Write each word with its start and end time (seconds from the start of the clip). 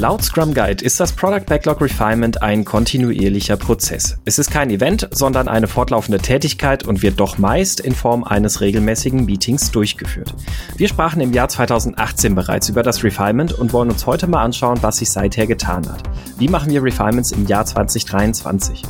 Laut 0.00 0.24
Scrum 0.24 0.54
Guide 0.54 0.82
ist 0.82 0.98
das 0.98 1.12
Product 1.12 1.44
Backlog 1.44 1.82
Refinement 1.82 2.42
ein 2.42 2.64
kontinuierlicher 2.64 3.58
Prozess. 3.58 4.16
Es 4.24 4.38
ist 4.38 4.50
kein 4.50 4.70
Event, 4.70 5.06
sondern 5.10 5.46
eine 5.46 5.68
fortlaufende 5.68 6.16
Tätigkeit 6.16 6.86
und 6.86 7.02
wird 7.02 7.20
doch 7.20 7.36
meist 7.36 7.80
in 7.80 7.94
Form 7.94 8.24
eines 8.24 8.62
regelmäßigen 8.62 9.26
Meetings 9.26 9.70
durchgeführt. 9.72 10.34
Wir 10.74 10.88
sprachen 10.88 11.20
im 11.20 11.34
Jahr 11.34 11.50
2018 11.50 12.34
bereits 12.34 12.70
über 12.70 12.82
das 12.82 13.04
Refinement 13.04 13.52
und 13.52 13.74
wollen 13.74 13.90
uns 13.90 14.06
heute 14.06 14.26
mal 14.26 14.42
anschauen, 14.42 14.78
was 14.80 14.96
sich 14.96 15.10
seither 15.10 15.46
getan 15.46 15.86
hat. 15.86 16.04
Wie 16.38 16.48
machen 16.48 16.72
wir 16.72 16.82
Refinements 16.82 17.32
im 17.32 17.46
Jahr 17.46 17.66
2023? 17.66 18.82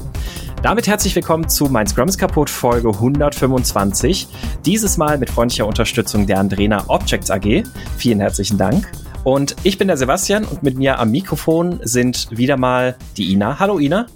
Damit 0.63 0.87
herzlich 0.87 1.17
willkommen 1.17 1.49
zu 1.49 1.65
Mein 1.65 1.89
Scrum 1.89 2.07
ist 2.07 2.19
kaputt 2.19 2.49
Folge 2.49 2.89
125. 2.89 4.29
Dieses 4.65 4.97
Mal 4.97 5.19
mit 5.19 5.29
freundlicher 5.29 5.67
Unterstützung 5.67 6.29
der 6.29 6.39
Andrena 6.39 6.85
Objects 6.87 7.33
AG. 7.33 7.65
Vielen 7.97 8.21
herzlichen 8.21 8.59
Dank. 8.59 8.89
Und 9.23 9.55
ich 9.65 9.77
bin 9.77 9.89
der 9.89 9.99
Sebastian 9.99 10.45
und 10.45 10.63
mit 10.63 10.79
mir 10.79 10.99
am 10.99 11.11
Mikrofon 11.11 11.81
sind 11.83 12.29
wieder 12.31 12.57
mal 12.57 12.97
die 13.19 13.33
Ina. 13.33 13.59
Hallo 13.59 13.79
Ina. 13.79 14.07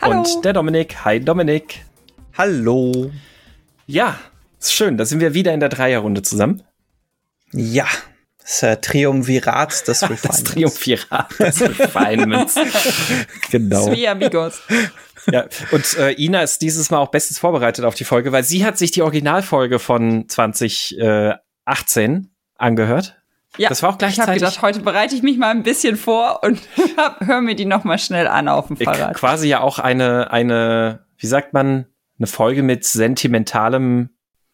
Hallo. 0.00 0.18
Und 0.18 0.44
der 0.44 0.52
Dominik. 0.52 1.06
Hi 1.06 1.20
Dominik. 1.20 1.86
Hallo. 2.36 3.10
Ja, 3.86 4.18
ist 4.60 4.74
schön. 4.74 4.98
Da 4.98 5.06
sind 5.06 5.20
wir 5.20 5.32
wieder 5.32 5.54
in 5.54 5.60
der 5.60 5.70
Dreierrunde 5.70 6.20
zusammen. 6.20 6.62
Ja, 7.52 7.86
das 8.40 8.62
äh, 8.62 8.76
Triumvirat 8.76 9.88
des 9.88 10.02
Refinements. 10.10 10.28
Das 10.28 10.44
Triumvirat 10.44 11.30
des 11.38 11.62
Refinements. 11.62 12.54
genau. 13.50 13.86
Sui 13.86 14.06
amigos. 14.06 14.60
Ja, 15.30 15.46
und 15.70 15.96
äh, 15.96 16.12
Ina 16.22 16.42
ist 16.42 16.60
dieses 16.60 16.90
Mal 16.90 16.98
auch 16.98 17.10
bestens 17.10 17.38
vorbereitet 17.38 17.86
auf 17.86 17.94
die 17.94 18.04
Folge, 18.04 18.32
weil 18.32 18.44
sie 18.44 18.66
hat 18.66 18.76
sich 18.76 18.90
die 18.90 19.00
Originalfolge 19.00 19.78
von 19.78 20.28
2018 20.28 22.28
angehört. 22.58 23.21
Ja, 23.58 23.68
das 23.68 23.82
war 23.82 23.90
auch 23.90 23.98
gleichzeitig. 23.98 24.36
Ich 24.36 24.42
habe 24.42 24.50
gedacht, 24.50 24.62
heute 24.62 24.80
bereite 24.80 25.14
ich 25.14 25.22
mich 25.22 25.36
mal 25.36 25.50
ein 25.50 25.62
bisschen 25.62 25.96
vor 25.96 26.40
und 26.42 26.60
höre 27.20 27.40
mir 27.42 27.54
die 27.54 27.66
noch 27.66 27.84
mal 27.84 27.98
schnell 27.98 28.26
an 28.26 28.48
auf 28.48 28.68
dem 28.68 28.76
Fahrrad. 28.76 29.14
Quasi 29.14 29.48
ja 29.48 29.60
auch 29.60 29.78
eine 29.78 30.30
eine, 30.30 31.04
wie 31.18 31.26
sagt 31.26 31.52
man, 31.52 31.86
eine 32.18 32.26
Folge 32.26 32.62
mit 32.62 32.84
sentimentalem 32.84 34.10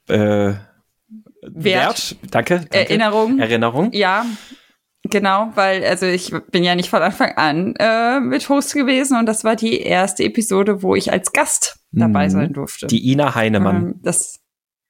äh, 0.08 0.14
Wert. 0.14 0.62
Wert. 1.42 2.16
Danke, 2.30 2.56
danke. 2.56 2.76
Erinnerung. 2.76 3.38
Erinnerung. 3.38 3.92
Ja, 3.92 4.26
Genau, 5.10 5.52
weil 5.54 5.84
also 5.84 6.06
ich 6.06 6.32
bin 6.50 6.64
ja 6.64 6.74
nicht 6.74 6.90
von 6.90 7.02
Anfang 7.02 7.32
an 7.36 7.74
äh, 7.78 8.20
mit 8.20 8.48
Host 8.48 8.74
gewesen 8.74 9.16
und 9.16 9.26
das 9.26 9.44
war 9.44 9.56
die 9.56 9.80
erste 9.80 10.24
Episode, 10.24 10.82
wo 10.82 10.94
ich 10.94 11.12
als 11.12 11.32
Gast 11.32 11.78
dabei 11.92 12.26
mhm. 12.26 12.30
sein 12.30 12.52
durfte. 12.52 12.86
Die 12.88 13.10
Ina 13.10 13.34
Heinemann. 13.34 13.76
Ähm, 13.76 14.00
das 14.02 14.40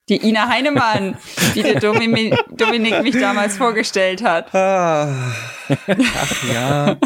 die 0.09 0.27
Ina 0.29 0.49
Heinemann, 0.49 1.17
wie 1.55 1.63
der 1.63 1.81
Dominik, 1.81 2.35
Dominik 2.57 3.03
mich 3.03 3.19
damals 3.19 3.57
vorgestellt 3.57 4.23
hat. 4.23 4.55
Ah, 4.55 5.33
ach 5.69 6.53
ja. 6.53 6.97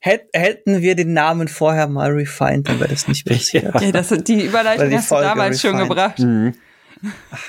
Hätt, 0.00 0.24
hätten 0.32 0.82
wir 0.82 0.94
den 0.96 1.12
Namen 1.12 1.48
vorher 1.48 1.86
mal 1.86 2.10
refined, 2.10 2.68
dann 2.68 2.80
wäre 2.80 2.90
das 2.90 3.08
nicht 3.08 3.26
passiert. 3.26 3.80
Ja, 3.80 3.92
das, 3.92 4.08
die 4.08 4.42
Überleitung 4.42 4.90
die 4.90 4.96
hast 4.96 5.08
Folge 5.08 5.24
du 5.24 5.28
damals 5.28 5.64
refined. 5.64 5.80
schon 5.80 5.88
gebracht. 5.88 6.18
Mhm. 6.18 6.54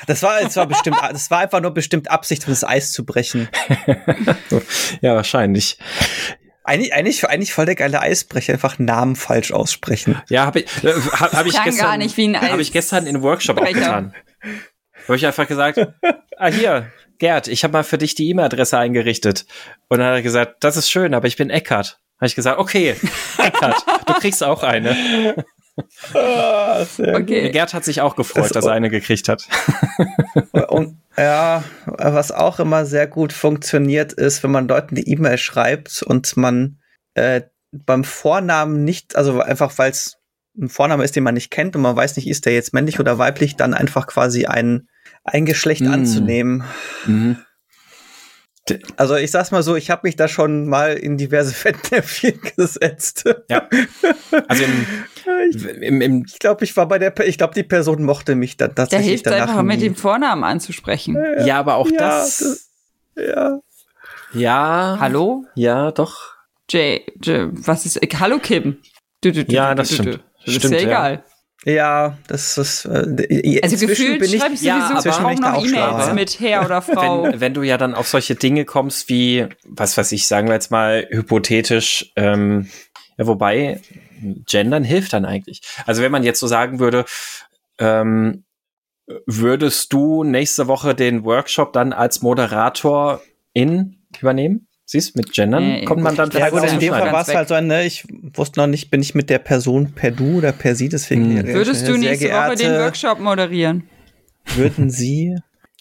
Das 0.07 0.23
war, 0.23 0.41
das 0.41 0.55
war 0.55 0.65
bestimmt, 0.65 0.97
das 1.11 1.29
war 1.29 1.39
einfach 1.39 1.61
nur 1.61 1.71
bestimmt 1.71 2.09
Absicht, 2.09 2.45
um 2.47 2.51
das 2.51 2.63
Eis 2.63 2.91
zu 2.91 3.05
brechen. 3.05 3.49
ja, 5.01 5.15
wahrscheinlich. 5.15 5.77
Eigentlich, 6.63 6.93
eigentlich, 6.93 7.29
eigentlich 7.29 7.53
voll 7.53 7.65
der 7.65 7.75
geile 7.75 7.99
Eisbrecher, 7.99 8.53
einfach 8.53 8.79
Namen 8.79 9.15
falsch 9.15 9.51
aussprechen. 9.51 10.21
Ja, 10.29 10.45
habe 10.45 10.61
ich, 10.61 10.83
äh, 10.83 10.93
hab, 10.93 11.33
hab 11.33 11.45
ich 11.45 11.61
gestern, 11.61 12.01
habe 12.01 12.61
ich 12.61 12.71
gestern 12.71 13.05
in 13.05 13.21
Workshop 13.21 13.59
auch 13.59 13.65
getan. 13.65 14.13
Habe 15.07 15.15
ich 15.15 15.25
einfach 15.25 15.47
gesagt, 15.47 15.79
ah 16.37 16.47
hier, 16.47 16.91
Gerd, 17.17 17.47
ich 17.47 17.63
habe 17.63 17.73
mal 17.73 17.83
für 17.83 17.97
dich 17.97 18.15
die 18.15 18.29
E-Mail-Adresse 18.29 18.77
eingerichtet. 18.77 19.45
Und 19.87 19.99
dann 19.99 20.07
hat 20.07 20.15
er 20.15 20.21
gesagt, 20.21 20.63
das 20.63 20.77
ist 20.77 20.89
schön, 20.89 21.13
aber 21.13 21.27
ich 21.27 21.37
bin 21.37 21.49
Eckart. 21.49 21.99
Habe 22.17 22.27
ich 22.27 22.35
gesagt, 22.35 22.59
okay, 22.59 22.95
Eckart, 23.37 23.85
du 24.05 24.13
kriegst 24.13 24.43
auch 24.43 24.63
eine. 24.63 25.45
Ah, 26.13 26.85
okay. 26.99 27.49
Gerd 27.49 27.73
hat 27.73 27.83
sich 27.83 28.01
auch 28.01 28.15
gefreut, 28.15 28.45
das 28.45 28.51
dass 28.51 28.65
er 28.65 28.73
eine 28.73 28.89
gekriegt 28.89 29.27
hat. 29.27 29.47
Und 30.67 31.01
ja, 31.17 31.63
was 31.85 32.31
auch 32.31 32.59
immer 32.59 32.85
sehr 32.85 33.07
gut 33.07 33.33
funktioniert, 33.33 34.13
ist, 34.13 34.43
wenn 34.43 34.51
man 34.51 34.67
Leuten 34.67 34.95
eine 34.95 35.05
E-Mail 35.05 35.37
schreibt 35.37 36.03
und 36.03 36.37
man 36.37 36.79
äh, 37.15 37.41
beim 37.71 38.03
Vornamen 38.03 38.83
nicht, 38.83 39.15
also 39.15 39.41
einfach 39.41 39.77
weil 39.77 39.91
es 39.91 40.17
ein 40.57 40.69
Vorname 40.69 41.03
ist, 41.03 41.15
den 41.15 41.23
man 41.23 41.33
nicht 41.33 41.51
kennt 41.51 41.75
und 41.75 41.81
man 41.81 41.95
weiß 41.95 42.15
nicht, 42.15 42.27
ist 42.27 42.45
der 42.45 42.53
jetzt 42.53 42.73
männlich 42.73 42.99
oder 42.99 43.17
weiblich, 43.17 43.55
dann 43.55 43.73
einfach 43.73 44.07
quasi 44.07 44.45
ein, 44.45 44.87
ein 45.23 45.45
Geschlecht 45.45 45.81
mm. 45.81 45.91
anzunehmen. 45.91 46.63
Mhm. 47.05 47.37
Also 48.95 49.15
ich 49.15 49.29
sag's 49.31 49.51
mal 49.51 49.61
so, 49.61 49.75
ich 49.75 49.89
habe 49.89 50.01
mich 50.03 50.15
da 50.15 50.29
schon 50.29 50.67
mal 50.67 50.93
in 50.93 51.17
diverse 51.17 51.53
Fettnäpfchen 51.53 52.39
gesetzt. 52.55 53.25
Ja. 53.49 53.67
Also 54.47 54.63
im, 54.63 55.81
im, 55.81 56.01
im 56.01 56.25
ich 56.25 56.39
glaube, 56.39 56.63
ich 56.63 56.77
war 56.77 56.87
bei 56.87 56.99
der, 56.99 57.17
ich 57.27 57.37
glaube, 57.37 57.55
die 57.55 57.63
Person 57.63 58.03
mochte 58.03 58.35
mich 58.35 58.55
dann 58.55 58.73
tatsächlich 58.75 59.23
Der 59.23 59.33
hilft 59.33 59.49
einfach 59.49 59.63
mit 59.63 59.81
dem 59.81 59.95
Vornamen 59.95 60.43
anzusprechen. 60.43 61.15
Ja, 61.15 61.45
ja 61.45 61.59
aber 61.59 61.75
auch 61.75 61.89
ja, 61.89 61.97
das, 61.97 62.37
das. 62.37 63.25
Ja. 63.25 63.59
Ja. 64.33 64.97
Hallo? 64.99 65.45
Ja, 65.55 65.91
doch. 65.91 66.33
Jay, 66.69 67.05
Jay 67.21 67.49
was 67.51 67.85
ist? 67.85 67.99
Hallo 68.19 68.39
Kim. 68.39 68.77
Du, 69.21 69.31
du, 69.31 69.45
du, 69.45 69.53
ja, 69.53 69.75
das 69.75 69.93
stimmt. 69.93 70.23
Das 70.45 70.55
stimmt, 70.55 70.75
ist 70.75 70.81
ja 70.81 70.87
egal. 70.87 71.23
Ja, 71.65 72.17
das 72.27 72.57
ist. 72.57 72.85
Äh, 72.85 73.61
also 73.61 73.87
gefühlt 73.87 74.19
bin 74.19 74.33
ich, 74.33 74.39
schreibe 74.39 74.53
ich 74.55 74.59
sowieso 74.59 75.09
ja, 75.09 75.15
kaum 75.15 75.35
noch 75.35 75.63
E-Mails 75.63 76.13
mit 76.13 76.39
Herr 76.39 76.65
oder 76.65 76.81
Frau. 76.81 77.23
Wenn, 77.23 77.39
wenn, 77.39 77.53
du 77.53 77.63
ja 77.63 77.77
dann 77.77 77.95
auf 77.95 78.07
solche 78.07 78.35
Dinge 78.35 78.65
kommst 78.65 79.07
wie, 79.07 79.47
was 79.63 79.97
weiß 79.97 80.11
ich, 80.11 80.27
sagen 80.27 80.47
wir 80.47 80.55
jetzt 80.55 80.71
mal 80.71 81.07
hypothetisch, 81.09 82.11
ähm, 82.17 82.69
ja, 83.17 83.27
wobei 83.27 83.81
Gendern 84.45 84.83
hilft 84.83 85.13
dann 85.13 85.25
eigentlich. 85.25 85.61
Also 85.85 86.01
wenn 86.01 86.11
man 86.11 86.23
jetzt 86.23 86.39
so 86.39 86.47
sagen 86.47 86.79
würde, 86.79 87.05
ähm, 87.79 88.43
würdest 89.25 89.93
du 89.93 90.23
nächste 90.23 90.67
Woche 90.67 90.95
den 90.95 91.23
Workshop 91.23 91.73
dann 91.73 91.93
als 91.93 92.21
Moderator 92.21 93.21
in 93.53 93.99
übernehmen? 94.19 94.67
Siehst 94.85 95.15
mit 95.15 95.31
Gendern 95.31 95.65
nee, 95.65 95.85
kommt 95.85 96.03
man 96.03 96.15
dann 96.15 96.29
Ja 96.31 96.49
gut, 96.49 96.63
in 96.63 96.79
dem 96.79 96.89
Fall 96.93 97.11
war 97.11 97.21
es 97.21 97.33
halt 97.33 97.47
so, 97.47 97.59
ne, 97.59 97.85
ich 97.85 98.05
wusste 98.33 98.59
noch 98.59 98.67
nicht, 98.67 98.91
bin 98.91 99.01
ich 99.01 99.15
mit 99.15 99.29
der 99.29 99.39
Person 99.39 99.93
per 99.93 100.11
Du 100.11 100.39
oder 100.39 100.51
per 100.51 100.75
Sie, 100.75 100.89
deswegen. 100.89 101.37
Hm. 101.37 101.47
Würdest 101.47 101.87
du 101.87 101.97
nächste 101.97 102.29
Woche 102.29 102.55
den 102.55 102.73
Workshop 102.73 103.19
moderieren? 103.19 103.87
Würden 104.55 104.89
Sie 104.89 105.37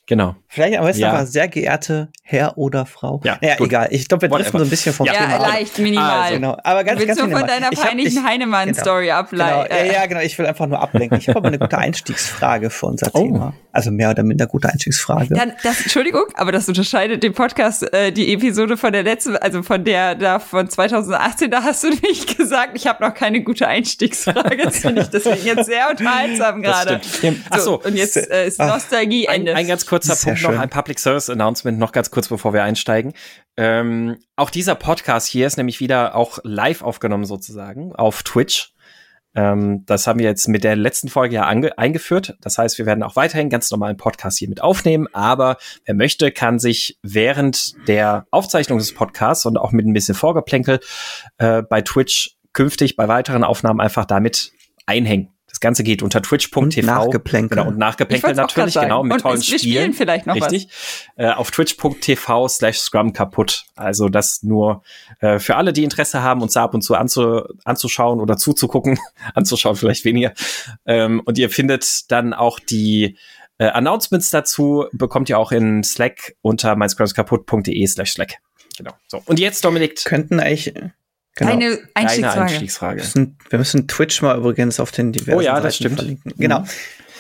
Genau. 0.07 0.37
Vielleicht 0.55 0.79
am 0.79 0.85
besten 0.85 1.01
ja. 1.01 1.13
aber 1.13 1.25
sehr 1.25 1.49
geehrte 1.49 2.09
Herr 2.23 2.59
oder 2.59 2.85
Frau. 2.85 3.23
Ja, 3.25 3.39
naja, 3.41 3.57
gut. 3.57 3.69
egal. 3.69 3.89
Ich 3.91 4.07
glaube, 4.07 4.21
wir 4.21 4.29
driften 4.29 4.59
so 4.59 4.67
ein 4.67 4.69
bisschen 4.69 4.93
vom 4.93 5.07
ja, 5.07 5.15
Thema 5.15 5.37
ab. 5.37 5.49
leicht, 5.49 5.79
minimal. 5.79 6.21
Also, 6.21 6.35
genau. 6.35 6.59
Aber 6.63 6.85
ganz, 6.85 7.01
Willst 7.01 7.17
ganz 7.17 7.31
du 7.31 7.39
von 7.39 7.47
deiner 7.47 7.71
peinlichen 7.71 8.23
Heinemann-Story 8.23 9.07
genau, 9.07 9.17
ableiten? 9.17 9.69
Genau. 9.71 9.83
Ja, 9.83 9.93
ja, 10.01 10.07
genau. 10.07 10.21
Ich 10.21 10.39
will 10.39 10.45
einfach 10.45 10.67
nur 10.67 10.79
ablenken. 10.79 11.17
Ich 11.17 11.29
habe 11.29 11.39
aber 11.39 11.49
eine 11.49 11.59
gute 11.59 11.79
Einstiegsfrage 11.79 12.69
für 12.69 12.85
unser 12.85 13.11
oh. 13.15 13.23
Thema. 13.23 13.55
Also 13.73 13.91
mehr 13.91 14.11
oder 14.11 14.25
minder 14.25 14.47
gute 14.47 14.69
Einstiegsfrage. 14.69 15.35
Dann, 15.35 15.55
das, 15.63 15.81
Entschuldigung, 15.81 16.25
aber 16.35 16.53
das 16.53 16.69
unterscheidet 16.69 17.23
den 17.23 17.33
Podcast, 17.33 17.91
äh, 17.91 18.13
die 18.13 18.35
Episode 18.35 18.77
von 18.77 18.93
der 18.93 19.05
letzten, 19.05 19.39
also 19.39 19.63
von 19.63 19.83
der 19.85 20.15
da 20.17 20.39
von 20.39 20.69
2018, 20.69 21.51
da 21.51 21.63
hast 21.63 21.83
du 21.83 21.89
nicht 22.03 22.37
gesagt, 22.37 22.73
ich 22.75 22.87
habe 22.87 23.03
noch 23.03 23.15
keine 23.15 23.43
gute 23.43 23.69
Einstiegsfrage. 23.69 24.65
Das 24.65 24.81
finde 24.81 25.01
ich 25.01 25.09
deswegen 25.09 25.47
jetzt 25.47 25.65
sehr 25.65 25.89
unterhaltsam 25.89 26.61
gerade. 26.61 27.01
Ach 27.49 27.59
so, 27.59 27.81
und 27.81 27.97
jetzt 27.97 28.19
äh, 28.19 28.49
ist 28.49 28.59
Nostalgie 28.59 29.25
Ende. 29.25 29.53
Ein, 29.53 29.61
ein 29.61 29.67
ganz 29.67 29.87
kurzer 29.87 30.15
Punkt. 30.15 30.42
Noch, 30.43 30.59
ein 30.59 30.71
Public 30.71 30.99
Service 30.99 31.31
Announcement 31.31 31.79
noch 31.79 31.93
ganz 31.93 32.11
kurz, 32.11 32.29
bevor 32.29 32.53
wir 32.53 32.63
einsteigen. 32.63 33.13
Ähm, 33.57 34.19
auch 34.37 34.51
dieser 34.51 34.75
Podcast 34.75 35.29
hier 35.29 35.47
ist 35.47 35.57
nämlich 35.57 35.81
wieder 35.81 36.15
auch 36.15 36.39
live 36.45 36.83
aufgenommen 36.83 37.25
sozusagen 37.25 37.95
auf 37.95 38.23
Twitch. 38.23 38.73
Ähm, 39.35 39.85
das 39.87 40.07
haben 40.07 40.19
wir 40.19 40.27
jetzt 40.27 40.49
mit 40.49 40.65
der 40.65 40.77
letzten 40.77 41.09
Folge 41.09 41.37
ja 41.37 41.47
eingeführt. 41.47 42.37
Das 42.41 42.59
heißt, 42.59 42.79
wir 42.79 42.87
werden 42.87 43.03
auch 43.03 43.17
weiterhin 43.17 43.49
ganz 43.49 43.71
normalen 43.71 43.97
Podcast 43.97 44.39
hier 44.39 44.49
mit 44.49 44.61
aufnehmen. 44.61 45.07
Aber 45.13 45.57
wer 45.85 45.95
möchte, 45.95 46.33
kann 46.33 46.59
sich 46.59 46.99
während 47.03 47.75
der 47.89 48.27
Aufzeichnung 48.31 48.79
des 48.79 48.95
Podcasts 48.95 49.47
und 49.47 49.57
auch 49.57 49.73
mit 49.73 49.87
ein 49.87 49.93
bisschen 49.93 50.15
Vorgeplänkel 50.15 50.81
äh, 51.39 51.63
bei 51.63 51.81
Twitch 51.81 52.37
künftig 52.53 52.97
bei 52.97 53.09
weiteren 53.09 53.45
Aufnahmen 53.45 53.81
einfach 53.81 54.05
damit 54.05 54.53
einhängen. 54.87 55.32
Das 55.63 55.69
Ganze 55.69 55.85
geht 55.85 56.03
unter 56.03 56.21
twitch.tv. 56.21 56.85
Nachgeplänkel. 56.85 57.57
Genau, 57.57 57.69
und 57.69 57.79
Nachgeplänkel 57.79 58.35
natürlich, 58.35 58.75
genau, 58.75 59.05
mit 59.05 59.13
und 59.13 59.21
tollen 59.21 59.41
Spielen. 59.41 59.61
spielen 59.61 59.93
vielleicht 59.93 60.27
noch 60.27 60.35
Richtig. 60.35 60.67
Was. 61.15 61.25
Äh, 61.25 61.31
auf 61.35 61.53
twitch.tv 61.53 62.49
slash 62.49 62.81
scrum 62.81 63.13
kaputt. 63.13 63.67
Also 63.77 64.09
das 64.09 64.43
nur 64.43 64.83
äh, 65.21 65.39
für 65.39 65.55
alle, 65.55 65.73
die 65.73 65.85
Interesse 65.85 66.21
haben, 66.21 66.43
uns 66.43 66.55
da 66.55 66.65
ab 66.65 66.75
und 66.75 66.83
zu 66.83 66.97
anzu, 66.97 67.43
anzuschauen 67.63 68.21
oder 68.21 68.37
zuzugucken. 68.37 68.99
anzuschauen 69.37 69.77
vielleicht 69.77 70.05
weniger. 70.05 70.33
Ähm, 70.85 71.23
und 71.25 71.39
ihr 71.39 71.49
findet 71.49 72.11
dann 72.11 72.35
auch 72.35 72.59
die 72.59 73.17
äh, 73.59 73.67
Announcements 73.67 74.31
dazu, 74.31 74.87
bekommt 74.91 75.29
ihr 75.29 75.39
auch 75.39 75.53
in 75.53 75.85
Slack 75.85 76.35
unter 76.43 76.75
meinscrumskaputt.de 76.75 77.87
slash 77.87 78.15
Slack. 78.15 78.39
Genau. 78.79 78.95
So. 79.07 79.23
Und 79.27 79.39
jetzt, 79.39 79.65
Dominik. 79.65 80.05
Könnten 80.07 80.41
eigentlich 80.41 80.75
Genau. 81.37 81.53
Eine 81.53 81.79
Einstiegsfrage. 81.95 82.41
Eine 82.41 82.51
Einstiegsfrage. 82.51 82.97
Wir 82.97 83.03
müssen, 83.05 83.39
wir 83.49 83.59
müssen, 83.59 83.89
Twitch 83.89 84.21
mal 84.23 84.37
übrigens 84.37 84.79
auf 84.81 84.93
den 84.93 85.13
diversen 85.13 85.39
Oh 85.39 85.41
ja, 85.41 85.55
Seiten 85.55 85.65
das 85.65 85.77
stimmt. 85.77 85.95
Verlinken. 85.97 86.33
Genau. 86.37 86.61
Mhm. 86.61 86.69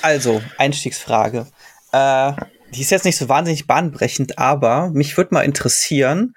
Also, 0.03 0.43
Einstiegsfrage. 0.59 1.47
Äh, 1.93 2.33
die 2.75 2.81
ist 2.83 2.91
jetzt 2.91 3.05
nicht 3.05 3.17
so 3.17 3.29
wahnsinnig 3.29 3.67
bahnbrechend, 3.67 4.39
aber 4.39 4.91
mich 4.91 5.17
würde 5.17 5.35
mal 5.35 5.43
interessieren, 5.43 6.35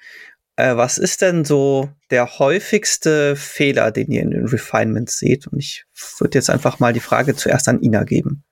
Äh, 0.58 0.78
was 0.78 0.98
ist 0.98 1.22
denn 1.22 1.44
so 1.44 1.90
der 2.12 2.40
häufigste 2.40 3.36
Fehler, 3.36 3.92
den 3.92 4.10
ihr 4.10 4.22
in 4.22 4.32
den 4.32 4.48
Refinements 4.48 5.18
seht? 5.20 5.48
Und 5.48 5.60
ich 5.60 5.84
würde 6.20 6.38
jetzt 6.38 6.50
einfach 6.50 6.80
mal 6.80 6.94
die 6.94 7.02
Frage 7.02 7.36
zuerst 7.36 7.68
an 7.68 7.82
Ina 7.82 8.06
geben. 8.06 8.46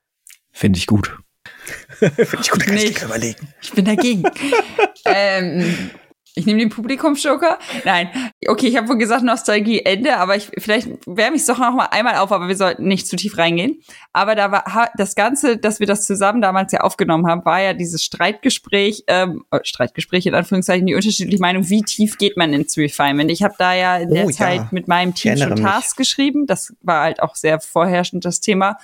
Finde 0.51 0.79
ich 0.79 0.85
gut. 0.87 1.15
Finde 1.99 2.37
ich 2.41 2.49
gut, 2.51 2.61
da 2.61 2.65
kann 2.65 2.75
ich 2.75 2.83
Nicht. 2.83 3.01
dir 3.01 3.05
überlegen. 3.05 3.47
Ich 3.61 3.71
bin 3.71 3.85
dagegen. 3.85 4.23
ähm, 5.05 5.91
ich 6.35 6.45
nehme 6.47 6.59
den 6.59 6.69
Publikumsjoker. 6.69 7.59
Nein. 7.85 8.09
Okay, 8.47 8.67
ich 8.67 8.75
habe 8.75 8.87
wohl 8.87 8.97
gesagt 8.97 9.23
Nostalgie 9.23 9.81
Ende, 9.81 10.17
aber 10.17 10.35
ich 10.35 10.49
vielleicht 10.57 10.87
wärme 11.05 11.35
ich 11.35 11.43
es 11.43 11.45
doch 11.47 11.59
noch 11.59 11.73
mal 11.73 11.85
einmal 11.91 12.15
auf, 12.15 12.31
aber 12.31 12.47
wir 12.47 12.55
sollten 12.55 12.87
nicht 12.87 13.07
zu 13.07 13.15
tief 13.15 13.37
reingehen. 13.37 13.81
Aber 14.13 14.33
da 14.33 14.51
war 14.51 14.89
das 14.97 15.13
Ganze, 15.13 15.57
dass 15.57 15.79
wir 15.79 15.85
das 15.85 16.05
zusammen 16.05 16.41
damals 16.41 16.71
ja 16.71 16.81
aufgenommen 16.81 17.27
haben, 17.27 17.45
war 17.45 17.61
ja 17.61 17.73
dieses 17.73 18.03
Streitgespräch, 18.03 19.03
ähm, 19.07 19.45
äh, 19.51 19.59
Streitgespräch 19.63 20.25
in 20.25 20.33
Anführungszeichen, 20.33 20.87
die 20.87 20.95
unterschiedliche 20.95 21.41
Meinung, 21.41 21.69
wie 21.69 21.83
tief 21.83 22.17
geht 22.17 22.35
man 22.35 22.51
ins 22.51 22.75
Refinement. 22.77 23.29
Ich 23.29 23.43
habe 23.43 23.55
da 23.57 23.73
ja 23.73 23.97
in 23.97 24.09
der 24.09 24.25
Oh, 24.25 24.29
ja. 24.29 24.35
Zeit 24.35 24.71
mit 24.71 24.87
meinem 24.87 25.13
Team 25.13 25.37
schon. 25.37 25.55
Tasks 25.55 25.95
geschrieben. 25.95 26.47
Das 26.47 26.73
war 26.81 27.03
halt 27.03 27.21
auch 27.21 27.35
sehr 27.35 27.59
vorherrschend 27.59 28.25
das 28.25 28.39
Thema. 28.39 28.77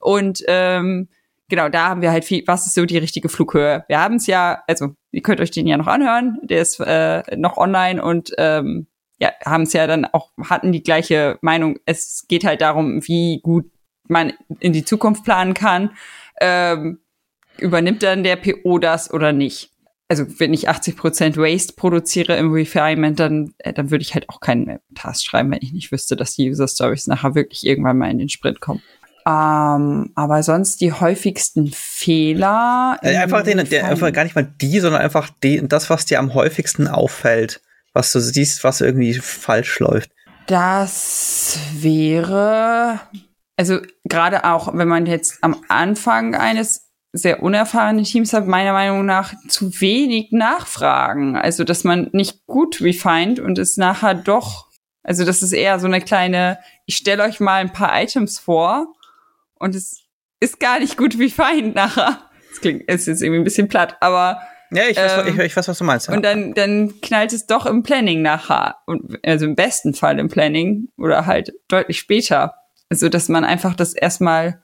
Und 0.00 0.42
ähm, 0.48 1.08
genau, 1.48 1.68
da 1.68 1.88
haben 1.88 2.02
wir 2.02 2.10
halt 2.10 2.24
viel, 2.24 2.42
was 2.46 2.66
ist 2.66 2.74
so 2.74 2.84
die 2.84 2.98
richtige 2.98 3.28
Flughöhe? 3.28 3.84
Wir 3.88 4.00
haben 4.00 4.16
es 4.16 4.26
ja, 4.26 4.62
also 4.66 4.94
ihr 5.16 5.22
könnt 5.22 5.40
euch 5.40 5.50
den 5.50 5.66
ja 5.66 5.78
noch 5.78 5.86
anhören, 5.86 6.38
der 6.42 6.60
ist 6.60 6.78
äh, 6.78 7.22
noch 7.36 7.56
online 7.56 8.04
und 8.04 8.32
ähm, 8.36 8.86
ja, 9.18 9.32
haben 9.46 9.62
es 9.62 9.72
ja 9.72 9.86
dann 9.86 10.04
auch, 10.04 10.30
hatten 10.44 10.72
die 10.72 10.82
gleiche 10.82 11.38
Meinung. 11.40 11.78
Es 11.86 12.26
geht 12.28 12.44
halt 12.44 12.60
darum, 12.60 13.00
wie 13.08 13.40
gut 13.42 13.64
man 14.08 14.34
in 14.60 14.74
die 14.74 14.84
Zukunft 14.84 15.24
planen 15.24 15.54
kann. 15.54 15.92
Ähm, 16.38 16.98
übernimmt 17.56 18.02
dann 18.02 18.24
der 18.24 18.36
PO 18.36 18.78
das 18.78 19.10
oder 19.10 19.32
nicht? 19.32 19.70
Also 20.08 20.26
wenn 20.38 20.52
ich 20.52 20.68
80% 20.68 21.38
Waste 21.38 21.72
produziere 21.72 22.36
im 22.36 22.52
Refinement, 22.52 23.18
dann, 23.18 23.54
äh, 23.56 23.72
dann 23.72 23.90
würde 23.90 24.02
ich 24.02 24.12
halt 24.12 24.28
auch 24.28 24.40
keinen 24.40 24.80
Task 24.94 25.24
schreiben, 25.24 25.50
wenn 25.50 25.62
ich 25.62 25.72
nicht 25.72 25.90
wüsste, 25.92 26.14
dass 26.14 26.36
die 26.36 26.50
User 26.50 26.68
Stories 26.68 27.06
nachher 27.06 27.34
wirklich 27.34 27.66
irgendwann 27.66 27.96
mal 27.96 28.10
in 28.10 28.18
den 28.18 28.28
Sprint 28.28 28.60
kommen. 28.60 28.82
Ähm, 29.26 30.12
aber 30.14 30.44
sonst 30.44 30.80
die 30.80 30.92
häufigsten 30.92 31.72
Fehler. 31.72 32.96
Im 33.02 33.16
einfach, 33.16 33.42
den, 33.42 33.68
der, 33.68 33.86
einfach 33.86 34.12
gar 34.12 34.22
nicht 34.22 34.36
mal 34.36 34.46
die, 34.60 34.78
sondern 34.78 35.02
einfach 35.02 35.30
die, 35.42 35.66
das, 35.66 35.90
was 35.90 36.06
dir 36.06 36.20
am 36.20 36.32
häufigsten 36.34 36.86
auffällt. 36.86 37.60
Was 37.92 38.12
du 38.12 38.20
siehst, 38.20 38.62
was 38.62 38.80
irgendwie 38.80 39.14
falsch 39.14 39.80
läuft. 39.80 40.12
Das 40.46 41.58
wäre, 41.72 43.00
also 43.56 43.80
gerade 44.04 44.44
auch, 44.44 44.72
wenn 44.74 44.86
man 44.86 45.06
jetzt 45.06 45.38
am 45.42 45.56
Anfang 45.66 46.36
eines 46.36 46.92
sehr 47.12 47.42
unerfahrenen 47.42 48.04
Teams 48.04 48.32
hat, 48.32 48.46
meiner 48.46 48.74
Meinung 48.74 49.06
nach 49.06 49.34
zu 49.48 49.80
wenig 49.80 50.28
nachfragen. 50.30 51.36
Also, 51.36 51.64
dass 51.64 51.82
man 51.82 52.10
nicht 52.12 52.46
gut 52.46 52.80
refined 52.80 53.40
und 53.40 53.58
es 53.58 53.76
nachher 53.76 54.14
doch, 54.14 54.68
also 55.02 55.24
das 55.24 55.42
ist 55.42 55.52
eher 55.52 55.80
so 55.80 55.86
eine 55.86 56.00
kleine, 56.00 56.58
ich 56.84 56.96
stelle 56.96 57.24
euch 57.24 57.40
mal 57.40 57.60
ein 57.60 57.72
paar 57.72 58.00
Items 58.00 58.38
vor 58.38 58.92
und 59.58 59.74
es 59.74 60.02
ist 60.40 60.60
gar 60.60 60.78
nicht 60.80 60.96
gut 60.96 61.18
refined 61.18 61.74
nachher. 61.74 62.20
Das 62.50 62.60
klingt, 62.60 62.82
ist 62.88 63.06
jetzt 63.06 63.22
irgendwie 63.22 63.40
ein 63.40 63.44
bisschen 63.44 63.68
platt, 63.68 63.96
aber 64.00 64.40
Ja, 64.70 64.84
ich 64.88 64.96
weiß, 64.96 65.26
Ähm, 65.26 65.34
ich, 65.34 65.38
ich 65.46 65.56
weiß 65.56 65.68
was 65.68 65.78
du 65.78 65.84
meinst. 65.84 66.08
Ja. 66.08 66.14
und 66.14 66.22
dann, 66.24 66.52
dann 66.54 67.00
knallt 67.00 67.32
es 67.32 67.46
doch 67.46 67.66
im 67.66 67.82
Planning 67.82 68.22
nachher. 68.22 68.76
Und, 68.86 69.18
also 69.24 69.44
im 69.46 69.54
besten 69.54 69.94
Fall 69.94 70.18
im 70.18 70.28
Planning 70.28 70.88
oder 70.98 71.26
halt 71.26 71.52
deutlich 71.68 71.98
später. 71.98 72.54
Also, 72.88 73.08
dass 73.08 73.28
man 73.28 73.44
einfach 73.44 73.74
das 73.74 73.94
erstmal 73.94 74.62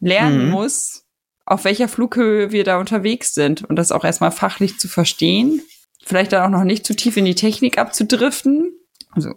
lernen 0.00 0.46
Mhm. 0.46 0.50
muss, 0.50 1.04
auf 1.46 1.64
welcher 1.64 1.88
Flughöhe 1.88 2.52
wir 2.52 2.64
da 2.64 2.78
unterwegs 2.78 3.34
sind 3.34 3.64
und 3.64 3.76
das 3.76 3.92
auch 3.92 4.04
erstmal 4.04 4.30
fachlich 4.32 4.78
zu 4.78 4.88
verstehen. 4.88 5.60
Vielleicht 6.04 6.32
dann 6.32 6.42
auch 6.42 6.58
noch 6.58 6.64
nicht 6.64 6.86
zu 6.86 6.94
tief 6.94 7.16
in 7.16 7.24
die 7.24 7.34
Technik 7.34 7.78
abzudriften. 7.78 8.72
Also, 9.12 9.34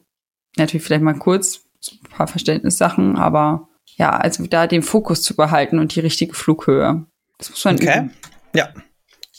natürlich 0.57 0.85
vielleicht 0.85 1.03
mal 1.03 1.13
kurz 1.17 1.61
so 1.79 1.95
ein 1.95 2.09
paar 2.09 2.27
Verständnissachen, 2.27 3.15
aber 3.17 3.69
ja, 3.97 4.11
also 4.15 4.45
da 4.47 4.67
den 4.67 4.81
Fokus 4.83 5.21
zu 5.23 5.35
behalten 5.35 5.79
und 5.79 5.93
die 5.95 5.99
richtige 5.99 6.33
Flughöhe. 6.33 7.05
Das 7.37 7.49
muss 7.49 7.65
man 7.65 7.75
Okay. 7.75 7.97
üben. 7.99 8.13
Ja. 8.55 8.69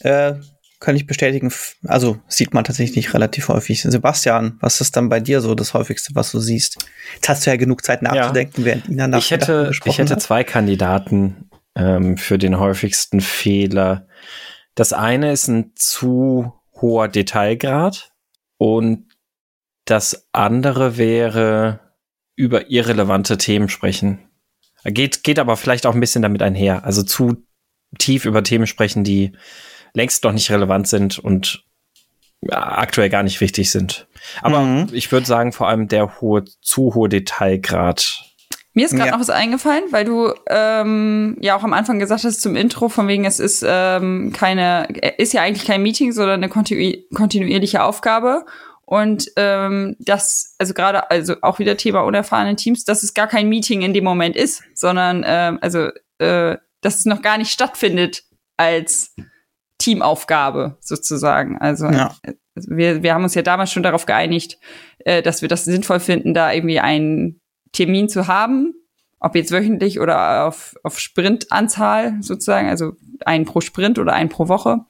Äh, 0.01 0.35
kann 0.81 0.95
ich 0.95 1.07
bestätigen. 1.09 1.53
Also 1.87 2.19
sieht 2.29 2.55
man 2.55 2.63
tatsächlich 2.63 3.13
relativ 3.13 3.49
häufig. 3.49 3.83
Sebastian, 3.83 4.59
was 4.61 4.81
ist 4.81 4.97
dann 4.97 5.09
bei 5.09 5.19
dir 5.19 5.41
so 5.41 5.57
das 5.57 5.75
häufigste, 5.75 6.15
was 6.15 6.31
du 6.31 6.39
siehst? 6.39 6.79
Jetzt 7.15 7.29
hast 7.29 7.47
du 7.47 7.51
ja 7.51 7.57
genug 7.57 7.85
Zeit 7.85 8.03
nachzudenken, 8.03 8.65
während 8.65 8.89
Ina 8.89 9.09
nach 9.09 9.19
Ich 9.19 9.33
hätte, 9.33 9.73
ich 9.85 9.99
hätte 9.99 10.15
hat. 10.15 10.23
zwei 10.23 10.45
Kandidaten 10.45 11.51
ähm, 11.75 12.17
für 12.17 12.39
den 12.39 12.61
häufigsten 12.61 13.21
Fehler. 13.21 14.07
Das 14.77 14.93
eine 14.93 15.33
ist 15.33 15.49
ein 15.49 15.73
zu 15.75 16.53
hoher 16.81 17.09
Detailgrad 17.09 18.13
und 18.57 19.07
das 19.85 20.29
andere 20.33 20.97
wäre 20.97 21.81
über 22.37 22.71
irrelevante 22.71 23.37
Themen 23.37 23.69
sprechen. 23.69 24.28
Geht, 24.85 25.25
geht 25.25 25.39
aber 25.39 25.57
vielleicht 25.57 25.87
auch 25.87 25.95
ein 25.95 26.01
bisschen 26.01 26.23
damit 26.23 26.43
einher. 26.43 26.85
Also 26.85 27.03
zu 27.03 27.43
tief 27.99 28.25
über 28.25 28.43
Themen 28.43 28.67
sprechen, 28.67 29.05
die 29.05 29.33
längst 29.95 30.23
noch 30.25 30.33
nicht 30.33 30.51
relevant 30.51 30.87
sind 30.89 31.19
und 31.19 31.65
ja, 32.43 32.79
aktuell 32.79 33.09
gar 33.11 33.23
nicht 33.25 33.41
wichtig 33.41 33.71
sind. 33.71 34.07
Aber 34.43 34.61
Mhm. 34.61 34.89
ich 34.93 35.11
würde 35.11 35.27
sagen, 35.27 35.53
vor 35.53 35.69
allem 35.69 35.89
der 35.89 36.21
hohe, 36.21 36.45
zu 36.63 36.95
hohe 36.95 37.09
Detailgrad 37.09 38.25
Mir 38.75 38.85
ist 38.85 38.93
gerade 38.93 39.07
Ja. 39.07 39.13
noch 39.15 39.21
was 39.21 39.31
eingefallen, 39.31 39.83
weil 39.91 40.05
du 40.05 40.33
ähm, 40.49 41.37
ja 41.41 41.57
auch 41.57 41.65
am 41.65 41.73
Anfang 41.73 41.99
gesagt 41.99 42.23
hast 42.23 42.41
zum 42.41 42.55
Intro, 42.55 42.89
von 42.89 43.09
wegen 43.09 43.25
es 43.25 43.41
ist 43.41 43.65
ähm, 43.67 44.33
keine, 44.33 44.87
ist 45.17 45.33
ja 45.33 45.43
eigentlich 45.43 45.67
kein 45.67 45.83
Meeting, 45.83 46.13
sondern 46.13 46.41
eine 46.41 46.49
kontinu 46.49 46.93
kontinuierliche 47.13 47.83
Aufgabe. 47.83 48.45
Und 48.89 49.31
ähm, 49.37 49.97
das, 49.99 50.55
also 50.57 50.73
gerade, 50.73 51.11
also 51.11 51.35
auch 51.43 51.59
wieder 51.59 51.77
Thema 51.77 52.01
unerfahrene 52.01 52.57
Teams, 52.57 52.87
dass 52.87 53.03
es 53.03 53.13
gar 53.13 53.27
kein 53.27 53.51
Meeting 53.51 53.83
in 53.83 53.93
dem 53.93 54.03
Moment 54.03 54.35
ist, 54.35 54.63
sondern 54.73 55.25
ähm, 55.27 55.59
also 55.61 55.91
äh, 56.17 56.57
dass 56.81 56.97
es 56.97 57.05
noch 57.05 57.21
gar 57.21 57.37
nicht 57.37 57.53
stattfindet 57.53 58.23
als 58.57 59.15
Teamaufgabe 59.77 60.79
sozusagen. 60.81 61.59
Also, 61.59 61.85
Ja. 61.91 62.17
also 62.55 62.71
wir, 62.71 63.03
wir 63.03 63.13
haben 63.13 63.25
uns 63.25 63.35
ja 63.35 63.43
damals 63.43 63.71
schon 63.71 63.83
darauf 63.83 64.07
geeinigt, 64.07 64.59
äh, 65.01 65.21
dass 65.21 65.43
wir 65.43 65.51
das 65.51 65.67
sinnvoll 65.67 66.01
finden, 66.01 66.33
da 66.33 66.51
irgendwie 66.51 66.81
einen 66.81 67.43
Termin 67.73 68.09
zu 68.09 68.27
haben, 68.27 68.73
ob 69.21 69.35
jetzt 69.35 69.53
wöchentlich 69.53 70.01
oder 70.01 70.47
auf, 70.47 70.77
auf 70.83 70.99
Sprintanzahl 70.99 72.17
sozusagen, 72.23 72.71
also 72.71 72.93
einen 73.27 73.45
pro 73.45 73.61
Sprint 73.61 73.99
oder 73.99 74.15
einen 74.15 74.31
pro 74.31 74.49
Woche. 74.49 74.87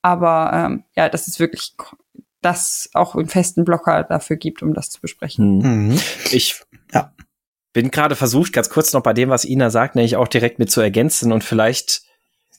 Aber 0.00 0.52
ähm, 0.54 0.84
ja, 0.96 1.10
dass 1.10 1.28
es 1.28 1.38
wirklich 1.38 1.74
das 2.46 2.88
auch 2.94 3.16
einen 3.16 3.28
festen 3.28 3.64
Blocker 3.64 4.04
dafür 4.04 4.36
gibt, 4.36 4.62
um 4.62 4.72
das 4.72 4.90
zu 4.90 5.00
besprechen. 5.00 5.62
Hm. 5.62 5.88
Mhm. 5.88 6.00
Ich 6.30 6.62
Ja. 6.94 7.12
bin 7.72 7.90
gerade 7.90 8.14
versucht, 8.14 8.52
ganz 8.52 8.70
kurz 8.70 8.92
noch 8.92 9.02
bei 9.02 9.12
dem, 9.12 9.30
was 9.30 9.44
Ina 9.44 9.70
sagt, 9.70 9.96
nämlich 9.96 10.14
auch 10.16 10.28
direkt 10.28 10.60
mit 10.60 10.70
zu 10.70 10.80
ergänzen. 10.80 11.32
Und 11.32 11.42
vielleicht 11.42 12.02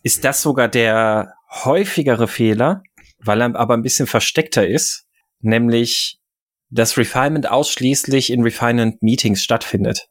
ist 0.03 0.25
das 0.25 0.41
sogar 0.41 0.67
der 0.67 1.33
häufigere 1.49 2.27
Fehler, 2.27 2.83
weil 3.19 3.41
er 3.41 3.55
aber 3.55 3.75
ein 3.75 3.81
bisschen 3.81 4.07
versteckter 4.07 4.67
ist, 4.67 5.05
nämlich 5.39 6.19
dass 6.69 6.97
Refinement 6.97 7.49
ausschließlich 7.49 8.29
in 8.29 8.43
Refinement 8.43 9.01
Meetings 9.01 9.41
stattfindet. 9.41 10.09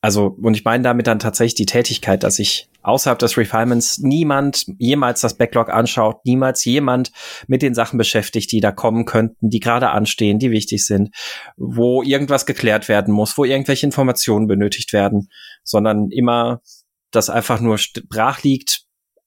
Also, 0.00 0.34
und 0.40 0.54
ich 0.54 0.64
meine 0.64 0.82
damit 0.82 1.06
dann 1.06 1.18
tatsächlich 1.18 1.56
die 1.56 1.66
Tätigkeit, 1.66 2.22
dass 2.22 2.36
sich 2.36 2.69
außerhalb 2.82 3.18
des 3.18 3.36
Refinements 3.36 3.98
niemand 3.98 4.66
jemals 4.78 5.20
das 5.20 5.36
Backlog 5.36 5.68
anschaut, 5.68 6.24
niemals 6.24 6.64
jemand 6.64 7.12
mit 7.46 7.62
den 7.62 7.74
Sachen 7.74 7.98
beschäftigt, 7.98 8.50
die 8.52 8.60
da 8.60 8.72
kommen 8.72 9.04
könnten, 9.04 9.50
die 9.50 9.60
gerade 9.60 9.90
anstehen, 9.90 10.38
die 10.38 10.50
wichtig 10.50 10.86
sind, 10.86 11.14
wo 11.56 12.02
irgendwas 12.02 12.46
geklärt 12.46 12.88
werden 12.88 13.12
muss, 13.12 13.36
wo 13.36 13.44
irgendwelche 13.44 13.86
Informationen 13.86 14.46
benötigt 14.46 14.92
werden, 14.92 15.28
sondern 15.62 16.10
immer 16.10 16.60
das 17.10 17.30
einfach 17.30 17.60
nur 17.60 17.78
brach 18.08 18.42
liegt, 18.42 18.82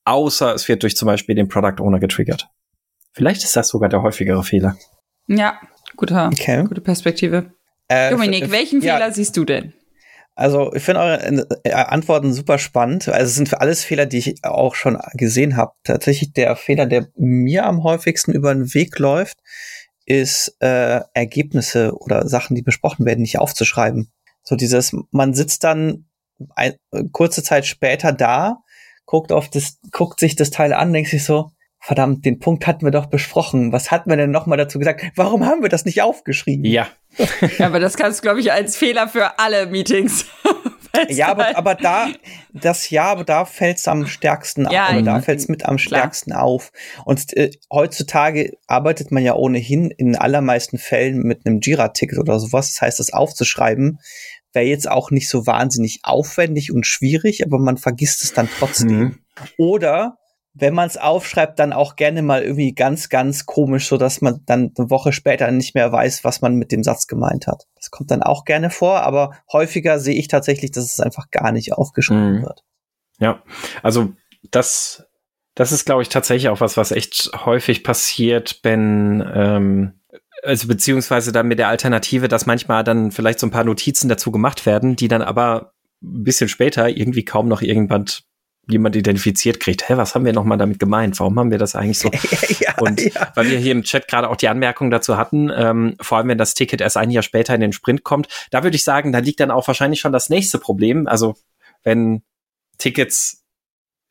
außer 0.05 0.53
es 0.53 0.67
wird 0.67 0.83
durch 0.83 0.95
zum 0.95 1.07
Beispiel 1.07 1.35
den 1.35 1.47
Product 1.47 1.81
Owner 1.81 1.99
getriggert. 1.99 2.47
Vielleicht 3.13 3.43
ist 3.43 3.55
das 3.55 3.67
sogar 3.67 3.89
der 3.89 4.01
häufigere 4.01 4.43
Fehler. 4.43 4.75
Ja, 5.27 5.59
guter, 5.95 6.27
Okay. 6.27 6.63
gute 6.67 6.81
Perspektive. 6.81 7.53
Äh, 7.87 8.11
Dominik, 8.11 8.49
welchen 8.51 8.81
ja, 8.81 8.95
Fehler 8.95 9.11
siehst 9.11 9.37
du 9.37 9.45
denn? 9.45 9.73
Also 10.35 10.73
ich 10.73 10.83
finde 10.83 11.01
eure 11.01 11.47
äh, 11.63 11.71
Antworten 11.71 12.33
super 12.33 12.57
spannend. 12.57 13.07
Also 13.07 13.25
es 13.25 13.35
sind 13.35 13.49
für 13.49 13.61
alles 13.61 13.83
Fehler, 13.83 14.05
die 14.05 14.17
ich 14.17 14.43
auch 14.43 14.75
schon 14.75 14.97
gesehen 15.13 15.55
habe. 15.57 15.73
Tatsächlich 15.83 16.33
der 16.33 16.55
Fehler, 16.55 16.85
der 16.85 17.07
mir 17.15 17.65
am 17.65 17.83
häufigsten 17.83 18.31
über 18.31 18.53
den 18.53 18.73
Weg 18.73 18.97
läuft, 18.97 19.37
ist 20.05 20.55
äh, 20.59 21.01
Ergebnisse 21.13 21.93
oder 21.95 22.27
Sachen, 22.27 22.55
die 22.55 22.63
besprochen 22.63 23.05
werden, 23.05 23.21
nicht 23.21 23.39
aufzuschreiben. 23.39 24.11
So 24.43 24.55
dieses, 24.55 24.95
man 25.11 25.33
sitzt 25.33 25.63
dann 25.63 26.05
ein, 26.55 26.73
kurze 27.11 27.43
Zeit 27.43 27.65
später 27.65 28.11
da, 28.11 28.57
guckt 29.05 29.31
auf 29.31 29.49
das, 29.49 29.77
guckt 29.91 30.19
sich 30.19 30.35
das 30.35 30.49
Teil 30.49 30.73
an, 30.73 30.93
denkt 30.93 31.11
sich 31.11 31.23
so, 31.23 31.51
verdammt, 31.79 32.25
den 32.25 32.39
Punkt 32.39 32.65
hatten 32.65 32.85
wir 32.85 32.91
doch 32.91 33.05
besprochen. 33.05 33.71
Was 33.71 33.91
hatten 33.91 34.09
wir 34.09 34.17
denn 34.17 34.31
nochmal 34.31 34.57
dazu 34.57 34.79
gesagt? 34.79 35.03
Warum 35.15 35.45
haben 35.45 35.61
wir 35.61 35.69
das 35.69 35.85
nicht 35.85 36.01
aufgeschrieben? 36.01 36.65
Ja, 36.65 36.87
Ja, 37.57 37.67
aber 37.67 37.79
das 37.79 37.95
kannst 37.95 38.19
du, 38.19 38.21
glaube 38.23 38.39
ich, 38.39 38.51
als 38.51 38.75
Fehler 38.75 39.07
für 39.07 39.39
alle 39.39 39.67
Meetings 39.67 40.25
Ja, 41.09 41.29
aber, 41.29 41.57
aber 41.57 41.75
da, 41.75 42.09
das 42.53 42.89
ja, 42.91 43.05
aber 43.05 43.23
da 43.23 43.45
fällt 43.45 43.77
es 43.77 43.87
am 43.87 44.05
stärksten 44.05 44.67
ja, 44.69 44.89
auf. 44.89 45.03
Da 45.03 45.21
fällt 45.21 45.39
es 45.39 45.47
mit 45.47 45.65
am 45.65 45.77
klar. 45.77 46.01
stärksten 46.01 46.33
auf. 46.33 46.71
Und 47.03 47.35
äh, 47.35 47.49
heutzutage 47.71 48.57
arbeitet 48.67 49.11
man 49.11 49.23
ja 49.23 49.33
ohnehin 49.33 49.89
in 49.89 50.15
allermeisten 50.15 50.77
Fällen 50.77 51.23
mit 51.23 51.45
einem 51.45 51.61
Jira-Ticket 51.61 52.19
oder 52.19 52.39
sowas. 52.39 52.73
Das 52.73 52.81
heißt, 52.81 52.99
das 52.99 53.11
aufzuschreiben 53.11 53.99
wäre 54.53 54.65
jetzt 54.65 54.87
auch 54.87 55.09
nicht 55.09 55.29
so 55.29 55.47
wahnsinnig 55.47 56.01
aufwendig 56.03 56.71
und 56.71 56.85
schwierig, 56.85 57.43
aber 57.43 57.57
man 57.57 57.77
vergisst 57.77 58.23
es 58.23 58.33
dann 58.33 58.47
trotzdem. 58.59 58.99
Mhm. 58.99 59.19
Oder 59.57 60.19
wenn 60.55 60.73
man 60.73 60.87
es 60.87 60.97
aufschreibt, 60.97 61.57
dann 61.57 61.73
auch 61.73 61.95
gerne 61.95 62.21
mal 62.21 62.43
irgendwie 62.43 62.73
ganz, 62.73 63.09
ganz 63.09 63.45
komisch, 63.45 63.87
so 63.87 63.97
dass 63.97 64.21
man 64.21 64.41
dann 64.45 64.71
eine 64.77 64.89
Woche 64.89 65.11
später 65.11 65.49
nicht 65.49 65.73
mehr 65.73 65.91
weiß, 65.91 66.23
was 66.23 66.41
man 66.41 66.55
mit 66.55 66.71
dem 66.71 66.83
Satz 66.83 67.07
gemeint 67.07 67.47
hat. 67.47 67.65
Das 67.75 67.89
kommt 67.89 68.11
dann 68.11 68.21
auch 68.21 68.45
gerne 68.45 68.69
vor, 68.69 69.01
aber 69.01 69.35
häufiger 69.51 69.99
sehe 69.99 70.15
ich 70.15 70.27
tatsächlich, 70.27 70.71
dass 70.71 70.85
es 70.85 70.99
einfach 70.99 71.31
gar 71.31 71.51
nicht 71.51 71.73
aufgeschrieben 71.73 72.39
Mhm. 72.39 72.43
wird. 72.43 72.63
Ja, 73.19 73.41
also 73.81 74.13
das, 74.51 75.05
das 75.55 75.71
ist, 75.71 75.85
glaube 75.85 76.03
ich, 76.03 76.09
tatsächlich 76.09 76.49
auch 76.49 76.61
was, 76.61 76.77
was 76.77 76.91
echt 76.91 77.31
häufig 77.45 77.83
passiert, 77.83 78.59
wenn, 78.63 79.23
ähm, 79.33 79.99
also 80.43 80.67
beziehungsweise 80.67 81.31
dann 81.31 81.47
mit 81.47 81.57
der 81.57 81.69
Alternative, 81.69 82.27
dass 82.27 82.45
manchmal 82.45 82.83
dann 82.83 83.11
vielleicht 83.11 83.39
so 83.39 83.47
ein 83.47 83.51
paar 83.51 83.63
Notizen 83.63 84.09
dazu 84.09 84.29
gemacht 84.31 84.65
werden, 84.65 84.95
die 84.95 85.07
dann 85.07 85.21
aber 85.21 85.73
ein 86.03 86.23
bisschen 86.23 86.49
später 86.49 86.89
irgendwie 86.89 87.23
kaum 87.23 87.47
noch 87.47 87.61
irgendwann 87.61 88.05
jemand 88.67 88.95
identifiziert 88.95 89.59
kriegt. 89.59 89.89
Hä, 89.89 89.97
was 89.97 90.15
haben 90.15 90.25
wir 90.25 90.33
nochmal 90.33 90.57
damit 90.57 90.79
gemeint? 90.79 91.19
Warum 91.19 91.37
haben 91.37 91.51
wir 91.51 91.57
das 91.57 91.75
eigentlich 91.75 91.99
so? 91.99 92.09
ja, 92.59 92.75
Und 92.79 93.01
ja. 93.01 93.31
weil 93.35 93.49
wir 93.49 93.57
hier 93.57 93.73
im 93.73 93.83
Chat 93.83 94.07
gerade 94.07 94.29
auch 94.29 94.37
die 94.37 94.47
Anmerkung 94.47 94.89
dazu 94.89 95.17
hatten, 95.17 95.51
ähm, 95.53 95.95
vor 95.99 96.17
allem 96.17 96.29
wenn 96.29 96.37
das 96.37 96.53
Ticket 96.53 96.79
erst 96.79 96.97
ein 96.97 97.11
Jahr 97.11 97.23
später 97.23 97.53
in 97.53 97.61
den 97.61 97.73
Sprint 97.73 98.03
kommt, 98.03 98.27
da 98.51 98.63
würde 98.63 98.75
ich 98.75 98.83
sagen, 98.83 99.11
da 99.11 99.19
liegt 99.19 99.39
dann 99.39 99.51
auch 99.51 99.67
wahrscheinlich 99.67 99.99
schon 99.99 100.13
das 100.13 100.29
nächste 100.29 100.59
Problem. 100.59 101.07
Also 101.07 101.35
wenn 101.83 102.23
Tickets 102.77 103.43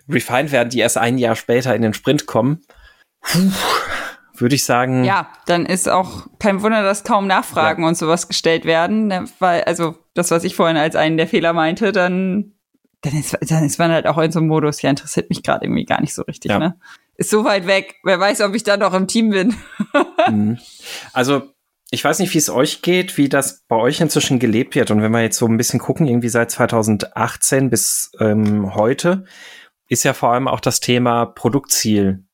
refined 0.08 0.52
werden, 0.52 0.68
die 0.68 0.80
erst 0.80 0.98
ein 0.98 1.18
Jahr 1.18 1.36
später 1.36 1.74
in 1.74 1.82
den 1.82 1.94
Sprint 1.94 2.26
kommen, 2.26 2.62
puh, 3.22 3.50
würde 4.34 4.54
ich 4.54 4.64
sagen, 4.64 5.04
Ja, 5.04 5.32
dann 5.46 5.64
ist 5.66 5.88
auch 5.88 6.26
kein 6.38 6.62
Wunder, 6.62 6.82
dass 6.82 7.04
kaum 7.04 7.26
Nachfragen 7.26 7.84
und 7.84 7.96
sowas 7.96 8.28
gestellt 8.28 8.64
werden, 8.64 9.06
ne, 9.06 9.24
weil, 9.38 9.62
also 9.64 9.96
das, 10.14 10.30
was 10.30 10.44
ich 10.44 10.56
vorhin 10.56 10.76
als 10.76 10.96
einen 10.96 11.16
der 11.16 11.28
Fehler 11.28 11.52
meinte, 11.52 11.92
dann, 11.92 12.54
dann, 13.02 13.18
ist, 13.18 13.36
dann 13.48 13.64
ist 13.64 13.78
man 13.78 13.90
halt 13.90 14.06
auch 14.06 14.18
in 14.18 14.32
so 14.32 14.38
einem 14.38 14.48
Modus, 14.48 14.80
ja, 14.82 14.90
interessiert 14.90 15.28
mich 15.28 15.42
gerade 15.42 15.64
irgendwie 15.66 15.84
gar 15.84 16.00
nicht 16.00 16.14
so 16.14 16.22
richtig, 16.22 16.50
Ja. 16.50 16.58
ne? 16.58 16.78
Ist 17.16 17.30
so 17.30 17.44
weit 17.44 17.66
weg, 17.66 17.96
wer 18.04 18.18
weiß, 18.18 18.40
ob 18.40 18.54
ich 18.54 18.62
dann 18.64 18.80
noch 18.80 18.94
im 18.94 19.06
Team 19.06 19.30
bin. 19.30 19.54
Mhm. 20.28 20.58
Also, 21.12 21.42
ich 21.90 22.04
weiß 22.04 22.20
nicht, 22.20 22.32
wie 22.32 22.38
es 22.38 22.48
euch 22.48 22.80
geht, 22.80 23.18
wie 23.18 23.28
das 23.28 23.64
bei 23.66 23.74
euch 23.76 24.00
inzwischen 24.00 24.38
gelebt 24.38 24.76
wird. 24.76 24.90
Und 24.92 25.02
wenn 25.02 25.10
wir 25.10 25.20
jetzt 25.20 25.36
so 25.36 25.46
ein 25.46 25.56
bisschen 25.56 25.80
gucken, 25.80 26.06
irgendwie 26.06 26.28
seit 26.28 26.50
2018 26.52 27.70
bis 27.70 28.12
ähm, 28.20 28.74
heute, 28.74 29.24
ist 29.88 30.04
ja 30.04 30.12
vor 30.14 30.32
allem 30.32 30.46
auch 30.48 30.60
das 30.60 30.78
Thema 30.80 31.26
Produktziel 31.26 32.24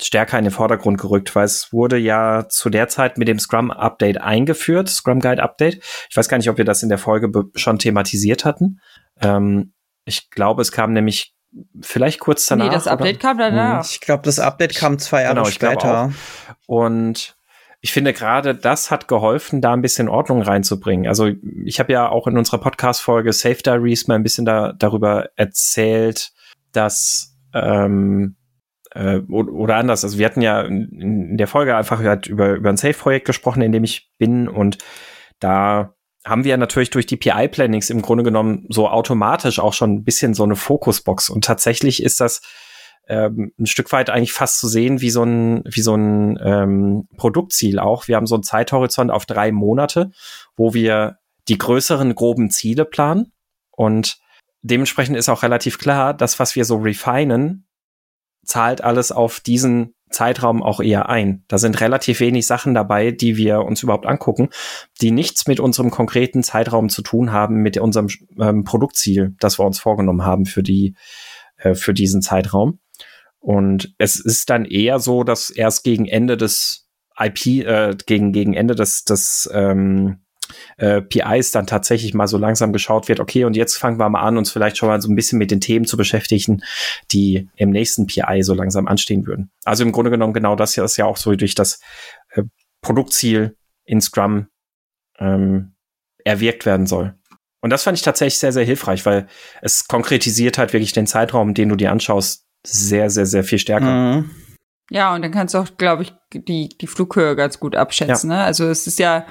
stärker 0.00 0.38
in 0.38 0.44
den 0.44 0.52
Vordergrund 0.52 1.00
gerückt, 1.00 1.34
weil 1.34 1.44
es 1.46 1.72
wurde 1.72 1.96
ja 1.96 2.46
zu 2.48 2.68
der 2.68 2.88
Zeit 2.88 3.16
mit 3.16 3.28
dem 3.28 3.38
Scrum 3.38 3.70
Update 3.70 4.20
eingeführt, 4.20 4.88
Scrum 4.90 5.20
Guide 5.20 5.42
Update. 5.42 5.76
Ich 6.10 6.16
weiß 6.16 6.28
gar 6.28 6.36
nicht, 6.36 6.50
ob 6.50 6.58
wir 6.58 6.64
das 6.66 6.82
in 6.82 6.88
der 6.90 6.98
Folge 6.98 7.30
schon 7.54 7.78
thematisiert 7.78 8.44
hatten. 8.44 8.80
Ähm, 9.22 9.72
ich 10.06 10.30
glaube, 10.30 10.62
es 10.62 10.72
kam 10.72 10.92
nämlich 10.92 11.34
vielleicht 11.80 12.20
kurz 12.20 12.46
danach. 12.46 12.66
nee, 12.66 12.70
das 12.70 12.86
Update 12.86 13.20
kam 13.20 13.38
danach. 13.38 13.84
Ich 13.84 14.00
glaube, 14.00 14.22
das 14.22 14.38
Update 14.38 14.74
kam 14.74 14.98
zwei 14.98 15.22
Jahre 15.22 15.34
Genau, 15.34 15.48
ich 15.48 15.58
glaube 15.58 15.80
später. 15.80 16.12
Und 16.66 17.36
ich 17.80 17.92
finde 17.92 18.12
gerade 18.12 18.54
das 18.54 18.90
hat 18.90 19.08
geholfen, 19.08 19.60
da 19.60 19.72
ein 19.72 19.82
bisschen 19.82 20.08
Ordnung 20.08 20.42
reinzubringen. 20.42 21.06
Also 21.06 21.30
ich 21.64 21.78
habe 21.78 21.92
ja 21.92 22.08
auch 22.08 22.26
in 22.26 22.38
unserer 22.38 22.58
Podcast-Folge 22.58 23.32
Safe 23.32 23.62
Diaries 23.62 24.08
mal 24.08 24.14
ein 24.14 24.22
bisschen 24.22 24.44
da, 24.44 24.72
darüber 24.72 25.28
erzählt, 25.36 26.32
dass 26.72 27.36
ähm, 27.52 28.36
äh, 28.92 29.18
oder 29.18 29.76
anders. 29.76 30.04
Also 30.04 30.18
wir 30.18 30.26
hatten 30.26 30.42
ja 30.42 30.62
in, 30.62 31.30
in 31.30 31.36
der 31.36 31.46
Folge 31.46 31.76
einfach 31.76 32.02
halt 32.02 32.26
über, 32.26 32.54
über 32.54 32.70
ein 32.70 32.76
Safe-Projekt 32.76 33.26
gesprochen, 33.26 33.62
in 33.62 33.72
dem 33.72 33.84
ich 33.84 34.10
bin 34.18 34.48
und 34.48 34.78
da 35.38 35.95
haben 36.26 36.44
wir 36.44 36.56
natürlich 36.56 36.90
durch 36.90 37.06
die 37.06 37.16
PI-Plannings 37.16 37.88
im 37.88 38.02
Grunde 38.02 38.24
genommen 38.24 38.66
so 38.68 38.88
automatisch 38.88 39.60
auch 39.60 39.72
schon 39.72 39.94
ein 39.94 40.04
bisschen 40.04 40.34
so 40.34 40.42
eine 40.42 40.56
Fokusbox. 40.56 41.30
Und 41.30 41.44
tatsächlich 41.44 42.02
ist 42.02 42.20
das 42.20 42.42
ähm, 43.08 43.52
ein 43.60 43.66
Stück 43.66 43.92
weit 43.92 44.10
eigentlich 44.10 44.32
fast 44.32 44.58
zu 44.58 44.66
sehen 44.66 45.00
wie 45.00 45.10
so 45.10 45.22
ein, 45.22 45.62
wie 45.64 45.82
so 45.82 45.94
ein 45.94 46.36
ähm, 46.42 47.08
Produktziel 47.16 47.78
auch. 47.78 48.08
Wir 48.08 48.16
haben 48.16 48.26
so 48.26 48.34
einen 48.34 48.42
Zeithorizont 48.42 49.12
auf 49.12 49.24
drei 49.24 49.52
Monate, 49.52 50.10
wo 50.56 50.74
wir 50.74 51.18
die 51.46 51.58
größeren 51.58 52.16
groben 52.16 52.50
Ziele 52.50 52.84
planen. 52.84 53.32
Und 53.70 54.18
dementsprechend 54.62 55.16
ist 55.16 55.28
auch 55.28 55.44
relativ 55.44 55.78
klar, 55.78 56.12
das, 56.12 56.40
was 56.40 56.56
wir 56.56 56.64
so 56.64 56.78
refinen, 56.78 57.68
zahlt 58.44 58.82
alles 58.82 59.12
auf 59.12 59.38
diesen 59.38 59.94
Zeitraum 60.10 60.62
auch 60.62 60.80
eher 60.80 61.08
ein. 61.08 61.44
Da 61.48 61.58
sind 61.58 61.80
relativ 61.80 62.20
wenig 62.20 62.46
Sachen 62.46 62.74
dabei, 62.74 63.10
die 63.10 63.36
wir 63.36 63.62
uns 63.62 63.82
überhaupt 63.82 64.06
angucken, 64.06 64.50
die 65.00 65.10
nichts 65.10 65.46
mit 65.46 65.60
unserem 65.60 65.90
konkreten 65.90 66.42
Zeitraum 66.42 66.88
zu 66.88 67.02
tun 67.02 67.32
haben, 67.32 67.56
mit 67.56 67.76
unserem 67.78 68.08
ähm, 68.38 68.64
Produktziel, 68.64 69.34
das 69.40 69.58
wir 69.58 69.66
uns 69.66 69.78
vorgenommen 69.78 70.24
haben 70.24 70.46
für 70.46 70.62
die, 70.62 70.94
äh, 71.56 71.74
für 71.74 71.92
diesen 71.92 72.22
Zeitraum. 72.22 72.78
Und 73.40 73.94
es 73.98 74.18
ist 74.18 74.50
dann 74.50 74.64
eher 74.64 74.98
so, 74.98 75.24
dass 75.24 75.50
erst 75.50 75.84
gegen 75.84 76.06
Ende 76.06 76.36
des 76.36 76.88
IP, 77.18 77.46
äh, 77.46 77.96
gegen, 78.06 78.32
gegen 78.32 78.54
Ende 78.54 78.74
des, 78.74 79.04
des 79.04 79.48
ähm, 79.52 80.18
äh, 80.76 81.00
PIs 81.02 81.50
dann 81.50 81.66
tatsächlich 81.66 82.14
mal 82.14 82.26
so 82.26 82.38
langsam 82.38 82.72
geschaut 82.72 83.08
wird, 83.08 83.20
okay, 83.20 83.44
und 83.44 83.56
jetzt 83.56 83.76
fangen 83.76 83.98
wir 83.98 84.08
mal 84.08 84.22
an, 84.22 84.36
uns 84.36 84.50
vielleicht 84.50 84.76
schon 84.76 84.88
mal 84.88 85.00
so 85.00 85.10
ein 85.10 85.16
bisschen 85.16 85.38
mit 85.38 85.50
den 85.50 85.60
Themen 85.60 85.86
zu 85.86 85.96
beschäftigen, 85.96 86.62
die 87.12 87.48
im 87.56 87.70
nächsten 87.70 88.06
PI 88.06 88.42
so 88.42 88.54
langsam 88.54 88.86
anstehen 88.86 89.26
würden. 89.26 89.50
Also 89.64 89.84
im 89.84 89.92
Grunde 89.92 90.10
genommen 90.10 90.32
genau 90.32 90.56
das 90.56 90.74
hier 90.74 90.84
ist 90.84 90.96
ja 90.96 91.06
auch 91.06 91.16
so 91.16 91.34
durch 91.34 91.54
das 91.54 91.80
äh, 92.30 92.42
Produktziel 92.80 93.56
in 93.84 94.00
Scrum 94.00 94.46
ähm, 95.18 95.74
erwirkt 96.24 96.66
werden 96.66 96.86
soll. 96.86 97.14
Und 97.60 97.70
das 97.70 97.82
fand 97.82 97.98
ich 97.98 98.04
tatsächlich 98.04 98.38
sehr, 98.38 98.52
sehr 98.52 98.64
hilfreich, 98.64 99.06
weil 99.06 99.26
es 99.62 99.88
konkretisiert 99.88 100.58
halt 100.58 100.72
wirklich 100.72 100.92
den 100.92 101.06
Zeitraum, 101.06 101.54
den 101.54 101.68
du 101.68 101.76
dir 101.76 101.90
anschaust, 101.90 102.44
sehr, 102.64 103.10
sehr, 103.10 103.26
sehr 103.26 103.44
viel 103.44 103.58
stärker. 103.58 104.20
Mhm. 104.20 104.30
Ja, 104.90 105.14
und 105.14 105.22
dann 105.22 105.32
kannst 105.32 105.54
du 105.54 105.58
auch, 105.58 105.66
glaube 105.76 106.04
ich, 106.04 106.14
die, 106.32 106.68
die 106.68 106.86
Flughöhe 106.86 107.34
ganz 107.34 107.58
gut 107.58 107.74
abschätzen. 107.74 108.30
Ne? 108.30 108.42
Also 108.42 108.66
es 108.68 108.86
ist 108.86 108.98
ja, 108.98 109.26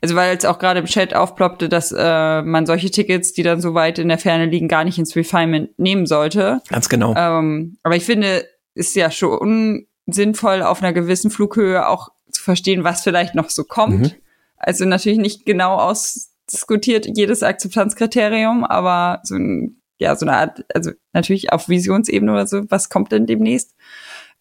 also 0.00 0.14
weil 0.14 0.36
es 0.36 0.44
auch 0.46 0.58
gerade 0.58 0.80
im 0.80 0.86
Chat 0.86 1.14
aufploppte, 1.14 1.68
dass 1.68 1.92
äh, 1.92 2.42
man 2.42 2.64
solche 2.64 2.90
Tickets, 2.90 3.34
die 3.34 3.42
dann 3.42 3.60
so 3.60 3.74
weit 3.74 3.98
in 3.98 4.08
der 4.08 4.18
Ferne 4.18 4.46
liegen, 4.46 4.68
gar 4.68 4.84
nicht 4.84 4.98
ins 4.98 5.14
Refinement 5.14 5.78
nehmen 5.78 6.06
sollte. 6.06 6.62
Ganz 6.70 6.88
genau. 6.88 7.14
Ähm, 7.16 7.76
aber 7.82 7.96
ich 7.96 8.04
finde, 8.04 8.46
ist 8.74 8.96
ja 8.96 9.10
schon 9.10 9.86
sinnvoll, 10.06 10.62
auf 10.62 10.82
einer 10.82 10.92
gewissen 10.92 11.30
Flughöhe 11.30 11.86
auch 11.86 12.08
zu 12.30 12.42
verstehen, 12.42 12.84
was 12.84 13.02
vielleicht 13.02 13.34
noch 13.34 13.50
so 13.50 13.64
kommt. 13.64 14.00
Mhm. 14.00 14.12
Also 14.56 14.84
natürlich 14.84 15.18
nicht 15.18 15.44
genau 15.44 15.76
ausdiskutiert 15.76 17.06
jedes 17.14 17.42
Akzeptanzkriterium, 17.42 18.64
aber 18.64 19.20
so 19.22 19.36
ein, 19.36 19.82
ja, 19.98 20.16
so 20.16 20.26
eine 20.26 20.36
Art, 20.36 20.64
also 20.74 20.90
natürlich 21.12 21.52
auf 21.52 21.68
Visionsebene 21.68 22.32
oder 22.32 22.46
so, 22.46 22.62
was 22.70 22.88
kommt 22.88 23.12
denn 23.12 23.26
demnächst, 23.26 23.74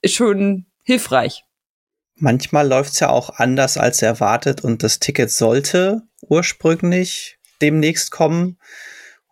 ist 0.04 0.14
schon 0.14 0.68
hilfreich. 0.84 1.44
Manchmal 2.16 2.68
läuft's 2.68 3.00
ja 3.00 3.10
auch 3.10 3.32
anders 3.32 3.78
als 3.78 4.04
erwartet 4.04 4.64
und 4.64 4.84
das 4.84 5.00
Ticket 5.00 5.32
sollte 5.32 6.04
ursprünglich 6.22 7.40
demnächst 7.62 8.12
kommen 8.12 8.60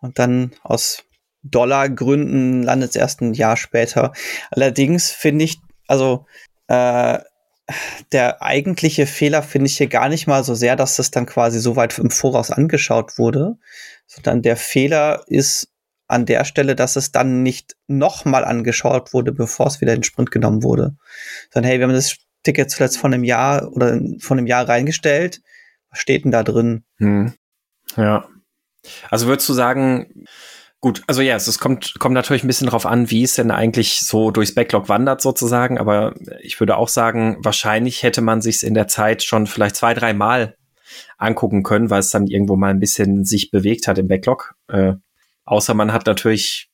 und 0.00 0.18
dann 0.18 0.52
aus 0.62 1.04
Dollargründen 1.44 2.62
landet 2.62 2.90
es 2.90 2.96
erst 2.96 3.20
ein 3.20 3.34
Jahr 3.34 3.56
später. 3.56 4.12
Allerdings 4.50 5.10
finde 5.10 5.44
ich, 5.44 5.58
also 5.86 6.26
äh, 6.68 7.18
der 8.10 8.42
eigentliche 8.42 9.06
Fehler 9.06 9.42
finde 9.42 9.66
ich 9.66 9.76
hier 9.76 9.86
gar 9.86 10.08
nicht 10.08 10.26
mal 10.26 10.42
so 10.42 10.54
sehr, 10.54 10.76
dass 10.76 10.96
das 10.96 11.10
dann 11.10 11.26
quasi 11.26 11.60
so 11.60 11.76
weit 11.76 11.98
im 11.98 12.10
Voraus 12.10 12.50
angeschaut 12.50 13.18
wurde, 13.18 13.58
sondern 14.06 14.42
der 14.42 14.56
Fehler 14.56 15.24
ist 15.26 15.71
an 16.12 16.26
der 16.26 16.44
Stelle, 16.44 16.76
dass 16.76 16.96
es 16.96 17.12
dann 17.12 17.42
nicht 17.42 17.76
nochmal 17.86 18.44
angeschaut 18.44 19.12
wurde, 19.12 19.32
bevor 19.32 19.66
es 19.66 19.80
wieder 19.80 19.92
in 19.92 19.98
den 19.98 20.04
Sprint 20.04 20.30
genommen 20.30 20.62
wurde. 20.62 20.96
Sondern 21.50 21.70
hey, 21.70 21.78
wir 21.78 21.86
haben 21.86 21.94
das 21.94 22.16
Ticket 22.42 22.70
zuletzt 22.70 22.98
von 22.98 23.12
einem 23.12 23.24
Jahr 23.24 23.70
oder 23.72 24.00
von 24.18 24.38
einem 24.38 24.46
Jahr 24.46 24.68
reingestellt. 24.68 25.40
Was 25.90 25.98
steht 25.98 26.24
denn 26.24 26.32
da 26.32 26.42
drin? 26.42 26.84
Hm. 26.98 27.32
Ja. 27.96 28.26
Also 29.10 29.26
würdest 29.26 29.48
du 29.48 29.52
sagen, 29.52 30.26
gut, 30.80 31.02
also 31.06 31.20
ja, 31.20 31.36
es 31.36 31.58
kommt, 31.58 31.94
kommt 31.98 32.14
natürlich 32.14 32.42
ein 32.42 32.48
bisschen 32.48 32.66
drauf 32.66 32.86
an, 32.86 33.10
wie 33.10 33.22
es 33.22 33.34
denn 33.34 33.50
eigentlich 33.50 34.00
so 34.00 34.30
durchs 34.30 34.54
Backlog 34.54 34.88
wandert 34.88 35.20
sozusagen, 35.20 35.78
aber 35.78 36.14
ich 36.40 36.58
würde 36.58 36.76
auch 36.76 36.88
sagen, 36.88 37.36
wahrscheinlich 37.40 38.02
hätte 38.02 38.20
man 38.20 38.42
sich 38.42 38.64
in 38.64 38.74
der 38.74 38.88
Zeit 38.88 39.22
schon 39.22 39.46
vielleicht 39.46 39.76
zwei, 39.76 39.94
drei 39.94 40.12
Mal 40.12 40.56
angucken 41.16 41.62
können, 41.62 41.90
weil 41.90 42.00
es 42.00 42.10
dann 42.10 42.26
irgendwo 42.26 42.56
mal 42.56 42.70
ein 42.70 42.80
bisschen 42.80 43.24
sich 43.24 43.50
bewegt 43.50 43.86
hat 43.86 43.98
im 43.98 44.08
Backlog. 44.08 44.54
Äh, 44.68 44.94
außer 45.44 45.74
man 45.74 45.92
hat 45.92 46.06
natürlich 46.06 46.70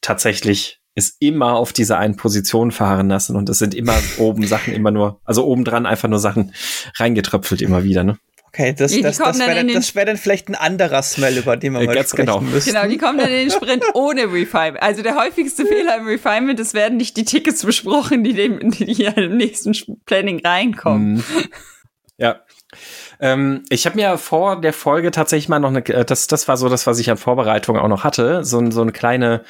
tatsächlich 0.00 0.80
es 0.94 1.16
immer 1.20 1.54
auf 1.54 1.72
diese 1.72 1.96
einen 1.96 2.16
Position 2.16 2.70
fahren 2.70 3.08
lassen 3.08 3.36
und 3.36 3.48
es 3.48 3.58
sind 3.58 3.74
immer 3.74 3.94
oben 4.18 4.46
Sachen 4.46 4.74
immer 4.74 4.90
nur, 4.90 5.20
also 5.24 5.46
obendran 5.46 5.86
einfach 5.86 6.08
nur 6.08 6.18
Sachen 6.18 6.54
reingetröpfelt 6.96 7.62
immer 7.62 7.84
wieder, 7.84 8.04
ne? 8.04 8.18
Okay, 8.54 8.74
das, 8.76 8.92
das, 9.00 9.16
das 9.16 9.38
wäre 9.38 9.54
dann, 9.54 9.68
wär 9.68 10.04
dann 10.04 10.18
vielleicht 10.18 10.50
ein 10.50 10.54
anderer 10.54 11.02
Smell, 11.02 11.38
über 11.38 11.56
den 11.56 11.72
wir 11.72 11.80
äh, 11.80 11.86
mal 11.86 11.94
Ganz 11.94 12.10
sprechen 12.10 12.26
genau. 12.26 12.40
müssen. 12.42 12.74
Genau, 12.74 12.86
die 12.86 12.98
kommen 12.98 13.16
dann 13.16 13.30
in 13.30 13.48
den 13.48 13.50
Sprint 13.50 13.82
ohne 13.94 14.24
Refinement. 14.24 14.82
Also 14.82 15.02
der 15.02 15.16
häufigste 15.16 15.64
Fehler 15.64 15.96
im 15.96 16.06
Refinement, 16.06 16.60
es 16.60 16.74
werden 16.74 16.98
nicht 16.98 17.16
die 17.16 17.24
Tickets 17.24 17.64
besprochen, 17.64 18.24
die, 18.24 18.34
dem, 18.34 18.70
die 18.70 18.92
hier 18.92 19.16
im 19.16 19.38
nächsten 19.38 19.74
Planning 20.04 20.44
reinkommen. 20.44 21.14
Mhm. 21.14 21.24
Ja. 22.18 22.42
Ähm, 23.22 23.62
ich 23.70 23.86
habe 23.86 23.96
mir 23.96 24.18
vor 24.18 24.60
der 24.60 24.72
Folge 24.72 25.12
tatsächlich 25.12 25.48
mal 25.48 25.60
noch 25.60 25.68
eine, 25.68 25.86
äh, 25.86 26.04
das, 26.04 26.26
das 26.26 26.48
war 26.48 26.56
so 26.56 26.68
das, 26.68 26.88
was 26.88 26.98
ich 26.98 27.08
an 27.08 27.16
Vorbereitung 27.16 27.78
auch 27.78 27.88
noch 27.88 28.02
hatte, 28.02 28.44
so, 28.44 28.68
so 28.72 28.82
eine 28.82 28.90
kleine 28.90 29.44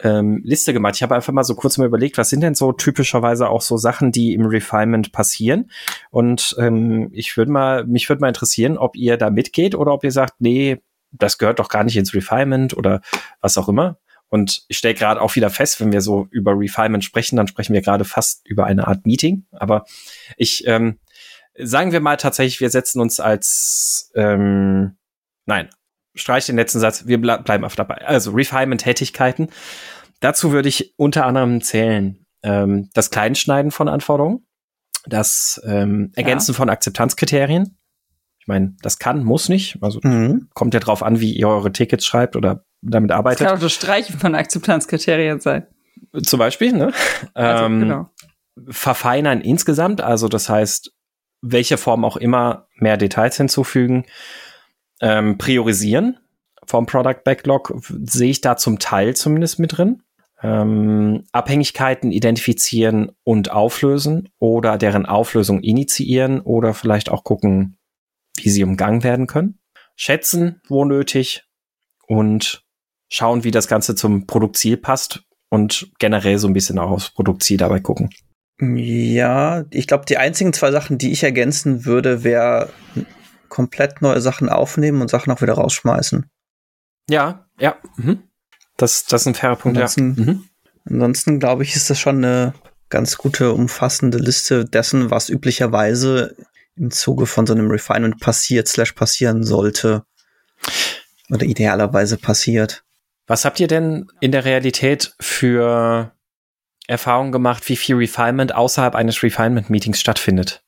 ähm, 0.00 0.40
Liste 0.44 0.72
gemacht. 0.72 0.96
Ich 0.96 1.02
habe 1.02 1.14
einfach 1.14 1.32
mal 1.32 1.44
so 1.44 1.54
kurz 1.54 1.76
mal 1.76 1.86
überlegt, 1.86 2.16
was 2.16 2.30
sind 2.30 2.40
denn 2.40 2.54
so 2.54 2.72
typischerweise 2.72 3.50
auch 3.50 3.60
so 3.60 3.76
Sachen, 3.76 4.12
die 4.12 4.32
im 4.32 4.46
Refinement 4.46 5.12
passieren. 5.12 5.70
Und 6.10 6.56
ähm, 6.58 7.10
ich 7.12 7.36
würde 7.36 7.52
mal, 7.52 7.84
mich 7.84 8.08
würde 8.08 8.20
mal 8.20 8.28
interessieren, 8.28 8.78
ob 8.78 8.96
ihr 8.96 9.18
da 9.18 9.28
mitgeht 9.28 9.74
oder 9.74 9.92
ob 9.92 10.04
ihr 10.04 10.10
sagt, 10.10 10.40
nee, 10.40 10.80
das 11.10 11.36
gehört 11.36 11.58
doch 11.58 11.68
gar 11.68 11.84
nicht 11.84 11.98
ins 11.98 12.14
Refinement 12.14 12.74
oder 12.74 13.02
was 13.42 13.58
auch 13.58 13.68
immer. 13.68 13.98
Und 14.30 14.64
ich 14.68 14.78
stelle 14.78 14.94
gerade 14.94 15.20
auch 15.20 15.36
wieder 15.36 15.50
fest, 15.50 15.78
wenn 15.82 15.92
wir 15.92 16.00
so 16.00 16.26
über 16.30 16.58
Refinement 16.58 17.04
sprechen, 17.04 17.36
dann 17.36 17.46
sprechen 17.46 17.74
wir 17.74 17.82
gerade 17.82 18.06
fast 18.06 18.40
über 18.48 18.64
eine 18.64 18.88
Art 18.88 19.04
Meeting. 19.04 19.44
Aber 19.52 19.84
ich 20.38 20.66
ähm, 20.66 20.98
sagen 21.58 21.92
wir 21.92 22.00
mal 22.00 22.16
tatsächlich, 22.16 22.60
wir 22.60 22.70
setzen 22.70 23.00
uns 23.00 23.20
als 23.20 24.10
ähm, 24.14 24.96
nein, 25.46 25.70
streich 26.14 26.46
den 26.46 26.56
letzten 26.56 26.80
Satz, 26.80 27.06
wir 27.06 27.20
ble 27.20 27.38
bleiben 27.38 27.64
auf 27.64 27.74
dabei. 27.74 28.06
Also 28.06 28.32
Refinement-Tätigkeiten. 28.32 29.48
Dazu 30.20 30.52
würde 30.52 30.68
ich 30.68 30.94
unter 30.96 31.26
anderem 31.26 31.60
zählen 31.62 32.26
ähm, 32.42 32.90
das 32.94 33.10
Kleinschneiden 33.10 33.70
von 33.70 33.88
Anforderungen, 33.88 34.46
das 35.06 35.60
ähm, 35.66 36.12
Ergänzen 36.14 36.52
ja. 36.52 36.56
von 36.56 36.70
Akzeptanzkriterien. 36.70 37.78
Ich 38.38 38.48
meine, 38.48 38.74
das 38.82 38.98
kann, 38.98 39.24
muss 39.24 39.48
nicht. 39.48 39.78
Also 39.80 40.00
mhm. 40.02 40.48
kommt 40.54 40.74
ja 40.74 40.80
drauf 40.80 41.02
an, 41.02 41.20
wie 41.20 41.32
ihr 41.32 41.48
eure 41.48 41.70
Tickets 41.72 42.04
schreibt 42.04 42.34
oder 42.34 42.64
damit 42.80 43.12
arbeitet. 43.12 43.42
Das 43.42 43.46
kann 43.46 43.56
auch 43.56 43.62
das 43.62 43.72
Streichen 43.72 44.18
von 44.18 44.34
Akzeptanzkriterien 44.34 45.40
sein. 45.40 45.66
Zum 46.24 46.38
Beispiel, 46.38 46.72
ne? 46.72 46.92
Also, 47.34 47.64
ähm, 47.64 47.80
genau. 47.80 48.10
Verfeinern 48.68 49.40
insgesamt, 49.40 50.00
also 50.00 50.28
das 50.28 50.48
heißt, 50.48 50.92
welche 51.42 51.76
Form 51.76 52.04
auch 52.04 52.16
immer 52.16 52.68
mehr 52.76 52.96
Details 52.96 53.36
hinzufügen 53.36 54.06
ähm, 55.00 55.36
priorisieren 55.38 56.18
vom 56.64 56.86
Product 56.86 57.22
Backlog 57.24 57.74
sehe 58.04 58.30
ich 58.30 58.40
da 58.40 58.56
zum 58.56 58.78
Teil 58.78 59.14
zumindest 59.14 59.58
mit 59.58 59.76
drin. 59.76 60.02
Ähm, 60.42 61.24
Abhängigkeiten 61.32 62.10
identifizieren 62.10 63.12
und 63.24 63.50
auflösen 63.50 64.28
oder 64.38 64.78
deren 64.78 65.06
Auflösung 65.06 65.60
initiieren 65.60 66.40
oder 66.40 66.74
vielleicht 66.74 67.10
auch 67.10 67.24
gucken, 67.24 67.76
wie 68.36 68.50
sie 68.50 68.64
umgangen 68.64 69.04
werden 69.04 69.26
können. 69.26 69.58
Schätzen, 69.94 70.60
wo 70.68 70.84
nötig 70.84 71.44
und 72.06 72.64
schauen, 73.08 73.44
wie 73.44 73.50
das 73.50 73.68
Ganze 73.68 73.94
zum 73.94 74.26
Produktziel 74.26 74.76
passt 74.76 75.24
und 75.48 75.92
generell 75.98 76.38
so 76.38 76.48
ein 76.48 76.54
bisschen 76.54 76.78
auch 76.78 76.90
aufs 76.90 77.10
Produktziel 77.10 77.58
dabei 77.58 77.78
gucken. 77.80 78.10
Ja, 78.64 79.64
ich 79.70 79.88
glaube, 79.88 80.04
die 80.06 80.18
einzigen 80.18 80.52
zwei 80.52 80.70
Sachen, 80.70 80.96
die 80.96 81.10
ich 81.10 81.24
ergänzen 81.24 81.84
würde, 81.84 82.22
wäre 82.22 82.70
komplett 83.48 84.02
neue 84.02 84.20
Sachen 84.20 84.48
aufnehmen 84.48 85.02
und 85.02 85.10
Sachen 85.10 85.32
auch 85.32 85.42
wieder 85.42 85.54
rausschmeißen. 85.54 86.30
Ja, 87.10 87.46
ja. 87.58 87.76
Mhm. 87.96 88.22
Das, 88.76 89.04
das 89.06 89.22
ist 89.22 89.26
ein 89.26 89.34
fairer 89.34 89.56
Punkt. 89.56 89.78
Ansonsten, 89.78 90.14
ja. 90.16 90.32
mhm. 90.32 90.44
ansonsten 90.84 91.40
glaube 91.40 91.64
ich, 91.64 91.74
ist 91.74 91.90
das 91.90 91.98
schon 91.98 92.18
eine 92.18 92.54
ganz 92.88 93.18
gute, 93.18 93.52
umfassende 93.52 94.18
Liste 94.18 94.64
dessen, 94.64 95.10
was 95.10 95.28
üblicherweise 95.28 96.36
im 96.76 96.92
Zuge 96.92 97.26
von 97.26 97.46
so 97.48 97.54
einem 97.54 97.68
Refinement 97.68 98.20
passiert, 98.20 98.68
slash 98.68 98.92
passieren 98.92 99.42
sollte. 99.42 100.04
Oder 101.30 101.46
idealerweise 101.46 102.16
passiert. 102.16 102.84
Was 103.26 103.44
habt 103.44 103.58
ihr 103.58 103.66
denn 103.66 104.06
in 104.20 104.30
der 104.30 104.44
Realität 104.44 105.14
für 105.18 106.12
Erfahrungen 106.92 107.32
gemacht, 107.32 107.68
wie 107.68 107.76
viel 107.76 107.96
Refinement 107.96 108.54
außerhalb 108.54 108.94
eines 108.94 109.22
Refinement-Meetings 109.22 110.00
stattfindet? 110.00 110.62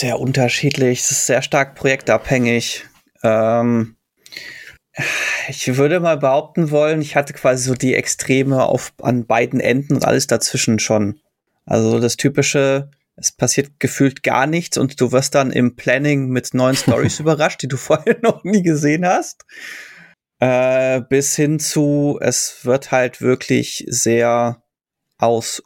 sehr 0.00 0.18
unterschiedlich. 0.18 1.00
Es 1.00 1.10
ist 1.10 1.26
sehr 1.26 1.42
stark 1.42 1.74
projektabhängig. 1.74 2.86
Ähm, 3.22 3.96
ich 5.48 5.76
würde 5.76 6.00
mal 6.00 6.16
behaupten 6.16 6.70
wollen, 6.70 7.00
ich 7.00 7.16
hatte 7.16 7.32
quasi 7.32 7.64
so 7.64 7.74
die 7.74 7.94
Extreme 7.94 8.64
auf, 8.64 8.92
an 9.02 9.26
beiden 9.26 9.60
Enden 9.60 9.94
und 9.94 10.04
alles 10.04 10.26
dazwischen 10.26 10.78
schon. 10.78 11.20
Also 11.64 12.00
das 12.00 12.16
typische, 12.16 12.90
es 13.16 13.30
passiert 13.30 13.78
gefühlt 13.78 14.22
gar 14.22 14.46
nichts 14.46 14.78
und 14.78 15.00
du 15.00 15.12
wirst 15.12 15.34
dann 15.34 15.52
im 15.52 15.76
Planning 15.76 16.28
mit 16.28 16.54
neuen 16.54 16.76
Stories 16.76 17.20
überrascht, 17.20 17.62
die 17.62 17.68
du 17.68 17.76
vorher 17.76 18.16
noch 18.22 18.42
nie 18.42 18.62
gesehen 18.62 19.06
hast. 19.06 19.44
Äh, 20.40 21.02
bis 21.02 21.36
hin 21.36 21.58
zu, 21.60 22.18
es 22.20 22.64
wird 22.64 22.90
halt 22.92 23.20
wirklich 23.20 23.84
sehr 23.88 24.62
aus 25.18 25.62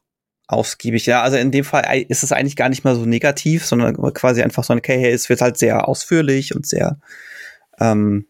ausgiebig. 0.46 1.06
Ja, 1.06 1.22
also 1.22 1.36
in 1.36 1.50
dem 1.50 1.64
Fall 1.64 2.04
ist 2.08 2.22
es 2.22 2.32
eigentlich 2.32 2.56
gar 2.56 2.68
nicht 2.68 2.84
mal 2.84 2.94
so 2.94 3.06
negativ, 3.06 3.64
sondern 3.64 3.96
quasi 4.12 4.42
einfach 4.42 4.64
so, 4.64 4.74
okay, 4.74 4.98
hey, 4.98 5.12
es 5.12 5.28
wird 5.28 5.40
halt 5.40 5.56
sehr 5.56 5.88
ausführlich 5.88 6.54
und 6.54 6.66
sehr 6.66 6.98
ähm, 7.80 8.26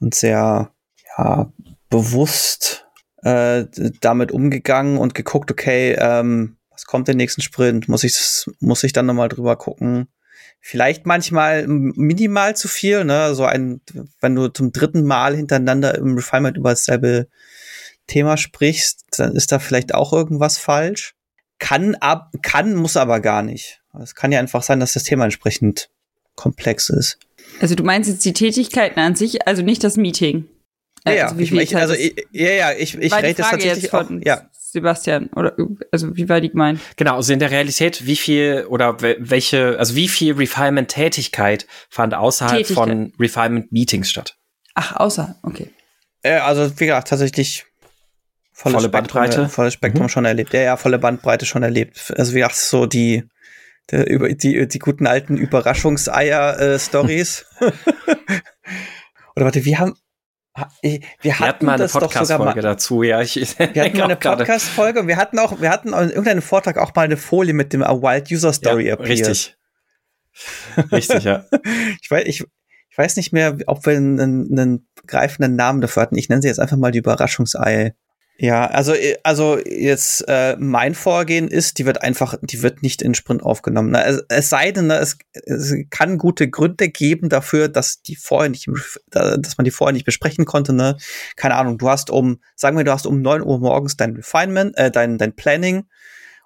und 0.00 0.14
sehr 0.14 0.72
ja, 1.18 1.52
bewusst 1.90 2.86
äh, 3.22 3.64
damit 4.00 4.32
umgegangen 4.32 4.98
und 4.98 5.14
geguckt, 5.14 5.50
okay, 5.50 5.96
ähm, 5.98 6.56
was 6.70 6.86
kommt 6.86 7.08
den 7.08 7.16
nächsten 7.16 7.42
Sprint? 7.42 7.88
Muss 7.88 8.04
ich 8.04 8.46
muss 8.60 8.84
ich 8.84 8.92
dann 8.92 9.06
nochmal 9.06 9.28
drüber 9.28 9.56
gucken? 9.56 10.08
Vielleicht 10.60 11.06
manchmal 11.06 11.66
minimal 11.66 12.56
zu 12.56 12.68
viel, 12.68 13.04
ne? 13.04 13.34
So 13.34 13.44
ein, 13.44 13.80
wenn 14.20 14.34
du 14.34 14.48
zum 14.48 14.72
dritten 14.72 15.04
Mal 15.04 15.36
hintereinander 15.36 15.96
im 15.96 16.14
Refinement 16.16 16.56
über 16.56 16.70
dasselbe 16.70 17.28
Thema 18.06 18.36
sprichst, 18.36 19.04
dann 19.16 19.34
ist 19.34 19.52
da 19.52 19.58
vielleicht 19.58 19.94
auch 19.94 20.12
irgendwas 20.12 20.58
falsch. 20.58 21.14
Kann 21.58 21.94
ab, 21.96 22.32
kann, 22.42 22.74
muss 22.74 22.96
aber 22.96 23.20
gar 23.20 23.42
nicht. 23.42 23.80
Es 24.02 24.14
kann 24.14 24.32
ja 24.32 24.38
einfach 24.38 24.62
sein, 24.62 24.80
dass 24.80 24.92
das 24.92 25.04
Thema 25.04 25.24
entsprechend 25.24 25.90
komplex 26.34 26.88
ist. 26.88 27.18
Also 27.60 27.74
du 27.74 27.82
meinst 27.82 28.08
jetzt 28.08 28.24
die 28.24 28.32
Tätigkeiten 28.32 29.00
an 29.00 29.14
sich, 29.14 29.46
also 29.46 29.62
nicht 29.62 29.82
das 29.82 29.96
Meeting. 29.96 30.48
Ja, 31.06 31.12
äh, 31.12 31.20
also 31.22 31.38
ich, 31.38 31.52
ich, 31.52 31.76
also 31.76 31.94
ich, 31.94 32.26
ja, 32.32 32.50
ja, 32.50 32.72
ich, 32.72 32.96
ich 32.96 33.14
rede 33.14 33.34
das 33.34 33.50
tatsächlich 33.50 33.92
auch, 33.92 34.10
ja. 34.24 34.48
Sebastian, 34.70 35.30
oder 35.34 35.56
also 35.92 36.14
wie 36.14 36.28
war 36.28 36.42
die 36.42 36.50
gemeint? 36.50 36.78
Genau, 36.96 37.16
also 37.16 37.32
in 37.32 37.38
der 37.38 37.50
Realität, 37.50 38.06
wie 38.06 38.16
viel 38.16 38.66
oder 38.68 39.00
welche, 39.00 39.78
also 39.78 39.94
wie 39.94 40.08
viel 40.08 40.34
Refinement-Tätigkeit 40.34 41.66
fand 41.88 42.12
außerhalb 42.12 42.58
Tätigkeit. 42.58 42.76
von 42.76 43.14
Refinement-Meetings 43.18 44.10
statt? 44.10 44.36
Ach, 44.74 44.96
außer, 44.96 45.36
okay. 45.42 45.70
Äh, 46.22 46.36
also 46.38 46.70
wie 46.78 46.86
gesagt, 46.86 47.08
tatsächlich 47.08 47.64
volle, 48.52 48.74
volle 48.74 48.90
Bandbreite. 48.90 49.48
Volles 49.48 49.72
Spektrum 49.72 50.04
mhm. 50.04 50.10
schon 50.10 50.26
erlebt. 50.26 50.52
Ja, 50.52 50.60
ja, 50.60 50.76
volle 50.76 50.98
Bandbreite 50.98 51.46
schon 51.46 51.62
erlebt. 51.62 52.12
Also 52.18 52.34
wie 52.34 52.40
gesagt, 52.40 52.56
so 52.56 52.84
die, 52.84 53.24
über, 53.90 54.28
die, 54.28 54.68
die 54.68 54.78
guten 54.78 55.06
alten 55.06 55.38
Überraschungseier-Stories. 55.38 57.46
Äh, 57.60 57.66
Oder 59.34 59.46
warte, 59.46 59.64
wir 59.64 59.78
haben, 59.78 59.96
wir 60.82 60.92
hatten, 60.92 61.06
wir 61.22 61.38
hatten 61.38 61.66
mal 61.66 61.74
eine 61.74 61.88
Podcast-Folge 61.88 62.60
dazu, 62.60 63.02
ja. 63.02 63.20
Ich, 63.20 63.36
wir 63.36 63.66
hatten 63.66 63.98
mal 63.98 64.04
eine 64.04 64.16
Podcast-Folge 64.16 65.00
und 65.00 65.06
wir 65.06 65.16
hatten 65.16 65.38
auch, 65.38 65.60
wir 65.60 65.70
hatten 65.70 65.88
in 65.88 66.08
irgendeinem 66.08 66.42
Vortrag 66.42 66.78
auch 66.78 66.94
mal 66.94 67.02
eine 67.02 67.16
Folie 67.16 67.54
mit 67.54 67.72
dem 67.72 67.82
A 67.82 68.00
Wild 68.00 68.30
User 68.30 68.52
Story 68.52 68.88
ja, 68.88 68.94
Richtig. 68.94 69.56
richtig, 70.92 71.24
ja. 71.24 71.44
Ich 72.02 72.10
weiß, 72.10 72.24
ich, 72.26 72.44
ich 72.90 72.98
weiß 72.98 73.16
nicht 73.16 73.32
mehr, 73.32 73.56
ob 73.66 73.84
wir 73.86 73.96
einen, 73.96 74.20
einen 74.20 74.88
greifenden 75.06 75.56
Namen 75.56 75.80
dafür 75.80 76.02
hatten. 76.02 76.16
Ich 76.16 76.28
nenne 76.28 76.42
sie 76.42 76.48
jetzt 76.48 76.60
einfach 76.60 76.76
mal 76.76 76.92
die 76.92 76.98
Überraschungsei. 76.98 77.94
Ja, 78.40 78.66
also 78.66 78.94
äh, 78.94 79.16
also 79.24 79.58
jetzt 79.58 80.24
äh, 80.28 80.56
mein 80.58 80.94
Vorgehen 80.94 81.48
ist, 81.48 81.78
die 81.78 81.86
wird 81.86 82.02
einfach, 82.02 82.36
die 82.40 82.62
wird 82.62 82.82
nicht 82.82 83.02
in 83.02 83.14
Sprint 83.14 83.42
aufgenommen. 83.42 83.90
Ne? 83.90 84.04
Es, 84.04 84.22
es 84.28 84.48
sei 84.48 84.70
denn, 84.70 84.86
ne, 84.86 84.98
es, 84.98 85.18
es 85.32 85.74
kann 85.90 86.18
gute 86.18 86.48
Gründe 86.48 86.88
geben 86.88 87.28
dafür, 87.28 87.68
dass 87.68 88.00
die 88.00 88.14
vorher 88.14 88.48
nicht, 88.48 88.68
dass 89.10 89.58
man 89.58 89.64
die 89.64 89.72
vorher 89.72 89.92
nicht 89.92 90.04
besprechen 90.04 90.44
konnte. 90.44 90.72
Ne? 90.72 90.96
Keine 91.34 91.56
Ahnung. 91.56 91.78
Du 91.78 91.88
hast 91.88 92.10
um, 92.10 92.40
sagen 92.54 92.76
wir, 92.76 92.84
du 92.84 92.92
hast 92.92 93.06
um 93.06 93.20
neun 93.22 93.42
Uhr 93.42 93.58
morgens 93.58 93.96
dein 93.96 94.14
Refinement, 94.14 94.76
äh, 94.76 94.92
dein 94.92 95.18
dein 95.18 95.34
Planning 95.34 95.88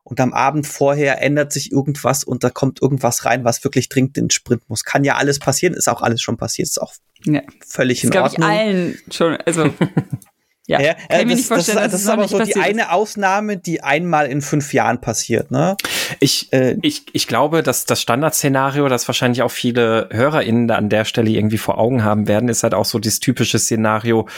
und 0.02 0.18
am 0.18 0.32
Abend 0.32 0.66
vorher 0.66 1.22
ändert 1.22 1.52
sich 1.52 1.72
irgendwas 1.72 2.24
und 2.24 2.42
da 2.42 2.50
kommt 2.50 2.80
irgendwas 2.80 3.26
rein, 3.26 3.44
was 3.44 3.62
wirklich 3.64 3.88
dringend 3.90 4.16
in 4.16 4.24
den 4.24 4.30
Sprint 4.30 4.68
muss. 4.68 4.84
Kann 4.84 5.04
ja 5.04 5.16
alles 5.16 5.38
passieren, 5.38 5.74
ist 5.74 5.88
auch 5.88 6.02
alles 6.02 6.22
schon 6.22 6.38
passiert, 6.38 6.68
ist 6.68 6.80
auch 6.80 6.94
ja. 7.24 7.42
völlig 7.64 8.02
in 8.02 8.10
das 8.10 8.32
Ordnung. 8.32 8.50
Ich 8.50 8.58
allen 8.58 8.98
schon, 9.10 9.36
also 9.36 9.72
Ja, 10.66 10.80
ja 10.80 10.94
kann 10.94 11.20
ich 11.20 11.26
mir 11.26 11.34
nicht 11.34 11.48
vorstellen, 11.48 11.78
das, 11.78 11.84
das, 11.84 11.92
das 11.92 12.00
ist 12.02 12.08
aber 12.08 12.28
so 12.28 12.38
die 12.40 12.54
eine 12.56 12.92
Ausnahme, 12.92 13.56
die 13.56 13.82
einmal 13.82 14.26
in 14.26 14.40
fünf 14.40 14.72
Jahren 14.72 15.00
passiert, 15.00 15.50
ne? 15.50 15.76
Ich, 16.20 16.52
äh, 16.52 16.76
ich, 16.82 17.06
ich 17.12 17.26
glaube, 17.26 17.62
dass 17.62 17.84
das 17.84 18.00
Standardszenario, 18.00 18.88
das 18.88 19.08
wahrscheinlich 19.08 19.42
auch 19.42 19.50
viele 19.50 20.08
HörerInnen 20.12 20.68
da 20.68 20.76
an 20.76 20.88
der 20.88 21.04
Stelle 21.04 21.30
irgendwie 21.30 21.58
vor 21.58 21.78
Augen 21.78 22.04
haben 22.04 22.28
werden, 22.28 22.48
ist 22.48 22.62
halt 22.62 22.74
auch 22.74 22.84
so 22.84 23.00
das 23.00 23.18
typische 23.18 23.58
Szenario, 23.58 24.28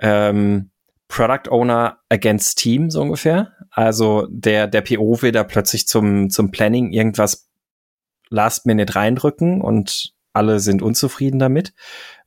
ähm, 0.00 0.70
Product 1.08 1.50
Owner 1.50 1.98
against 2.08 2.58
Team, 2.58 2.90
so 2.90 3.02
ungefähr. 3.02 3.52
Also 3.70 4.26
der, 4.30 4.66
der 4.66 4.82
PO 4.82 5.22
will 5.22 5.32
da 5.32 5.42
plötzlich 5.42 5.88
zum, 5.88 6.30
zum 6.30 6.50
Planning 6.50 6.92
irgendwas 6.92 7.48
Last 8.30 8.66
Minute 8.66 8.94
reindrücken 8.94 9.60
und 9.60 10.12
alle 10.34 10.60
sind 10.60 10.82
unzufrieden 10.82 11.38
damit, 11.38 11.72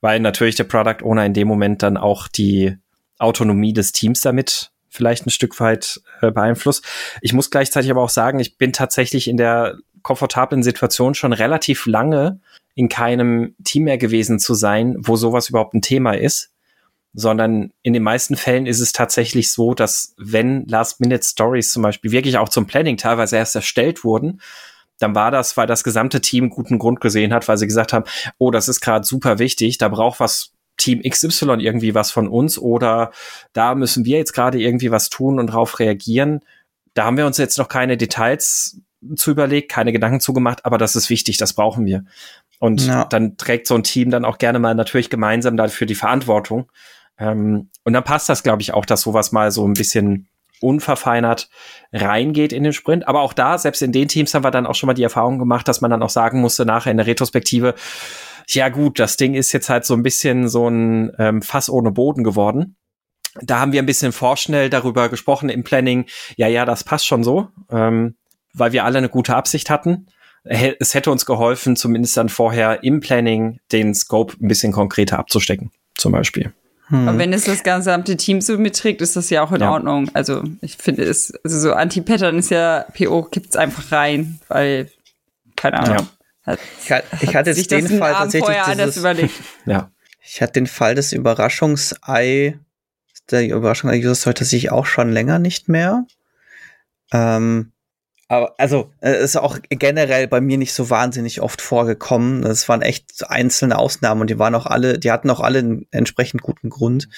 weil 0.02 0.20
natürlich 0.20 0.56
der 0.56 0.64
Product 0.64 1.04
Owner 1.04 1.26
in 1.26 1.34
dem 1.34 1.48
Moment 1.48 1.84
dann 1.84 1.98
auch 1.98 2.28
die 2.28 2.76
Autonomie 3.22 3.74
des 3.74 3.92
Teams 3.92 4.22
damit 4.22 4.72
vielleicht 4.90 5.26
ein 5.26 5.30
Stück 5.32 5.60
weit 5.60 6.02
äh, 6.22 6.32
beeinflusst. 6.32 6.86
Ich 7.22 7.34
muss 7.34 7.50
gleichzeitig 7.50 7.90
aber 7.90 8.02
auch 8.02 8.10
sagen, 8.10 8.40
ich 8.40 8.58
bin 8.58 8.74
tatsächlich 8.74 9.28
in 9.28 9.38
der 9.38 9.78
komfortablen 10.02 10.64
Situation 10.64 11.14
schon 11.14 11.34
relativ 11.34 11.86
lange 11.86 12.42
in 12.76 12.90
keinem 12.90 13.56
Team 13.64 13.84
mehr 13.84 13.98
gewesen 13.98 14.40
zu 14.40 14.54
sein, 14.54 14.96
wo 14.98 15.16
sowas 15.16 15.50
überhaupt 15.50 15.74
ein 15.74 15.82
Thema 15.82 16.14
ist, 16.14 16.52
sondern 17.14 17.72
in 17.84 17.94
den 17.94 18.04
meisten 18.04 18.36
Fällen 18.36 18.66
ist 18.66 18.80
es 18.80 18.94
tatsächlich 18.94 19.52
so, 19.52 19.74
dass 19.74 20.14
wenn 20.18 20.66
Last-Minute-Stories 20.68 21.72
zum 21.72 21.84
Beispiel 21.84 22.12
wirklich 22.12 22.38
auch 22.38 22.50
zum 22.50 22.68
Planning 22.68 22.98
teilweise 22.98 23.38
erst 23.38 23.56
erstellt 23.56 24.04
wurden, 24.04 24.42
dann 25.00 25.16
war 25.16 25.32
das, 25.32 25.58
weil 25.58 25.68
das 25.68 25.84
gesamte 25.84 26.22
Team 26.22 26.50
guten 26.50 26.80
Grund 26.80 27.02
gesehen 27.02 27.34
hat, 27.34 27.48
weil 27.48 27.58
sie 27.58 27.68
gesagt 27.68 27.92
haben, 27.92 28.06
oh, 28.38 28.52
das 28.52 28.68
ist 28.68 28.82
gerade 28.82 29.06
super 29.06 29.40
wichtig, 29.40 29.78
da 29.78 29.90
braucht 29.90 30.20
was 30.20 30.54
Team 30.82 31.02
XY 31.02 31.58
irgendwie 31.60 31.96
was 31.96 32.12
von 32.12 32.28
uns 32.28 32.58
oder 32.58 33.12
da 33.54 33.76
müssen 33.76 34.06
wir 34.06 34.18
jetzt 34.18 34.34
gerade 34.34 34.60
irgendwie 34.60 34.92
was 34.92 35.10
tun 35.10 35.40
und 35.40 35.48
darauf 35.48 35.80
reagieren. 35.80 36.42
Da 36.94 37.06
haben 37.06 37.18
wir 37.18 37.26
uns 37.26 37.38
jetzt 37.38 37.58
noch 37.58 37.68
keine 37.68 37.98
Details 37.98 38.82
zu 39.16 39.32
überlegt, 39.32 39.72
keine 39.72 39.92
Gedanken 39.92 40.20
zugemacht, 40.20 40.66
aber 40.66 40.78
das 40.78 40.96
ist 40.96 41.10
wichtig, 41.10 41.38
das 41.38 41.54
brauchen 41.54 41.86
wir. 41.86 42.04
Und 42.60 42.86
ja. 42.86 43.06
dann 43.06 43.38
trägt 43.38 43.66
so 43.68 43.76
ein 43.76 43.84
Team 43.84 44.12
dann 44.12 44.26
auch 44.26 44.38
gerne 44.38 44.60
mal 44.60 44.76
natürlich 44.76 45.10
gemeinsam 45.10 45.58
dafür 45.58 45.88
die 45.88 45.96
Verantwortung. 45.96 46.72
Ähm, 47.18 47.70
und 47.84 47.94
dann 47.94 48.04
passt 48.04 48.30
das, 48.30 48.44
glaube 48.44 48.62
ich, 48.62 48.74
auch, 48.74 48.86
dass 48.86 49.02
sowas 49.02 49.32
mal 49.32 49.52
so 49.52 49.68
ein 49.68 49.74
bisschen 49.74 50.28
unverfeinert 50.62 51.50
reingeht 51.92 52.54
in 52.54 52.64
den 52.64 52.74
Sprint. 52.74 53.08
Aber 53.08 53.22
auch 53.22 53.34
da, 53.34 53.58
selbst 53.58 53.82
in 53.82 53.92
den 53.92 54.08
Teams 54.08 54.34
haben 54.34 54.44
wir 54.44 54.52
dann 54.52 54.68
auch 54.68 54.76
schon 54.76 54.88
mal 54.88 54.94
die 54.94 55.04
Erfahrung 55.04 55.40
gemacht, 55.40 55.68
dass 55.68 55.82
man 55.82 55.90
dann 55.90 56.04
auch 56.04 56.10
sagen 56.10 56.40
musste, 56.40 56.66
nachher 56.66 56.92
in 56.92 56.98
der 56.98 57.08
Retrospektive, 57.08 57.74
ja 58.56 58.70
gut, 58.70 59.00
das 59.00 59.18
Ding 59.18 59.34
ist 59.34 59.52
jetzt 59.52 59.70
halt 59.70 59.86
so 59.86 59.94
ein 59.94 60.04
bisschen 60.04 60.50
so 60.50 60.68
ein 60.68 61.12
ähm, 61.20 61.42
Fass 61.42 61.70
ohne 61.70 61.92
Boden 61.92 62.24
geworden. 62.24 62.76
Da 63.42 63.60
haben 63.60 63.72
wir 63.72 63.82
ein 63.82 63.86
bisschen 63.86 64.12
vorschnell 64.12 64.70
darüber 64.70 65.10
gesprochen 65.10 65.50
im 65.50 65.64
Planning. 65.64 66.06
Ja, 66.36 66.48
ja, 66.48 66.66
das 66.66 66.84
passt 66.84 67.06
schon 67.08 67.24
so. 67.24 67.48
Ähm, 67.70 68.16
weil 68.54 68.74
wir 68.74 68.84
alle 68.84 68.98
eine 68.98 69.10
gute 69.10 69.36
Absicht 69.36 69.70
hatten. 69.70 70.08
Es 70.44 70.96
hätte 70.96 71.12
uns 71.12 71.26
geholfen, 71.26 71.76
zumindest 71.76 72.18
dann 72.18 72.28
vorher 72.28 72.84
im 72.84 73.00
Planning 73.00 73.60
den 73.72 73.94
Scope 73.94 74.36
ein 74.42 74.48
bisschen 74.48 74.72
konkreter 74.72 75.20
abzustecken, 75.20 75.72
zum 75.96 76.12
Beispiel. 76.12 76.52
Hm. 76.88 77.08
Aber 77.08 77.18
wenn 77.20 77.32
es 77.32 77.46
das 77.46 77.64
gesamte 77.64 78.18
Team 78.18 78.42
so 78.42 78.58
mitträgt, 78.58 79.02
ist 79.02 79.16
das 79.16 79.30
ja 79.30 79.44
auch 79.44 79.52
in 79.52 79.62
ja. 79.62 79.72
Ordnung. 79.72 80.10
Also 80.14 80.44
ich 80.62 80.78
finde 80.78 81.04
es, 81.04 81.32
also 81.44 81.60
so 81.60 81.74
Anti-Pattern 81.74 82.40
ist 82.40 82.50
ja, 82.50 82.86
PO 82.98 83.28
gibt's 83.32 83.56
einfach 83.56 83.92
rein, 83.92 84.40
weil, 84.48 84.90
keine 85.56 85.80
Ahnung. 85.80 85.98
Ja. 86.00 86.21
Hat, 86.44 86.60
ich, 86.84 87.22
ich 87.22 87.36
hatte 87.36 87.54
sich 87.54 87.68
den 87.68 87.88
Fall 87.88 88.14
tatsächlich 88.14 88.58
dieses, 88.68 88.98
überlegt. 88.98 89.34
ja. 89.66 89.92
Ich 90.24 90.42
hatte 90.42 90.54
den 90.54 90.68
Fall 90.68 90.96
des 90.96 91.14
Überraschungsei, 91.14 92.58
der 93.30 93.48
Überraschungsei-User 93.48 94.16
Story 94.16 94.34
tatsächlich 94.36 94.72
auch 94.72 94.86
schon 94.86 95.12
länger 95.12 95.40
nicht 95.40 95.68
mehr. 95.68 96.06
Ähm, 97.12 97.72
aber 98.32 98.56
also, 98.58 98.94
es 99.02 99.12
äh, 99.12 99.24
ist 99.26 99.36
auch 99.36 99.60
generell 99.68 100.26
bei 100.26 100.40
mir 100.40 100.58
nicht 100.58 100.72
so 100.72 100.90
wahnsinnig 100.90 101.42
oft 101.42 101.62
vorgekommen. 101.62 102.46
Es 102.46 102.70
waren 102.70 102.82
echt 102.82 103.30
einzelne 103.30 103.78
Ausnahmen 103.78 104.22
und 104.22 104.30
die 104.30 104.40
waren 104.40 104.56
auch 104.56 104.66
alle, 104.66 104.98
die 104.98 105.12
hatten 105.12 105.30
auch 105.30 105.42
alle 105.42 105.60
einen 105.60 105.86
entsprechend 105.92 106.42
guten 106.42 106.70
Grund. 106.70 107.10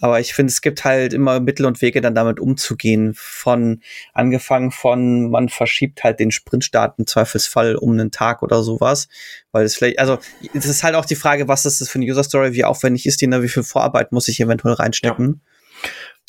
Aber 0.00 0.20
ich 0.20 0.32
finde, 0.32 0.52
es 0.52 0.60
gibt 0.60 0.84
halt 0.84 1.12
immer 1.12 1.40
Mittel 1.40 1.66
und 1.66 1.82
Wege, 1.82 2.00
dann 2.00 2.14
damit 2.14 2.38
umzugehen. 2.38 3.14
Von 3.16 3.80
angefangen 4.14 4.70
von, 4.70 5.28
man 5.28 5.48
verschiebt 5.48 6.04
halt 6.04 6.20
den 6.20 6.30
Sprintstart 6.30 7.00
im 7.00 7.06
Zweifelsfall 7.08 7.74
um 7.74 7.90
einen 7.90 8.12
Tag 8.12 8.44
oder 8.44 8.62
sowas. 8.62 9.08
Weil 9.50 9.64
es 9.64 9.74
vielleicht, 9.74 9.98
also 9.98 10.18
es 10.54 10.66
ist 10.66 10.84
halt 10.84 10.94
auch 10.94 11.04
die 11.04 11.16
Frage, 11.16 11.48
was 11.48 11.66
ist 11.66 11.80
das 11.80 11.88
für 11.88 11.98
eine 11.98 12.08
User 12.08 12.22
Story, 12.22 12.52
wie 12.52 12.64
aufwendig 12.64 13.06
ist 13.06 13.20
die, 13.20 13.26
ne? 13.26 13.42
wie 13.42 13.48
viel 13.48 13.64
Vorarbeit 13.64 14.12
muss 14.12 14.28
ich 14.28 14.38
eventuell 14.38 14.74
reinstecken. 14.74 15.42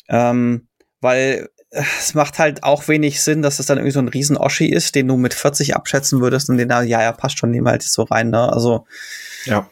Ja. 0.08 0.30
Ähm, 0.30 0.66
weil 1.00 1.48
es 1.72 2.12
macht 2.14 2.38
halt 2.38 2.62
auch 2.64 2.86
wenig 2.88 3.22
Sinn, 3.22 3.40
dass 3.40 3.58
es 3.58 3.66
dann 3.66 3.78
irgendwie 3.78 3.92
so 3.92 3.98
ein 3.98 4.08
riesen 4.08 4.36
Oschi 4.36 4.66
ist, 4.66 4.94
den 4.94 5.08
du 5.08 5.16
mit 5.16 5.32
40 5.32 5.74
abschätzen 5.74 6.20
würdest 6.20 6.50
und 6.50 6.58
den 6.58 6.68
da, 6.68 6.82
ja, 6.82 7.02
ja, 7.02 7.12
passt 7.12 7.38
schon, 7.38 7.50
nehmen 7.50 7.68
halt 7.68 7.82
so 7.82 8.02
rein, 8.02 8.30
ne? 8.30 8.52
Also. 8.52 8.86
Ja. 9.46 9.68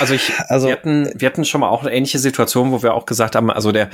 Also 0.00 0.14
ich, 0.14 0.32
also, 0.48 0.66
wir 0.66 0.74
hatten, 0.74 1.10
wir 1.14 1.28
hatten 1.28 1.44
schon 1.44 1.60
mal 1.60 1.68
auch 1.68 1.82
eine 1.82 1.92
ähnliche 1.92 2.18
Situation, 2.18 2.72
wo 2.72 2.82
wir 2.82 2.94
auch 2.94 3.06
gesagt 3.06 3.36
haben, 3.36 3.50
also 3.50 3.70
der, 3.70 3.90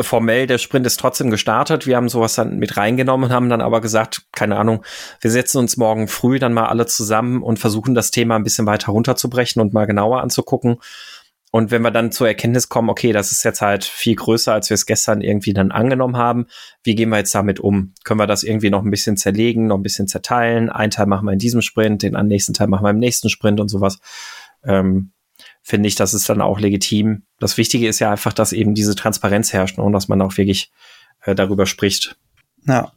formell 0.00 0.46
der 0.46 0.58
Sprint 0.58 0.86
ist 0.86 0.98
trotzdem 0.98 1.30
gestartet. 1.30 1.86
Wir 1.86 1.96
haben 1.96 2.08
sowas 2.08 2.34
dann 2.34 2.58
mit 2.58 2.76
reingenommen, 2.76 3.32
haben 3.32 3.48
dann 3.48 3.60
aber 3.60 3.80
gesagt, 3.80 4.26
keine 4.32 4.56
Ahnung, 4.56 4.84
wir 5.20 5.30
setzen 5.30 5.58
uns 5.58 5.76
morgen 5.76 6.08
früh 6.08 6.38
dann 6.38 6.52
mal 6.52 6.66
alle 6.66 6.86
zusammen 6.86 7.42
und 7.42 7.58
versuchen 7.58 7.94
das 7.94 8.10
Thema 8.10 8.36
ein 8.36 8.44
bisschen 8.44 8.66
weiter 8.66 8.92
runterzubrechen 8.92 9.60
und 9.60 9.72
mal 9.72 9.86
genauer 9.86 10.22
anzugucken 10.22 10.78
und 11.50 11.70
wenn 11.70 11.82
wir 11.82 11.90
dann 11.90 12.12
zur 12.12 12.28
Erkenntnis 12.28 12.68
kommen, 12.68 12.90
okay, 12.90 13.12
das 13.12 13.32
ist 13.32 13.42
jetzt 13.42 13.62
halt 13.62 13.84
viel 13.84 14.14
größer, 14.14 14.52
als 14.52 14.68
wir 14.68 14.74
es 14.74 14.84
gestern 14.84 15.22
irgendwie 15.22 15.54
dann 15.54 15.72
angenommen 15.72 16.16
haben, 16.16 16.46
wie 16.82 16.94
gehen 16.94 17.08
wir 17.08 17.16
jetzt 17.16 17.34
damit 17.34 17.58
um? 17.58 17.94
Können 18.04 18.20
wir 18.20 18.26
das 18.26 18.42
irgendwie 18.42 18.68
noch 18.68 18.84
ein 18.84 18.90
bisschen 18.90 19.16
zerlegen, 19.16 19.66
noch 19.66 19.78
ein 19.78 19.82
bisschen 19.82 20.08
zerteilen? 20.08 20.68
Ein 20.68 20.90
Teil 20.90 21.06
machen 21.06 21.24
wir 21.24 21.32
in 21.32 21.38
diesem 21.38 21.62
Sprint, 21.62 22.02
den 22.02 22.14
nächsten 22.26 22.52
Teil 22.52 22.66
machen 22.66 22.84
wir 22.84 22.90
im 22.90 22.98
nächsten 22.98 23.30
Sprint 23.30 23.60
und 23.60 23.68
sowas. 23.68 23.98
Ähm, 24.62 25.12
Finde 25.62 25.88
ich, 25.88 25.94
das 25.94 26.14
ist 26.14 26.28
dann 26.28 26.42
auch 26.42 26.60
legitim. 26.60 27.22
Das 27.38 27.56
Wichtige 27.56 27.88
ist 27.88 27.98
ja 27.98 28.10
einfach, 28.10 28.32
dass 28.32 28.52
eben 28.52 28.74
diese 28.74 28.94
Transparenz 28.94 29.52
herrscht 29.52 29.78
und 29.78 29.92
dass 29.92 30.08
man 30.08 30.20
auch 30.20 30.36
wirklich 30.36 30.70
äh, 31.22 31.34
darüber 31.34 31.64
spricht. 31.64 32.16
Ja. 32.66 32.92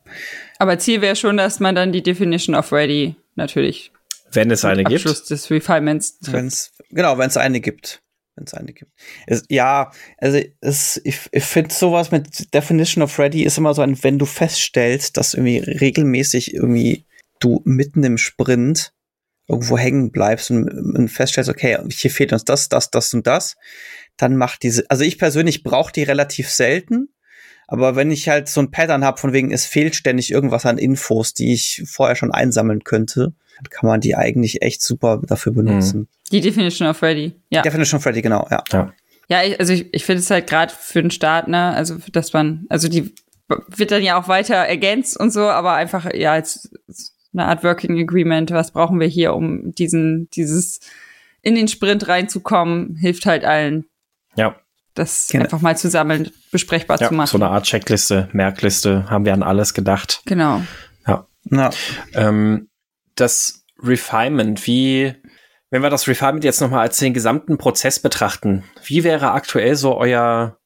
Aber 0.58 0.78
Ziel 0.80 1.02
wäre 1.02 1.16
schon, 1.16 1.38
dass 1.38 1.60
man 1.60 1.76
dann 1.76 1.92
die 1.92 2.04
Definition 2.04 2.56
of 2.56 2.74
Ready 2.74 3.16
natürlich. 3.36 3.92
Wenn 4.32 4.52
es 4.52 4.66
eine 4.66 4.82
Abschluss 4.82 5.04
gibt. 5.04 5.10
Abschluss 5.10 5.28
des 5.28 5.52
Refinements. 5.52 6.18
Wenn's, 6.22 6.72
genau, 6.90 7.18
wenn 7.18 7.28
es 7.28 7.38
eine 7.38 7.62
gibt 7.62 8.02
wenn 8.42 8.48
es 8.48 8.54
eine 8.54 8.74
gibt. 8.74 8.92
Es, 9.28 9.44
ja, 9.50 9.92
also 10.18 10.40
es, 10.62 11.00
ich, 11.04 11.20
ich 11.32 11.44
finde 11.44 11.74
sowas 11.74 12.12
mit 12.12 12.54
Definition 12.54 13.04
of 13.04 13.18
Ready 13.20 13.44
ist 13.44 13.58
immer 13.58 13.74
so 13.74 13.82
ein, 13.82 14.04
wenn 14.04 14.20
du 14.20 14.26
feststellst, 14.26 15.18
dass 15.18 15.34
irgendwie 15.34 15.60
regelmäßig 15.60 16.54
irgendwie 16.54 17.06
du 17.40 17.62
mitten 17.64 18.04
im 18.04 18.18
Sprint 18.18 18.94
irgendwo 19.48 19.78
hängen 19.78 20.12
bleibst 20.12 20.50
und, 20.50 20.70
und 20.70 21.10
feststellst, 21.10 21.50
okay, 21.50 21.78
hier 21.90 22.12
fehlt 22.12 22.34
uns 22.34 22.46
das, 22.46 22.70
das, 22.70 22.90
das 22.90 23.14
und 23.14 23.28
das, 23.28 23.56
dann 24.18 24.36
macht 24.36 24.64
diese, 24.64 24.90
also 24.90 25.04
ich 25.04 25.20
persönlich 25.20 25.64
brauche 25.64 25.92
die 25.92 26.04
relativ 26.04 26.50
selten, 26.50 27.10
aber 27.72 27.96
wenn 27.96 28.12
ich 28.12 28.28
halt 28.28 28.50
so 28.50 28.60
ein 28.60 28.70
Pattern 28.70 29.06
habe, 29.06 29.18
von 29.18 29.32
wegen 29.32 29.50
es 29.50 29.66
fehlt 29.66 29.96
ständig 29.96 30.30
irgendwas 30.30 30.66
an 30.66 30.78
Infos, 30.78 31.34
die 31.34 31.54
ich 31.54 31.84
vorher 31.86 32.18
schon 32.18 32.34
einsammeln 32.34 32.84
könnte, 32.84 33.34
dann 33.56 33.70
kann 33.70 33.88
man 33.88 34.02
die 34.02 34.14
eigentlich 34.14 34.62
echt 34.62 34.82
super 34.82 35.22
dafür 35.26 35.54
benutzen. 35.54 36.00
Mhm. 36.02 36.08
Die 36.34 36.42
Definition 36.42 36.90
of 36.90 37.02
Ready, 37.02 37.34
ja. 37.50 37.62
Definition 37.62 37.98
of 37.98 38.06
Ready, 38.06 38.22
genau, 38.22 38.46
ja. 38.52 38.62
Ja, 38.74 38.94
ja 39.30 39.44
ich, 39.44 39.58
also 39.58 39.72
ich, 39.72 39.94
ich 39.94 40.04
finde 40.04 40.20
es 40.20 40.30
halt 40.30 40.48
gerade 40.48 40.74
für 40.78 41.02
den 41.02 41.12
Start, 41.12 41.48
ne, 41.48 41.74
also 41.74 41.96
dass 42.12 42.34
man, 42.34 42.66
also 42.68 42.90
die 42.90 43.16
wird 43.70 43.92
dann 43.92 44.04
ja 44.04 44.22
auch 44.22 44.28
weiter 44.28 44.56
ergänzt 44.56 45.18
und 45.18 45.32
so, 45.32 45.44
aber 45.44 45.74
einfach, 45.74 46.14
ja, 46.14 46.34
als 46.34 46.74
eine 47.32 47.46
Art 47.46 47.64
Working 47.64 47.98
Agreement, 48.02 48.52
was 48.52 48.72
brauchen 48.72 49.00
wir 49.00 49.08
hier, 49.08 49.34
um 49.34 49.74
diesen, 49.74 50.30
dieses 50.32 50.82
in 51.42 51.56
den 51.56 51.70
Sprint 51.70 52.10
reinzukommen, 52.10 52.98
hilft 52.98 53.26
halt 53.26 53.46
allen. 53.46 53.86
Ja. 54.36 54.58
Das 54.94 55.30
genau. 55.30 55.46
einfach 55.46 55.62
mal 55.62 55.78
zusammen 55.78 56.32
besprechbar 56.52 57.00
ja, 57.00 57.08
zu 57.08 57.14
machen. 57.14 57.28
So 57.28 57.38
eine 57.38 57.50
Art 57.50 57.66
Checkliste, 57.66 58.30
Merkliste, 58.34 59.10
haben 59.10 59.26
wir 59.26 59.34
an 59.34 59.44
alles 59.44 59.74
gedacht. 59.74 60.22
Genau. 60.26 60.62
Ja. 61.08 61.28
ja. 61.50 61.70
Ähm, 62.14 62.70
das 63.16 63.64
Refinement, 63.82 64.68
wie, 64.68 65.16
wenn 65.70 65.82
wir 65.82 65.90
das 65.90 66.08
Refinement 66.08 66.44
jetzt 66.44 66.62
nochmal 66.62 66.82
als 66.82 66.98
den 66.98 67.14
gesamten 67.14 67.58
Prozess 67.58 68.00
betrachten, 68.00 68.64
wie 68.84 69.04
wäre 69.04 69.32
aktuell 69.32 69.76
so 69.76 69.98
euer, 69.98 70.58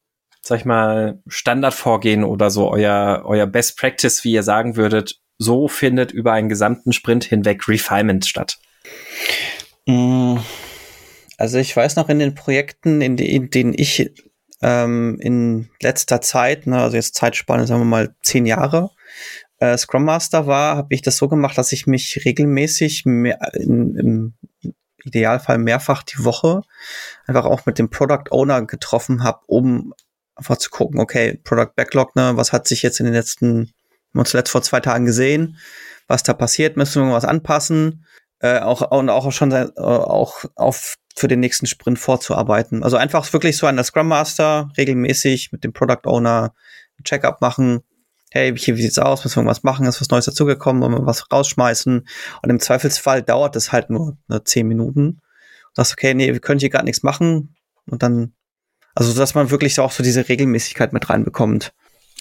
sag 0.41 0.59
ich 0.59 0.65
mal, 0.65 1.21
Standardvorgehen 1.27 2.23
oder 2.23 2.49
so 2.49 2.69
euer, 2.69 3.23
euer 3.25 3.45
Best 3.45 3.77
Practice, 3.77 4.23
wie 4.23 4.33
ihr 4.33 4.43
sagen 4.43 4.75
würdet, 4.75 5.19
so 5.37 5.67
findet 5.67 6.11
über 6.11 6.33
einen 6.33 6.49
gesamten 6.49 6.93
Sprint 6.93 7.25
hinweg 7.25 7.67
Refinement 7.67 8.25
statt? 8.25 8.57
Mm, 9.85 10.37
also 11.37 11.57
ich 11.57 11.75
weiß 11.75 11.95
noch 11.95 12.09
in 12.09 12.19
den 12.19 12.35
Projekten, 12.35 13.01
in, 13.01 13.17
die, 13.17 13.33
in 13.33 13.49
denen 13.49 13.73
ich 13.75 14.11
ähm, 14.61 15.17
in 15.19 15.69
letzter 15.81 16.21
Zeit, 16.21 16.67
ne, 16.67 16.81
also 16.81 16.95
jetzt 16.95 17.15
Zeitspanne, 17.15 17.67
sagen 17.67 17.81
wir 17.81 17.85
mal 17.85 18.15
zehn 18.21 18.45
Jahre, 18.45 18.91
äh, 19.59 19.77
Scrum 19.77 20.05
Master 20.05 20.47
war, 20.47 20.77
habe 20.77 20.93
ich 20.93 21.01
das 21.01 21.17
so 21.17 21.27
gemacht, 21.27 21.57
dass 21.57 21.71
ich 21.71 21.87
mich 21.87 22.21
regelmäßig 22.25 23.05
mehr, 23.05 23.39
in, 23.53 23.95
im 23.95 24.33
Idealfall 25.03 25.57
mehrfach 25.57 26.03
die 26.03 26.23
Woche 26.23 26.61
einfach 27.27 27.45
auch 27.45 27.65
mit 27.65 27.79
dem 27.79 27.89
Product 27.89 28.31
Owner 28.31 28.65
getroffen 28.65 29.23
habe, 29.23 29.41
um 29.47 29.93
einfach 30.35 30.57
zu 30.57 30.69
gucken, 30.69 30.99
okay, 30.99 31.39
Product 31.43 31.71
Backlog, 31.75 32.15
ne, 32.15 32.33
was 32.35 32.51
hat 32.51 32.67
sich 32.67 32.81
jetzt 32.81 32.99
in 32.99 33.05
den 33.05 33.13
letzten, 33.13 33.71
wir 34.13 34.19
uns 34.21 34.31
zuletzt 34.31 34.51
vor 34.51 34.61
zwei 34.61 34.79
Tagen 34.79 35.05
gesehen, 35.05 35.57
was 36.07 36.23
da 36.23 36.33
passiert, 36.33 36.77
müssen 36.77 36.95
wir 36.95 37.01
irgendwas 37.03 37.25
anpassen, 37.25 38.05
äh, 38.45 38.59
auch 38.59 38.91
und 38.91 39.09
auch 39.09 39.31
schon 39.31 39.51
äh, 39.51 39.67
auch 39.75 40.45
auf 40.55 40.95
für 41.17 41.27
den 41.27 41.39
nächsten 41.39 41.65
Sprint 41.65 41.97
vorzuarbeiten. 41.97 42.83
Also 42.83 42.97
einfach 42.97 43.31
wirklich 43.33 43.57
so 43.57 43.67
an 43.67 43.77
der 43.77 43.85
Scrum 43.85 44.07
Master 44.07 44.69
regelmäßig 44.77 45.51
mit 45.51 45.63
dem 45.63 45.73
Product 45.73 46.05
Owner 46.05 46.53
Check-up 47.03 47.41
machen, 47.41 47.81
hey, 48.31 48.55
hier, 48.57 48.75
wie 48.77 48.81
sieht's 48.81 48.99
aus, 48.99 49.23
müssen 49.23 49.37
wir 49.37 49.41
irgendwas 49.41 49.63
machen, 49.63 49.85
ist 49.85 50.01
was 50.01 50.09
Neues 50.09 50.25
dazugekommen, 50.25 50.81
wollen 50.81 50.93
wir 50.93 51.05
was 51.05 51.31
rausschmeißen. 51.31 52.05
Und 52.41 52.49
im 52.49 52.59
Zweifelsfall 52.59 53.21
dauert 53.21 53.55
es 53.55 53.71
halt 53.71 53.89
nur 53.89 54.17
ne, 54.27 54.43
zehn 54.43 54.67
Minuten. 54.67 55.21
Du 55.73 55.81
sagst, 55.81 55.93
okay, 55.93 56.13
nee, 56.13 56.31
wir 56.31 56.39
können 56.39 56.59
hier 56.59 56.69
gerade 56.69 56.85
nichts 56.85 57.03
machen. 57.03 57.55
Und 57.85 58.03
dann, 58.03 58.33
also 58.93 59.13
dass 59.13 59.35
man 59.35 59.51
wirklich 59.51 59.79
auch 59.79 59.91
so 59.91 60.03
diese 60.03 60.27
Regelmäßigkeit 60.27 60.91
mit 60.91 61.09
reinbekommt. 61.09 61.73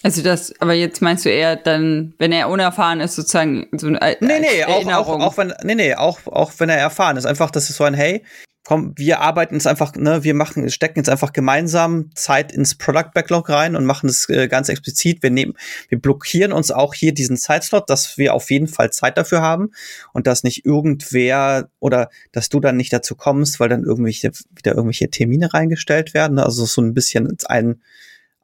Also 0.05 0.21
das, 0.21 0.53
aber 0.61 0.73
jetzt 0.75 1.01
meinst 1.01 1.25
du 1.25 1.31
eher 1.31 1.55
dann, 1.55 2.13
wenn 2.19 2.31
er 2.31 2.49
unerfahren 2.49 2.99
ist, 2.99 3.15
sozusagen 3.15 3.65
so 3.71 3.87
eine 3.87 4.15
Nee, 4.19 4.39
nee, 4.39 4.63
auch, 4.63 4.85
auch, 4.85 5.19
auch 5.19 5.37
wenn, 5.39 5.51
nee, 5.63 5.73
nee, 5.73 5.95
auch, 5.95 6.19
auch 6.27 6.51
wenn 6.59 6.69
er 6.69 6.77
erfahren 6.77 7.17
ist. 7.17 7.25
Einfach, 7.25 7.49
das 7.49 7.71
ist 7.71 7.77
so 7.77 7.85
ein, 7.85 7.95
hey, 7.95 8.23
komm, 8.63 8.93
wir 8.95 9.21
arbeiten 9.21 9.55
jetzt 9.55 9.65
einfach, 9.65 9.95
ne, 9.95 10.23
wir 10.23 10.35
machen, 10.35 10.69
stecken 10.69 10.99
jetzt 10.99 11.09
einfach 11.09 11.33
gemeinsam 11.33 12.11
Zeit 12.13 12.51
ins 12.51 12.75
Product 12.75 13.09
Backlog 13.15 13.49
rein 13.49 13.75
und 13.75 13.85
machen 13.85 14.07
es 14.07 14.29
äh, 14.29 14.47
ganz 14.47 14.69
explizit. 14.69 15.23
Wir 15.23 15.31
nehmen, 15.31 15.55
wir 15.89 15.99
blockieren 15.99 16.51
uns 16.53 16.69
auch 16.69 16.93
hier 16.93 17.11
diesen 17.11 17.35
Zeitslot, 17.35 17.89
dass 17.89 18.15
wir 18.19 18.35
auf 18.35 18.51
jeden 18.51 18.67
Fall 18.67 18.91
Zeit 18.91 19.17
dafür 19.17 19.41
haben 19.41 19.71
und 20.13 20.27
dass 20.27 20.43
nicht 20.43 20.67
irgendwer 20.67 21.67
oder 21.79 22.09
dass 22.31 22.49
du 22.49 22.59
dann 22.59 22.77
nicht 22.77 22.93
dazu 22.93 23.15
kommst, 23.15 23.59
weil 23.59 23.69
dann 23.69 23.83
irgendwelche, 23.83 24.31
wieder 24.55 24.73
irgendwelche 24.75 25.09
Termine 25.09 25.51
reingestellt 25.51 26.13
werden. 26.13 26.37
Also 26.37 26.63
so 26.65 26.79
ein 26.83 26.93
bisschen 26.93 27.35
ein, 27.47 27.81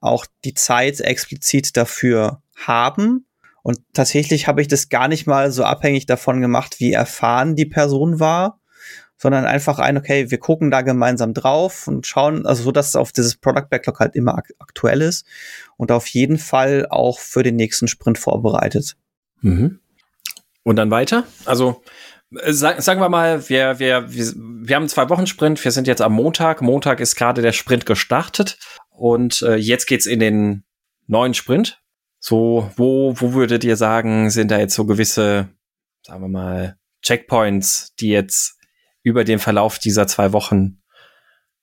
auch 0.01 0.25
die 0.43 0.53
Zeit 0.53 0.99
explizit 0.99 1.77
dafür 1.77 2.41
haben. 2.55 3.25
Und 3.63 3.79
tatsächlich 3.93 4.47
habe 4.47 4.61
ich 4.61 4.67
das 4.67 4.89
gar 4.89 5.07
nicht 5.07 5.27
mal 5.27 5.51
so 5.51 5.63
abhängig 5.63 6.07
davon 6.07 6.41
gemacht, 6.41 6.79
wie 6.79 6.91
erfahren 6.91 7.55
die 7.55 7.67
Person 7.67 8.19
war, 8.19 8.59
sondern 9.17 9.45
einfach 9.45 9.77
ein, 9.77 9.97
okay, 9.97 10.31
wir 10.31 10.39
gucken 10.39 10.71
da 10.71 10.81
gemeinsam 10.81 11.35
drauf 11.35 11.87
und 11.87 12.07
schauen, 12.07 12.47
also 12.47 12.63
so, 12.63 12.71
dass 12.71 12.95
auf 12.95 13.11
dieses 13.11 13.35
Product 13.35 13.67
Backlog 13.69 13.99
halt 13.99 14.15
immer 14.15 14.35
ak 14.35 14.51
aktuell 14.57 15.01
ist 15.01 15.27
und 15.77 15.91
auf 15.91 16.07
jeden 16.07 16.39
Fall 16.39 16.87
auch 16.89 17.19
für 17.19 17.43
den 17.43 17.55
nächsten 17.55 17.87
Sprint 17.87 18.17
vorbereitet. 18.17 18.97
Mhm. 19.41 19.79
Und 20.63 20.75
dann 20.75 20.89
weiter? 20.89 21.25
Also 21.45 21.83
äh, 22.35 22.51
Sag, 22.51 22.81
sagen 22.81 22.99
wir 22.99 23.09
mal, 23.09 23.47
wir, 23.47 23.77
wir, 23.77 24.11
wir, 24.11 24.33
wir 24.35 24.75
haben 24.75 24.89
zwei 24.89 25.09
Wochen 25.09 25.27
Sprint, 25.27 25.63
wir 25.63 25.71
sind 25.71 25.87
jetzt 25.87 26.01
am 26.01 26.13
Montag. 26.13 26.63
Montag 26.63 26.99
ist 26.99 27.15
gerade 27.15 27.43
der 27.43 27.51
Sprint 27.51 27.85
gestartet 27.85 28.57
und 28.91 29.41
äh, 29.41 29.55
jetzt 29.55 29.87
geht's 29.87 30.05
in 30.05 30.19
den 30.19 30.63
neuen 31.07 31.33
Sprint. 31.33 31.81
So, 32.19 32.69
wo, 32.75 33.19
wo 33.19 33.33
würdet 33.33 33.63
ihr 33.63 33.75
sagen, 33.75 34.29
sind 34.29 34.51
da 34.51 34.59
jetzt 34.59 34.75
so 34.75 34.85
gewisse, 34.85 35.49
sagen 36.05 36.21
wir 36.21 36.29
mal, 36.29 36.77
Checkpoints, 37.01 37.95
die 37.99 38.09
jetzt 38.09 38.59
über 39.01 39.23
den 39.23 39.39
Verlauf 39.39 39.79
dieser 39.79 40.05
zwei 40.05 40.33
Wochen 40.33 40.81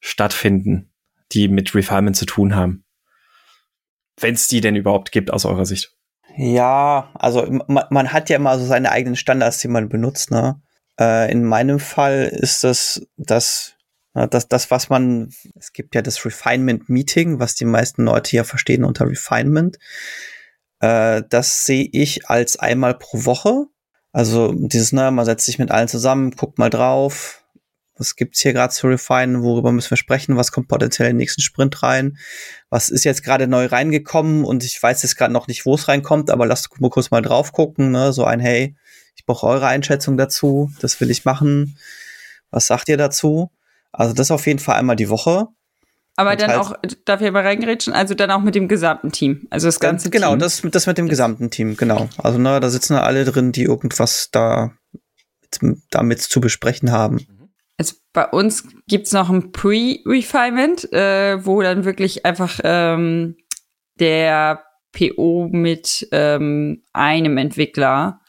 stattfinden, 0.01 0.93
die 1.33 1.49
mit 1.49 1.75
Refinement 1.75 2.17
zu 2.17 2.27
tun 2.27 2.57
haben. 2.57 2.85
Wenn 4.19 4.35
es 4.35 4.49
die 4.49 4.61
denn 4.61 4.75
überhaupt 4.75 5.13
gibt 5.13 5.33
aus 5.33 5.45
eurer 5.45 5.65
Sicht. 5.65 5.95
Ja, 6.37 7.11
also 7.15 7.47
man, 7.69 7.85
man, 7.91 8.13
hat 8.13 8.29
ja 8.29 8.37
immer 8.37 8.59
so 8.59 8.65
seine 8.65 8.91
eigenen 8.91 9.17
Standards, 9.17 9.59
die 9.59 9.69
man 9.69 9.89
benutzt. 9.89 10.31
Ne? 10.31 10.61
Äh, 10.99 11.31
in 11.31 11.45
meinem 11.45 11.79
Fall 11.79 12.25
ist 12.25 12.65
das, 12.65 13.07
das, 13.17 13.75
das, 14.27 14.49
das, 14.49 14.71
was 14.71 14.89
man, 14.89 15.31
es 15.55 15.73
gibt 15.73 15.95
ja 15.95 16.03
das 16.03 16.25
Refinement 16.25 16.89
Meeting, 16.89 17.39
was 17.39 17.55
die 17.55 17.65
meisten 17.65 18.05
Leute 18.05 18.35
ja 18.37 18.45
verstehen 18.45 18.85
unter 18.85 19.09
Refinement. 19.09 19.79
Äh, 20.81 21.23
das 21.29 21.67
sehe 21.67 21.89
ich 21.93 22.29
als 22.29 22.59
einmal 22.59 22.95
pro 22.95 23.25
Woche 23.25 23.67
also 24.13 24.53
dieses, 24.53 24.93
ne, 24.93 25.11
man 25.11 25.25
setzt 25.25 25.47
sich 25.47 25.59
mit 25.59 25.71
allen 25.71 25.89
zusammen, 25.89 26.33
guckt 26.33 26.59
mal 26.59 26.71
drauf, 26.71 27.45
was 27.97 28.17
gibt's 28.17 28.41
hier 28.41 28.53
gerade 28.53 28.73
zu 28.73 28.87
refinen, 28.87 29.43
worüber 29.43 29.73
müssen 29.73 29.91
wir 29.91 29.97
sprechen, 29.97 30.37
was 30.37 30.53
kommt 30.53 30.69
potenziell 30.69 31.09
in 31.09 31.15
den 31.15 31.19
nächsten 31.19 31.43
Sprint 31.43 31.83
rein, 31.83 32.17
was 32.71 32.89
ist 32.89 33.05
jetzt 33.05 33.23
gerade 33.23 33.47
neu 33.47 33.67
reingekommen 33.67 34.45
und 34.45 34.65
ich 34.65 34.83
weiß 34.83 35.03
jetzt 35.03 35.17
gerade 35.17 35.33
noch 35.33 35.47
nicht, 35.47 35.67
wo 35.67 35.75
es 35.75 35.89
reinkommt, 35.89 36.31
aber 36.31 36.47
lasst 36.47 36.81
mal 36.81 36.91
kurz 36.91 37.11
mal 37.11 37.23
drauf 37.23 37.53
gucken, 37.53 37.91
ne, 37.91 38.13
so 38.13 38.25
ein, 38.25 38.41
hey, 38.41 38.77
ich 39.15 39.27
brauche 39.27 39.47
eure 39.47 39.67
Einschätzung 39.67 40.17
dazu, 40.17 40.71
das 40.81 41.01
will 41.01 41.11
ich 41.11 41.25
machen, 41.25 41.77
was 42.51 42.67
sagt 42.67 42.89
ihr 42.89 42.97
dazu? 42.97 43.51
Also 43.93 44.15
das 44.15 44.31
auf 44.31 44.47
jeden 44.47 44.59
Fall 44.59 44.77
einmal 44.77 44.97
die 44.97 45.09
Woche. 45.09 45.49
Aber 46.17 46.35
dann 46.35 46.51
halt 46.51 46.61
auch, 46.61 46.75
darf 47.05 47.21
ich 47.21 47.31
mal 47.31 47.45
reingerätschen, 47.45 47.93
also 47.93 48.15
dann 48.15 48.33
auch 48.33 48.41
mit 48.41 48.57
dem 48.57 48.67
gesamten 48.67 49.13
Team, 49.13 49.47
also 49.51 49.69
das 49.69 49.79
ganze 49.79 50.11
genau, 50.11 50.31
Team. 50.31 50.39
Genau, 50.39 50.45
das, 50.45 50.63
das 50.63 50.87
mit 50.89 50.99
dem 50.99 51.09
gesamten 51.09 51.51
Team, 51.51 51.77
genau. 51.77 52.09
Also 52.19 52.39
ne, 52.39 52.59
da 52.59 52.71
sitzen 52.71 52.95
alle 52.95 53.25
drin, 53.25 53.53
die 53.53 53.63
irgendwas 53.63 54.31
da 54.33 54.73
damit 55.91 56.21
zu 56.21 56.41
besprechen 56.41 56.91
haben. 56.91 57.25
Also 57.79 57.95
bei 58.13 58.27
uns 58.27 58.65
gibt's 58.89 59.13
noch 59.13 59.31
ein 59.31 59.53
Pre-Refinement, 59.53 60.93
äh, 60.93 61.47
wo 61.47 61.63
dann 61.63 61.85
wirklich 61.85 62.27
einfach 62.27 62.59
ähm, 62.65 63.37
der 64.01 64.65
PO 64.93 65.49
mit 65.53 66.09
ähm, 66.11 66.83
einem 66.93 67.39
Entwickler 67.39 68.21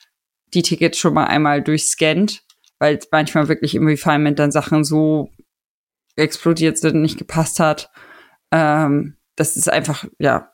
die 0.54 0.62
Tickets 0.62 1.00
schon 1.00 1.15
mal 1.15 1.26
einmal 1.26 1.63
durchscannt, 1.63 2.43
weil 2.78 3.00
manchmal 3.12 3.48
wirklich 3.48 3.74
im 3.74 3.88
Refinement 3.88 4.38
dann 4.38 4.52
Sachen 4.52 4.84
so 4.84 5.32
explodiert 6.19 6.77
sind, 6.77 7.01
nicht 7.01 7.17
gepasst 7.17 7.60
hat. 7.60 7.91
Ähm, 8.51 9.15
das 9.36 9.55
ist 9.58 9.69
einfach, 9.69 10.05
ja, 10.19 10.51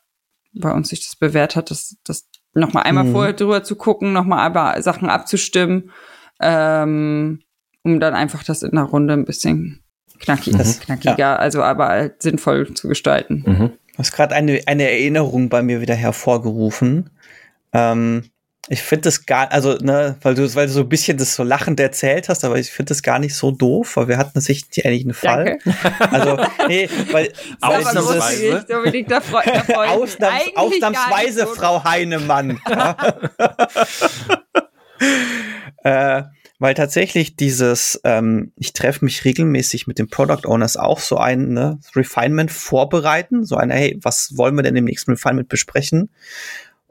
bei 0.54 0.72
uns 0.72 0.90
sich 0.90 1.04
das 1.04 1.16
bewährt 1.16 1.56
hat, 1.56 1.72
das, 1.72 1.98
das 2.04 2.28
nochmal 2.54 2.84
einmal 2.84 3.06
mhm. 3.06 3.12
vorher 3.12 3.34
drüber 3.34 3.64
zu 3.64 3.76
gucken, 3.76 4.14
nochmal 4.14 4.40
aber 4.40 4.82
Sachen 4.82 5.10
abzustimmen, 5.10 5.92
ähm, 6.40 7.42
um 7.84 8.00
dann 8.00 8.14
einfach 8.14 8.44
das 8.44 8.64
in 8.64 8.72
der 8.72 8.84
Runde 8.84 9.14
ein 9.14 9.26
bisschen 9.26 9.84
knackig, 10.20 10.54
mhm. 10.54 10.80
knackiger, 10.80 11.18
ja. 11.18 11.36
also 11.36 11.62
aber 11.62 11.88
halt 11.88 12.22
sinnvoll 12.22 12.74
zu 12.74 12.88
gestalten. 12.88 13.44
Mhm. 13.46 13.72
Du 13.92 14.00
hast 14.00 14.12
gerade 14.14 14.36
eine, 14.36 14.62
eine 14.66 14.90
Erinnerung 14.90 15.50
bei 15.50 15.62
mir 15.62 15.82
wieder 15.82 15.96
hervorgerufen. 15.96 17.10
Ähm, 17.74 18.24
ich 18.68 18.82
finde 18.82 19.04
das 19.04 19.26
gar, 19.26 19.52
also, 19.52 19.78
ne, 19.78 20.18
weil 20.22 20.34
du, 20.34 20.56
weil 20.56 20.68
du 20.68 20.74
so 20.74 20.82
ein 20.82 20.90
bisschen 20.90 21.18
das 21.18 21.36
so 21.36 21.44
lachend 21.44 21.80
erzählt 21.80 22.30
hast, 22.30 22.44
aber 22.44 22.58
ich 22.58 22.72
finde 22.72 22.90
das 22.90 23.04
gar 23.04 23.20
nicht 23.20 23.36
so 23.36 23.52
doof, 23.52 23.96
weil 23.96 24.08
wir 24.08 24.18
hatten 24.18 24.34
tatsächlich 24.34 24.86
eigentlich 24.86 25.04
einen 25.04 25.14
Fall. 25.14 25.60
Danke. 25.64 26.12
Also, 26.12 26.38
nee, 26.68 26.90
weil, 27.12 27.32
weil 27.60 27.78
Ausnahmsweise. 27.86 28.66
Dieses, 28.92 29.08
da 29.08 29.22
freu, 29.22 29.44
da 29.46 29.64
freu 29.64 29.88
Ausnahms, 29.88 30.44
ausnahmsweise, 30.56 31.42
so 31.42 31.54
Frau 31.54 31.84
Heinemann. 31.84 32.60
äh, 35.84 36.24
weil 36.58 36.74
tatsächlich 36.74 37.36
dieses, 37.36 38.00
ähm, 38.04 38.54
ich 38.56 38.74
treffe 38.74 39.04
mich 39.04 39.26
regelmäßig 39.26 39.88
mit 39.88 40.00
den 40.00 40.10
Product 40.10 40.48
Owners 40.48 40.78
auch 40.78 41.00
so 41.00 41.18
ein 41.18 41.54
ne, 41.54 41.80
Refinement 41.96 42.52
vorbereiten, 42.52 43.44
so 43.44 43.58
eine, 43.58 43.74
hey, 43.74 44.00
was 44.02 44.38
wollen 44.38 44.56
wir 44.56 44.64
denn 44.64 44.76
im 44.76 44.86
nächsten 44.86 45.12
Refinement 45.12 45.50
besprechen? 45.50 46.10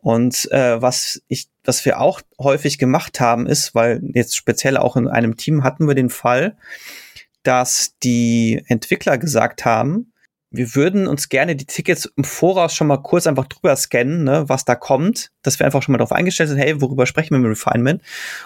Und 0.04 0.52
äh, 0.52 0.82
was 0.82 1.22
ich, 1.28 1.48
was 1.64 1.86
wir 1.86 1.98
auch 1.98 2.20
häufig 2.38 2.76
gemacht 2.76 3.20
haben, 3.20 3.46
ist, 3.46 3.74
weil 3.74 4.02
jetzt 4.12 4.36
speziell 4.36 4.76
auch 4.76 4.98
in 4.98 5.08
einem 5.08 5.38
Team 5.38 5.64
hatten 5.64 5.88
wir 5.88 5.94
den 5.94 6.10
Fall, 6.10 6.58
dass 7.42 7.96
die 8.02 8.62
Entwickler 8.66 9.16
gesagt 9.16 9.64
haben, 9.64 10.12
wir 10.56 10.74
würden 10.74 11.06
uns 11.08 11.28
gerne 11.28 11.56
die 11.56 11.66
Tickets 11.66 12.06
im 12.16 12.24
Voraus 12.24 12.74
schon 12.74 12.86
mal 12.86 12.98
kurz 12.98 13.26
einfach 13.26 13.46
drüber 13.46 13.74
scannen, 13.74 14.24
ne, 14.24 14.48
was 14.48 14.64
da 14.64 14.74
kommt, 14.74 15.30
dass 15.42 15.58
wir 15.58 15.66
einfach 15.66 15.82
schon 15.82 15.92
mal 15.92 15.98
darauf 15.98 16.12
eingestellt 16.12 16.48
sind, 16.48 16.58
hey, 16.58 16.80
worüber 16.80 17.06
sprechen 17.06 17.34
wir 17.34 17.40
mit 17.40 17.50
Refinement? 17.50 18.02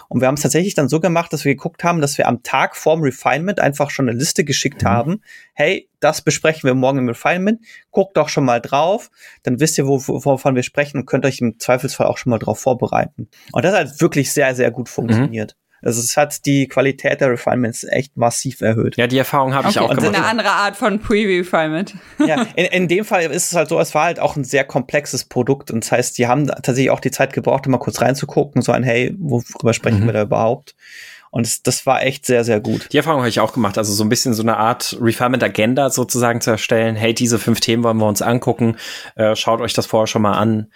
Und 0.09 0.21
wir 0.21 0.29
haben 0.29 0.35
es 0.35 0.41
tatsächlich 0.41 0.75
dann 0.75 0.89
so 0.89 1.01
gemacht, 1.01 1.33
dass 1.33 1.45
wir 1.45 1.55
geguckt 1.55 1.85
haben, 1.85 2.01
dass 2.01 2.17
wir 2.17 2.27
am 2.27 2.43
Tag 2.43 2.77
vorm 2.77 3.03
Refinement 3.03 3.61
einfach 3.61 3.91
schon 3.91 4.09
eine 4.09 4.19
Liste 4.19 4.45
geschickt 4.45 4.83
mhm. 4.83 4.89
haben, 4.89 5.21
hey, 5.55 5.89
das 6.01 6.23
besprechen 6.23 6.67
wir 6.67 6.75
morgen 6.75 6.99
im 6.99 7.09
Refinement, 7.09 7.61
guckt 7.91 8.17
doch 8.17 8.29
schon 8.29 8.45
mal 8.45 8.61
drauf, 8.61 9.11
dann 9.43 9.61
wisst 9.61 9.77
ihr, 9.79 9.87
wovon 9.87 10.55
wir 10.55 10.63
sprechen 10.63 10.99
und 10.99 11.07
könnt 11.07 11.27
euch 11.27 11.41
im 11.41 11.59
Zweifelsfall 11.59 12.07
auch 12.07 12.19
schon 12.19 12.31
mal 12.31 12.39
drauf 12.39 12.59
vorbereiten. 12.61 13.29
Und 13.53 13.65
das 13.65 13.75
hat 13.75 14.01
wirklich 14.01 14.33
sehr, 14.33 14.55
sehr 14.55 14.71
gut 14.71 14.89
funktioniert. 14.89 15.57
Mhm. 15.57 15.68
Also 15.83 16.01
es 16.01 16.17
hat 16.17 16.45
die 16.47 16.67
Qualität 16.67 17.21
der 17.21 17.31
Refinements 17.31 17.85
echt 17.85 18.17
massiv 18.17 18.61
erhöht. 18.61 18.97
Ja, 18.97 19.07
die 19.07 19.19
Erfahrung 19.19 19.55
habe 19.55 19.69
okay, 19.69 19.79
ich 19.79 19.81
auch 19.81 19.89
gemacht. 19.91 20.05
Also 20.05 20.17
eine 20.17 20.27
andere 20.27 20.51
Art 20.51 20.77
von 20.77 20.99
Pre-Refinement. 21.01 21.95
Ja, 22.27 22.47
in, 22.57 22.67
in 22.67 22.89
dem 22.89 23.05
Fall 23.05 23.23
ist 23.23 23.53
es 23.53 23.57
halt 23.57 23.69
so, 23.69 23.79
es 23.79 23.95
war 23.95 24.05
halt 24.05 24.21
auch 24.21 24.37
ein 24.37 24.45
sehr 24.45 24.65
komplexes 24.65 25.25
Produkt 25.25 25.71
und 25.71 25.85
das 25.85 25.93
heißt, 25.93 26.19
die 26.19 26.27
haben 26.27 26.47
tatsächlich 26.47 26.91
auch 26.91 27.01
die 27.01 27.11
Zeit 27.11 27.33
gebraucht, 27.33 27.67
um 27.67 27.73
mal 27.73 27.79
kurz 27.79 28.01
reinzugucken, 28.01 28.63
so 28.63 28.73
ein, 28.73 28.83
hey, 28.83 29.15
worüber 29.19 29.73
sprechen 29.73 30.01
mhm. 30.01 30.07
wir 30.07 30.13
da 30.15 30.23
überhaupt? 30.23 30.75
Und 31.31 31.47
das, 31.47 31.63
das 31.63 31.85
war 31.87 32.03
echt 32.03 32.25
sehr, 32.25 32.43
sehr 32.43 32.61
gut. 32.61 32.89
Die 32.93 32.97
Erfahrung 32.97 33.21
habe 33.21 33.29
ich 33.29 33.41
auch 33.41 33.53
gemacht. 33.53 33.77
Also 33.77 33.93
so 33.93 34.03
ein 34.03 34.09
bisschen 34.09 34.33
so 34.33 34.43
eine 34.43 34.57
Art 34.57 34.97
Refinement-Agenda 34.99 35.91
sozusagen 35.91 36.41
zu 36.41 36.51
erstellen. 36.51 36.97
Hey, 36.97 37.13
diese 37.13 37.39
fünf 37.39 37.61
Themen 37.61 37.83
wollen 37.85 37.99
wir 37.99 38.09
uns 38.09 38.23
angucken. 38.23 38.77
Äh, 39.15 39.37
schaut 39.37 39.61
euch 39.61 39.75
das 39.75 39.85
vorher 39.85 40.07
schon 40.07 40.23
mal 40.23 40.39
an 40.39 40.69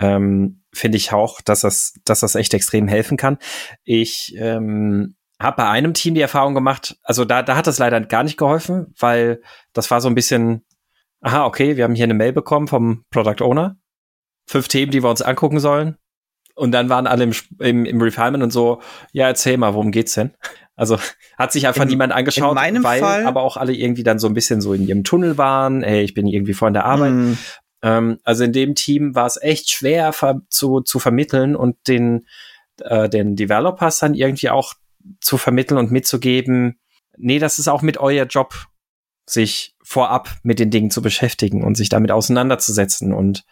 ähm, 0.00 0.60
finde 0.74 0.96
ich 0.96 1.12
auch, 1.12 1.40
dass 1.40 1.60
das, 1.60 1.94
dass 2.04 2.20
das 2.20 2.34
echt 2.34 2.52
extrem 2.54 2.88
helfen 2.88 3.16
kann. 3.16 3.38
Ich 3.84 4.34
ähm, 4.36 5.16
habe 5.40 5.56
bei 5.56 5.68
einem 5.68 5.94
Team 5.94 6.14
die 6.14 6.20
Erfahrung 6.20 6.54
gemacht, 6.54 6.96
also 7.02 7.24
da, 7.24 7.42
da 7.42 7.56
hat 7.56 7.66
das 7.66 7.78
leider 7.78 8.00
gar 8.00 8.22
nicht 8.22 8.36
geholfen, 8.36 8.94
weil 8.98 9.40
das 9.72 9.90
war 9.90 10.00
so 10.00 10.08
ein 10.08 10.14
bisschen, 10.14 10.64
aha, 11.20 11.44
okay, 11.46 11.76
wir 11.76 11.84
haben 11.84 11.94
hier 11.94 12.04
eine 12.04 12.14
Mail 12.14 12.32
bekommen 12.32 12.68
vom 12.68 13.04
Product 13.10 13.42
Owner, 13.42 13.76
fünf 14.46 14.68
Themen, 14.68 14.92
die 14.92 15.02
wir 15.02 15.10
uns 15.10 15.22
angucken 15.22 15.60
sollen. 15.60 15.96
Und 16.56 16.70
dann 16.70 16.88
waren 16.88 17.08
alle 17.08 17.24
im, 17.24 17.32
im, 17.58 17.84
im 17.84 18.00
Refinement 18.00 18.44
und 18.44 18.52
so, 18.52 18.80
ja, 19.12 19.26
erzähl 19.26 19.56
mal, 19.56 19.74
worum 19.74 19.90
geht's 19.90 20.14
denn? 20.14 20.34
Also 20.76 20.98
hat 21.36 21.52
sich 21.52 21.66
einfach 21.66 21.82
in, 21.82 21.88
niemand 21.88 22.12
angeschaut, 22.12 22.56
weil 22.56 23.00
Fall, 23.00 23.26
aber 23.26 23.42
auch 23.42 23.56
alle 23.56 23.72
irgendwie 23.72 24.02
dann 24.02 24.18
so 24.18 24.28
ein 24.28 24.34
bisschen 24.34 24.60
so 24.60 24.72
in 24.72 24.86
ihrem 24.86 25.04
Tunnel 25.04 25.36
waren, 25.36 25.82
hey, 25.82 26.02
ich 26.02 26.14
bin 26.14 26.26
irgendwie 26.26 26.54
vor 26.54 26.68
in 26.68 26.74
der 26.74 26.84
Arbeit. 26.84 27.12
Mm. 27.12 27.38
Ähm, 27.84 28.18
also 28.24 28.44
in 28.44 28.52
dem 28.52 28.74
Team 28.74 29.14
war 29.14 29.26
es 29.26 29.40
echt 29.40 29.70
schwer 29.70 30.12
zu, 30.48 30.80
zu 30.80 30.98
vermitteln 30.98 31.54
und 31.54 31.76
den, 31.86 32.26
äh, 32.80 33.08
den 33.10 33.36
Developers 33.36 33.98
dann 33.98 34.14
irgendwie 34.14 34.48
auch 34.48 34.72
zu 35.20 35.36
vermitteln 35.36 35.76
und 35.76 35.92
mitzugeben, 35.92 36.80
nee, 37.18 37.38
das 37.38 37.58
ist 37.58 37.68
auch 37.68 37.82
mit 37.82 37.98
euer 37.98 38.24
Job, 38.24 38.54
sich 39.26 39.76
vorab 39.82 40.30
mit 40.42 40.58
den 40.58 40.70
Dingen 40.70 40.90
zu 40.90 41.02
beschäftigen 41.02 41.62
und 41.62 41.76
sich 41.76 41.90
damit 41.90 42.10
auseinanderzusetzen 42.10 43.12
und 43.12 43.44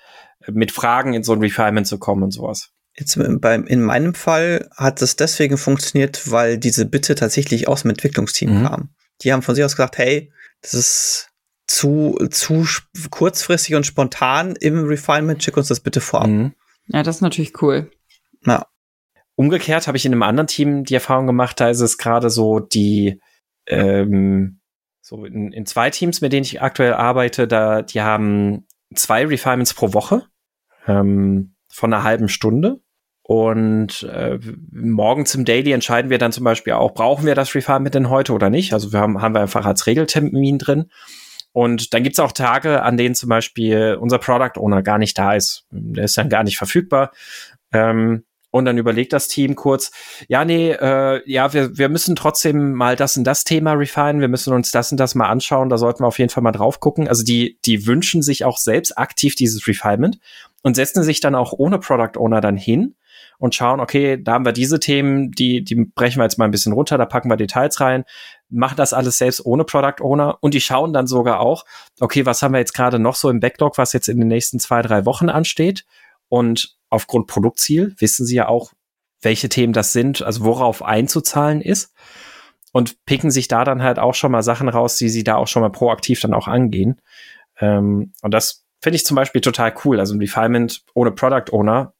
mit 0.51 0.73
Fragen 0.73 1.12
in 1.14 1.23
so 1.23 1.33
ein 1.33 1.40
Refinement 1.40 1.87
zu 1.87 1.99
kommen 1.99 2.23
und 2.23 2.31
sowas. 2.31 2.71
Jetzt 2.95 3.18
beim, 3.40 3.66
in 3.66 3.83
meinem 3.83 4.14
Fall 4.14 4.68
hat 4.77 5.01
es 5.01 5.16
deswegen 5.16 5.57
funktioniert, 5.57 6.31
weil 6.31 6.59
diese 6.59 6.85
Bitte 6.85 7.14
tatsächlich 7.14 7.68
aus 7.68 7.83
dem 7.83 7.90
Entwicklungsteam 7.90 8.61
mhm. 8.61 8.66
kam. 8.66 8.90
Die 9.23 9.33
haben 9.33 9.42
von 9.42 9.55
sich 9.55 9.64
aus 9.64 9.77
gesagt, 9.77 9.97
hey, 9.99 10.31
das 10.61 10.75
ist 10.75 11.32
zu, 11.72 12.18
zu 12.30 12.66
kurzfristig 13.11 13.74
und 13.74 13.87
spontan 13.87 14.54
im 14.61 14.85
Refinement, 14.85 15.42
schick 15.42 15.56
uns 15.56 15.68
das 15.68 15.80
bitte 15.80 16.00
vorab. 16.00 16.28
Mhm. 16.28 16.52
Ja, 16.88 17.02
das 17.02 17.16
ist 17.16 17.22
natürlich 17.22 17.62
cool. 17.62 17.90
Ja. 18.44 18.66
Umgekehrt 19.37 19.87
habe 19.87 19.96
ich 19.96 20.04
in 20.04 20.12
einem 20.12 20.22
anderen 20.22 20.46
Team 20.46 20.85
die 20.85 20.94
Erfahrung 20.94 21.26
gemacht, 21.26 21.58
da 21.58 21.70
ist 21.70 21.80
es 21.80 21.96
gerade 21.96 22.28
so 22.28 22.61
die, 22.61 23.20
ähm, 23.66 24.61
so 25.00 25.24
in, 25.24 25.52
in 25.52 25.64
zwei 25.64 25.88
Teams, 25.88 26.20
mit 26.20 26.35
denen 26.35 26.44
ich 26.44 26.61
aktuell 26.61 26.92
arbeite, 26.92 27.48
da, 27.48 27.80
die 27.80 28.02
haben 28.02 28.66
zwei 28.94 29.26
Refinements 29.26 29.72
pro 29.72 29.94
Woche 29.94 30.26
ähm, 30.87 31.54
von 31.70 31.92
einer 31.92 32.04
halben 32.04 32.28
Stunde. 32.28 32.82
Und 33.22 34.02
äh, 34.02 34.38
morgens 34.72 35.35
im 35.35 35.46
Daily 35.46 35.72
entscheiden 35.72 36.11
wir 36.11 36.18
dann 36.18 36.32
zum 36.32 36.44
Beispiel 36.44 36.74
auch, 36.74 36.92
brauchen 36.92 37.24
wir 37.24 37.35
das 37.35 37.54
Refinement 37.54 37.94
denn 37.94 38.11
heute 38.11 38.35
oder 38.35 38.50
nicht? 38.50 38.74
Also 38.74 38.92
wir 38.92 39.00
haben, 39.00 39.22
haben 39.22 39.35
wir 39.35 39.40
einfach 39.40 39.64
als 39.64 39.87
Regeltermin 39.87 40.58
drin. 40.58 40.90
Und 41.52 41.92
dann 41.92 42.02
gibt's 42.02 42.18
auch 42.18 42.32
Tage, 42.32 42.82
an 42.82 42.96
denen 42.96 43.14
zum 43.14 43.28
Beispiel 43.28 43.98
unser 44.00 44.18
Product 44.18 44.58
Owner 44.58 44.82
gar 44.82 44.98
nicht 44.98 45.18
da 45.18 45.34
ist. 45.34 45.66
Der 45.70 46.04
ist 46.04 46.16
dann 46.16 46.30
gar 46.30 46.44
nicht 46.44 46.56
verfügbar. 46.56 47.12
Ähm, 47.72 48.24
und 48.52 48.66
dann 48.66 48.76
überlegt 48.76 49.14
das 49.14 49.28
Team 49.28 49.56
kurz, 49.56 49.90
ja, 50.28 50.44
nee, 50.44 50.72
äh, 50.72 51.22
ja, 51.24 51.54
wir, 51.54 51.78
wir 51.78 51.88
müssen 51.88 52.14
trotzdem 52.14 52.72
mal 52.74 52.96
das 52.96 53.16
und 53.16 53.24
das 53.24 53.44
Thema 53.44 53.72
refinen, 53.72 54.20
wir 54.20 54.28
müssen 54.28 54.52
uns 54.52 54.70
das 54.70 54.92
und 54.92 54.98
das 54.98 55.14
mal 55.14 55.28
anschauen, 55.28 55.70
da 55.70 55.78
sollten 55.78 56.02
wir 56.02 56.06
auf 56.06 56.18
jeden 56.18 56.28
Fall 56.28 56.42
mal 56.42 56.52
drauf 56.52 56.78
gucken. 56.78 57.08
Also 57.08 57.24
die, 57.24 57.58
die 57.64 57.86
wünschen 57.86 58.20
sich 58.20 58.44
auch 58.44 58.58
selbst 58.58 58.98
aktiv 58.98 59.34
dieses 59.36 59.66
Refinement 59.66 60.18
und 60.62 60.76
setzen 60.76 61.02
sich 61.02 61.20
dann 61.20 61.34
auch 61.34 61.54
ohne 61.54 61.78
Product 61.78 62.18
Owner 62.18 62.42
dann 62.42 62.58
hin 62.58 62.94
und 63.38 63.54
schauen, 63.54 63.80
okay, 63.80 64.22
da 64.22 64.34
haben 64.34 64.44
wir 64.44 64.52
diese 64.52 64.78
Themen, 64.78 65.32
die, 65.32 65.64
die 65.64 65.74
brechen 65.74 66.20
wir 66.20 66.24
jetzt 66.24 66.38
mal 66.38 66.44
ein 66.44 66.50
bisschen 66.50 66.74
runter, 66.74 66.98
da 66.98 67.06
packen 67.06 67.30
wir 67.30 67.36
Details 67.36 67.80
rein, 67.80 68.04
machen 68.52 68.76
das 68.76 68.92
alles 68.92 69.18
selbst 69.18 69.44
ohne 69.44 69.64
Product 69.64 70.00
Owner 70.00 70.38
und 70.40 70.54
die 70.54 70.60
schauen 70.60 70.92
dann 70.92 71.06
sogar 71.06 71.40
auch, 71.40 71.64
okay, 72.00 72.26
was 72.26 72.42
haben 72.42 72.52
wir 72.52 72.58
jetzt 72.58 72.74
gerade 72.74 72.98
noch 72.98 73.16
so 73.16 73.30
im 73.30 73.40
Backlog, 73.40 73.78
was 73.78 73.92
jetzt 73.92 74.08
in 74.08 74.18
den 74.18 74.28
nächsten 74.28 74.60
zwei, 74.60 74.82
drei 74.82 75.04
Wochen 75.06 75.28
ansteht 75.28 75.84
und 76.28 76.76
aufgrund 76.90 77.26
Produktziel 77.26 77.94
wissen 77.98 78.26
sie 78.26 78.36
ja 78.36 78.48
auch, 78.48 78.72
welche 79.20 79.48
Themen 79.48 79.72
das 79.72 79.92
sind, 79.92 80.22
also 80.22 80.44
worauf 80.44 80.82
einzuzahlen 80.82 81.60
ist 81.60 81.94
und 82.72 83.04
picken 83.04 83.30
sich 83.30 83.48
da 83.48 83.64
dann 83.64 83.82
halt 83.82 83.98
auch 83.98 84.14
schon 84.14 84.32
mal 84.32 84.42
Sachen 84.42 84.68
raus, 84.68 84.96
die 84.96 85.08
sie 85.08 85.24
da 85.24 85.36
auch 85.36 85.46
schon 85.48 85.62
mal 85.62 85.70
proaktiv 85.70 86.20
dann 86.20 86.34
auch 86.34 86.48
angehen. 86.48 87.00
Ähm, 87.58 88.12
und 88.22 88.32
das 88.32 88.64
finde 88.82 88.96
ich 88.96 89.04
zum 89.04 89.14
Beispiel 89.14 89.40
total 89.40 89.74
cool. 89.84 90.00
Also 90.00 90.14
ein 90.14 90.20
Refinement 90.20 90.82
ohne 90.94 91.12
Product 91.12 91.52
Owner 91.52 91.94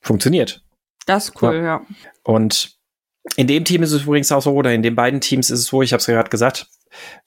funktioniert. 0.00 0.62
Das 1.06 1.30
ist 1.30 1.42
cool, 1.42 1.56
ja. 1.56 1.62
ja. 1.62 1.80
Und 2.22 2.78
in 3.36 3.46
dem 3.46 3.64
Team 3.64 3.82
ist 3.82 3.92
es 3.92 4.02
übrigens 4.02 4.32
auch 4.32 4.42
so, 4.42 4.52
oder 4.52 4.72
in 4.72 4.82
den 4.82 4.94
beiden 4.94 5.20
Teams 5.20 5.50
ist 5.50 5.60
es 5.60 5.66
so, 5.66 5.82
ich 5.82 5.92
habe 5.92 6.00
es 6.00 6.06
gerade 6.06 6.30
gesagt, 6.30 6.66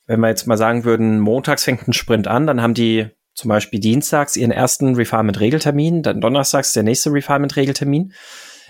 wenn 0.08 0.20
wir 0.20 0.30
jetzt 0.30 0.48
mal 0.48 0.58
sagen 0.58 0.84
würden, 0.84 1.20
montags 1.20 1.64
fängt 1.64 1.88
ein 1.88 1.94
Sprint 1.94 2.28
an, 2.28 2.48
dann 2.48 2.62
haben 2.62 2.74
die 2.74 3.08
zum 3.34 3.50
Beispiel 3.50 3.80
dienstags 3.80 4.36
ihren 4.36 4.52
ersten 4.52 4.96
Refinement-Regeltermin, 4.96 6.04
dann 6.04 6.22
donnerstags 6.22 6.74
der 6.74 6.84
nächste 6.84 7.12
Refinement-Regeltermin. 7.12 8.14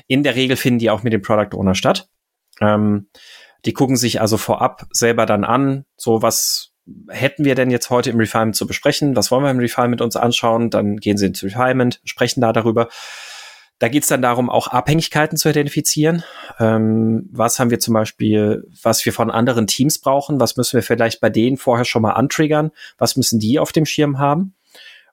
In 0.07 0.23
der 0.23 0.35
Regel 0.35 0.57
finden 0.57 0.79
die 0.79 0.89
auch 0.89 1.03
mit 1.03 1.13
dem 1.13 1.21
Product 1.21 1.57
Owner 1.57 1.75
statt. 1.75 2.09
Ähm, 2.61 3.07
die 3.65 3.73
gucken 3.73 3.95
sich 3.95 4.21
also 4.21 4.37
vorab 4.37 4.85
selber 4.91 5.25
dann 5.25 5.43
an, 5.43 5.85
so 5.95 6.21
was 6.21 6.73
hätten 7.09 7.45
wir 7.45 7.55
denn 7.55 7.71
jetzt 7.71 7.89
heute 7.89 8.09
im 8.09 8.17
Refinement 8.17 8.55
zu 8.55 8.67
besprechen? 8.67 9.15
Was 9.15 9.31
wollen 9.31 9.43
wir 9.43 9.51
im 9.51 9.59
Refinement 9.59 10.01
uns 10.01 10.15
anschauen? 10.15 10.69
Dann 10.69 10.97
gehen 10.97 11.17
sie 11.17 11.27
ins 11.27 11.43
Refinement, 11.43 12.01
sprechen 12.03 12.41
da 12.41 12.51
darüber. 12.51 12.89
Da 13.79 13.89
geht 13.89 14.03
es 14.03 14.09
dann 14.09 14.21
darum, 14.21 14.49
auch 14.49 14.67
Abhängigkeiten 14.67 15.37
zu 15.37 15.49
identifizieren. 15.49 16.23
Ähm, 16.59 17.27
was 17.31 17.59
haben 17.59 17.69
wir 17.69 17.79
zum 17.79 17.93
Beispiel, 17.93 18.65
was 18.81 19.03
wir 19.05 19.13
von 19.13 19.31
anderen 19.31 19.67
Teams 19.67 19.99
brauchen? 19.99 20.39
Was 20.39 20.55
müssen 20.55 20.75
wir 20.75 20.83
vielleicht 20.83 21.19
bei 21.19 21.29
denen 21.29 21.57
vorher 21.57 21.85
schon 21.85 22.01
mal 22.01 22.11
antriggern? 22.11 22.71
Was 22.97 23.17
müssen 23.17 23.39
die 23.39 23.59
auf 23.59 23.71
dem 23.71 23.85
Schirm 23.85 24.19
haben? 24.19 24.55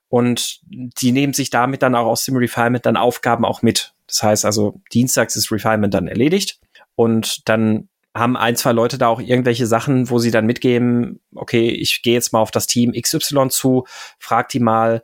Und 0.07 0.59
die 0.69 1.11
nehmen 1.11 1.33
sich 1.33 1.49
damit 1.49 1.81
dann 1.81 1.95
auch 1.95 2.05
aus 2.05 2.25
dem 2.25 2.35
Refinement 2.35 2.85
dann 2.85 2.97
Aufgaben 2.97 3.45
auch 3.45 3.61
mit. 3.61 3.93
Das 4.07 4.21
heißt 4.23 4.45
also, 4.45 4.81
dienstags 4.93 5.35
ist 5.35 5.51
Refinement 5.51 5.93
dann 5.93 6.07
erledigt 6.07 6.59
und 6.95 7.47
dann 7.47 7.87
haben 8.13 8.35
ein, 8.35 8.57
zwei 8.57 8.73
Leute 8.73 8.97
da 8.97 9.07
auch 9.07 9.21
irgendwelche 9.21 9.65
Sachen, 9.65 10.09
wo 10.09 10.19
sie 10.19 10.31
dann 10.31 10.45
mitgeben, 10.45 11.21
okay, 11.33 11.69
ich 11.69 12.01
gehe 12.01 12.13
jetzt 12.13 12.33
mal 12.33 12.39
auf 12.39 12.51
das 12.51 12.67
Team 12.67 12.91
XY 12.91 13.47
zu, 13.49 13.85
frag 14.19 14.49
die 14.49 14.59
mal, 14.59 15.01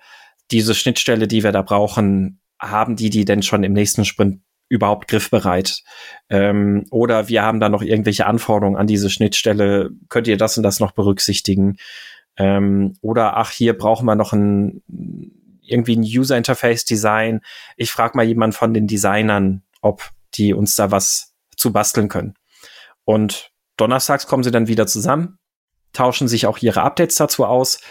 diese 0.52 0.76
Schnittstelle, 0.76 1.28
die 1.28 1.43
wir 1.43 1.52
da 1.54 1.62
brauchen, 1.62 2.39
haben 2.60 2.96
die 2.96 3.10
die 3.10 3.26
denn 3.26 3.43
schon 3.43 3.63
im 3.63 3.74
nächsten 3.74 4.06
Sprint 4.06 4.41
überhaupt 4.70 5.08
griffbereit? 5.08 5.84
Ähm, 6.30 6.86
oder 6.91 7.28
wir 7.28 7.43
haben 7.43 7.60
da 7.60 7.70
noch 7.70 7.82
irgendwelche 7.82 8.26
Anforderungen 8.26 8.78
an 8.78 8.88
diese 8.88 9.10
Schnittstelle. 9.10 9.91
Könnt 10.10 10.28
ihr 10.28 10.38
das 10.38 10.58
und 10.58 10.63
das 10.63 10.80
noch 10.80 10.91
berücksichtigen? 10.91 11.78
Ähm, 12.38 12.98
oder 13.02 13.38
ach, 13.38 13.52
hier 13.52 13.78
brauchen 13.78 14.06
wir 14.06 14.15
noch 14.15 14.34
ein 14.34 14.82
irgendwie 15.67 15.98
ein 15.98 16.04
User 16.04 16.38
Interface 16.38 16.86
Design. 16.86 17.41
Ich 17.76 17.91
frage 17.91 18.15
mal 18.15 18.26
jemanden 18.26 18.56
von 18.56 18.74
den 18.74 18.88
Designern, 18.88 19.63
ob 19.82 20.10
die 20.36 20.54
uns 20.54 20.76
da 20.76 20.91
was 20.91 21.34
zu 21.56 21.72
basteln 21.72 22.08
können. 22.08 22.36
Und 23.04 23.52
donnerstags 23.78 24.28
kommen 24.28 24.43
sie 24.43 24.52
dann 24.52 24.67
wieder 24.67 24.88
zusammen, 24.88 25.38
tauschen 25.93 26.28
sich 26.28 26.46
auch 26.46 26.58
ihre 26.60 26.82
Updates 26.82 27.15
dazu 27.15 27.46
aus. 27.46 27.82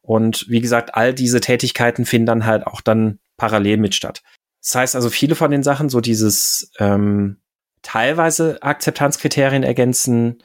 Und 0.00 0.46
wie 0.48 0.60
gesagt, 0.60 0.94
all 0.94 1.12
diese 1.12 1.40
Tätigkeiten 1.40 2.04
finden 2.06 2.26
dann 2.26 2.46
halt 2.46 2.66
auch 2.66 2.80
dann 2.80 3.18
parallel 3.38 3.78
mit 3.78 3.94
statt. 3.94 4.22
Das 4.60 4.74
heißt 4.74 4.94
also, 4.96 5.08
viele 5.08 5.34
von 5.34 5.50
den 5.50 5.62
Sachen, 5.62 5.88
so 5.88 6.02
dieses 6.02 6.70
ähm, 6.78 7.40
teilweise 7.80 8.62
Akzeptanzkriterien 8.62 9.62
ergänzen, 9.62 10.42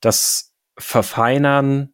das 0.00 0.52
Verfeinern 0.76 1.92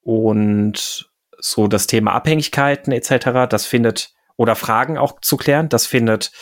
und 0.00 1.10
so 1.38 1.68
das 1.68 1.86
Thema 1.86 2.12
Abhängigkeiten 2.12 2.92
etc., 2.92 3.48
das 3.48 3.66
findet, 3.66 4.14
oder 4.36 4.56
Fragen 4.56 4.98
auch 4.98 5.20
zu 5.20 5.36
klären, 5.36 5.68
das 5.68 5.86
findet 5.86 6.32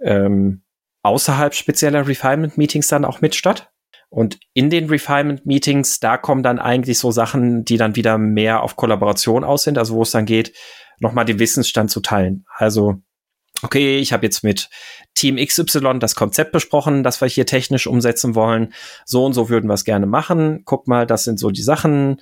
ähm, 0.00 0.62
außerhalb 1.02 1.54
spezieller 1.54 2.06
Refinement-Meetings 2.06 2.88
dann 2.88 3.04
auch 3.04 3.20
mit 3.20 3.34
statt. 3.34 3.70
Und 4.08 4.38
in 4.54 4.70
den 4.70 4.88
Refinement-Meetings, 4.88 5.98
da 5.98 6.16
kommen 6.16 6.44
dann 6.44 6.60
eigentlich 6.60 6.98
so 6.98 7.10
Sachen, 7.10 7.64
die 7.64 7.76
dann 7.76 7.96
wieder 7.96 8.18
mehr 8.18 8.62
auf 8.62 8.76
Kollaboration 8.76 9.42
aus 9.42 9.64
sind, 9.64 9.78
also 9.78 9.96
wo 9.96 10.02
es 10.02 10.12
dann 10.12 10.26
geht, 10.26 10.56
nochmal 10.98 11.24
den 11.24 11.38
Wissensstand 11.38 11.90
zu 11.90 12.00
teilen. 12.00 12.44
Also, 12.54 12.96
okay, 13.62 13.98
ich 13.98 14.12
habe 14.12 14.26
jetzt 14.26 14.44
mit 14.44 14.68
Team 15.14 15.36
XY 15.36 15.98
das 15.98 16.14
Konzept 16.14 16.52
besprochen, 16.52 17.02
das 17.02 17.20
wir 17.20 17.28
hier 17.28 17.46
technisch 17.46 17.86
umsetzen 17.86 18.34
wollen. 18.34 18.72
So 19.04 19.24
und 19.24 19.32
so 19.32 19.48
würden 19.48 19.68
wir 19.68 19.74
es 19.74 19.84
gerne 19.84 20.06
machen. 20.06 20.62
Guck 20.64 20.88
mal, 20.88 21.06
das 21.06 21.24
sind 21.24 21.38
so 21.38 21.50
die 21.50 21.62
Sachen. 21.62 22.20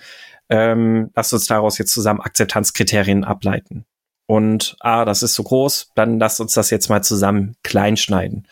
Ähm, 0.49 1.11
lass 1.15 1.33
uns 1.33 1.47
daraus 1.47 1.79
jetzt 1.79 1.93
zusammen 1.93 2.21
Akzeptanzkriterien 2.21 3.25
ableiten. 3.25 3.85
Und 4.27 4.77
ah, 4.81 5.05
das 5.05 5.23
ist 5.23 5.35
so 5.35 5.43
groß, 5.43 5.93
dann 5.95 6.19
lasst 6.19 6.41
uns 6.41 6.55
das 6.55 6.71
jetzt 6.71 6.89
mal 6.89 7.03
zusammen 7.03 7.57
klein 7.63 7.97
schneiden. 7.97 8.47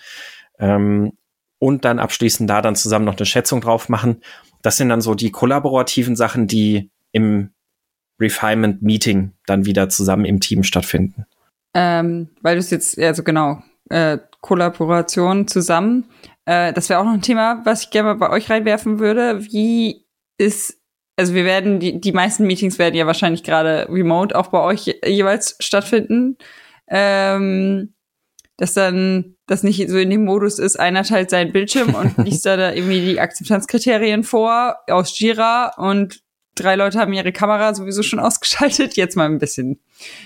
Ähm, 0.58 1.12
und 1.58 1.84
dann 1.84 1.98
abschließend 1.98 2.50
da 2.50 2.60
dann 2.60 2.76
zusammen 2.76 3.04
noch 3.04 3.16
eine 3.16 3.26
Schätzung 3.26 3.60
drauf 3.60 3.88
machen. 3.88 4.20
Das 4.62 4.76
sind 4.76 4.88
dann 4.88 5.00
so 5.00 5.14
die 5.14 5.30
kollaborativen 5.30 6.16
Sachen, 6.16 6.46
die 6.46 6.90
im 7.12 7.52
Refinement 8.22 8.82
Meeting 8.82 9.32
dann 9.46 9.66
wieder 9.66 9.88
zusammen 9.88 10.24
im 10.24 10.40
Team 10.40 10.62
stattfinden. 10.62 11.26
Ähm, 11.74 12.28
weil 12.40 12.54
du 12.54 12.60
es 12.60 12.70
jetzt, 12.70 12.98
also 12.98 13.22
genau, 13.22 13.62
äh, 13.90 14.18
Kollaboration 14.40 15.46
zusammen. 15.48 16.06
Äh, 16.44 16.72
das 16.72 16.88
wäre 16.88 17.00
auch 17.00 17.04
noch 17.04 17.12
ein 17.12 17.22
Thema, 17.22 17.62
was 17.64 17.84
ich 17.84 17.90
gerne 17.90 18.08
mal 18.14 18.28
bei 18.28 18.30
euch 18.30 18.50
reinwerfen 18.50 18.98
würde. 18.98 19.44
Wie 19.44 20.04
ist, 20.38 20.80
also 21.16 21.34
wir 21.34 21.44
werden, 21.44 21.80
die, 21.80 22.00
die 22.00 22.12
meisten 22.12 22.46
Meetings 22.46 22.78
werden 22.78 22.94
ja 22.94 23.06
wahrscheinlich 23.06 23.42
gerade 23.42 23.86
remote 23.88 24.36
auch 24.36 24.48
bei 24.48 24.60
euch 24.60 24.98
jeweils 25.04 25.56
stattfinden. 25.60 26.36
Ähm, 26.88 27.94
dass 28.58 28.74
dann 28.74 29.36
das 29.46 29.62
nicht 29.62 29.88
so 29.88 29.98
in 29.98 30.10
dem 30.10 30.24
Modus 30.24 30.58
ist, 30.58 30.78
einer 30.78 31.02
teilt 31.04 31.30
seinen 31.30 31.52
Bildschirm 31.52 31.94
und 31.94 32.16
liest 32.24 32.46
da, 32.46 32.56
da 32.56 32.72
irgendwie 32.72 33.00
die 33.00 33.20
Akzeptanzkriterien 33.20 34.24
vor 34.24 34.76
aus 34.88 35.18
Jira 35.18 35.72
und 35.76 36.21
drei 36.54 36.76
Leute 36.76 36.98
haben 36.98 37.12
ihre 37.12 37.32
Kamera 37.32 37.74
sowieso 37.74 38.02
schon 38.02 38.18
ausgeschaltet, 38.20 38.96
jetzt 38.96 39.16
mal 39.16 39.26
ein 39.26 39.38
bisschen 39.38 39.80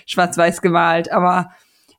schwarz-weiß 0.07 0.62
gemalt. 0.62 1.11
Aber 1.11 1.51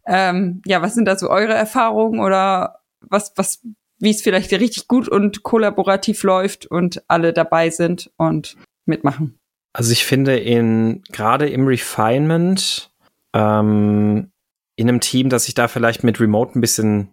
ähm, 0.06 0.62
ja, 0.66 0.82
was 0.82 0.96
sind 0.96 1.06
da 1.06 1.18
so 1.18 1.30
eure 1.30 1.54
Erfahrungen 1.54 2.20
oder 2.20 2.80
was, 3.02 3.34
was, 3.36 3.62
wie 4.00 4.12
es 4.12 4.22
vielleicht 4.22 4.52
richtig 4.52 4.88
gut 4.88 5.08
und 5.08 5.44
kollaborativ 5.44 6.24
läuft 6.24 6.66
und 6.66 7.04
alle 7.08 7.34
dabei 7.34 7.70
sind 7.70 8.12
und 8.18 8.56
mitmachen? 8.86 9.40
Also 9.74 9.92
ich 9.92 10.06
finde 10.06 10.38
in 10.38 11.04
gerade 11.12 11.50
im 11.50 11.68
Refinement 11.68 12.90
ähm, 13.34 14.32
in 14.76 14.90
einem 14.90 15.02
Team, 15.02 15.30
das 15.30 15.46
sich 15.46 15.56
da 15.56 15.68
vielleicht 15.68 16.04
mit 16.04 16.20
Remote 16.20 16.58
ein 16.58 16.62
bisschen 16.62 17.10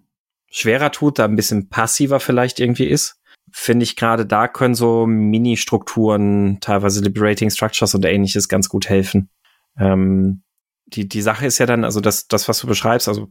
schwerer 0.50 0.92
tut, 0.92 1.18
da 1.18 1.24
ein 1.24 1.36
bisschen 1.36 1.68
passiver 1.68 2.20
vielleicht 2.20 2.60
irgendwie 2.60 2.86
ist, 2.86 3.20
finde 3.56 3.84
ich 3.84 3.94
gerade 3.94 4.26
da 4.26 4.48
können 4.48 4.74
so 4.74 5.06
Mini-Strukturen, 5.06 6.58
teilweise 6.60 7.00
Liberating 7.00 7.50
Structures 7.50 7.94
und 7.94 8.04
ähnliches 8.04 8.48
ganz 8.48 8.68
gut 8.68 8.88
helfen. 8.88 9.30
Ähm, 9.78 10.42
die, 10.86 11.08
die 11.08 11.22
Sache 11.22 11.46
ist 11.46 11.58
ja 11.58 11.66
dann, 11.66 11.84
also 11.84 12.00
das, 12.00 12.26
das, 12.26 12.48
was 12.48 12.58
du 12.58 12.66
beschreibst, 12.66 13.06
also 13.06 13.30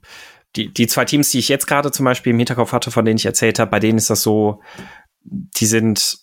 die, 0.56 0.74
die 0.74 0.88
zwei 0.88 1.04
Teams, 1.04 1.30
die 1.30 1.40
ich 1.40 1.50
jetzt 1.50 1.68
gerade 1.68 1.92
zum 1.92 2.06
Beispiel 2.06 2.32
im 2.32 2.38
Hinterkopf 2.38 2.72
hatte, 2.72 2.90
von 2.90 3.04
denen 3.04 3.18
ich 3.18 3.26
erzählt 3.26 3.60
habe, 3.60 3.70
bei 3.70 3.82
denen 3.82 3.98
ist 3.98 4.10
das 4.10 4.24
so, 4.24 4.62
die 5.26 5.66
sind 5.66 6.20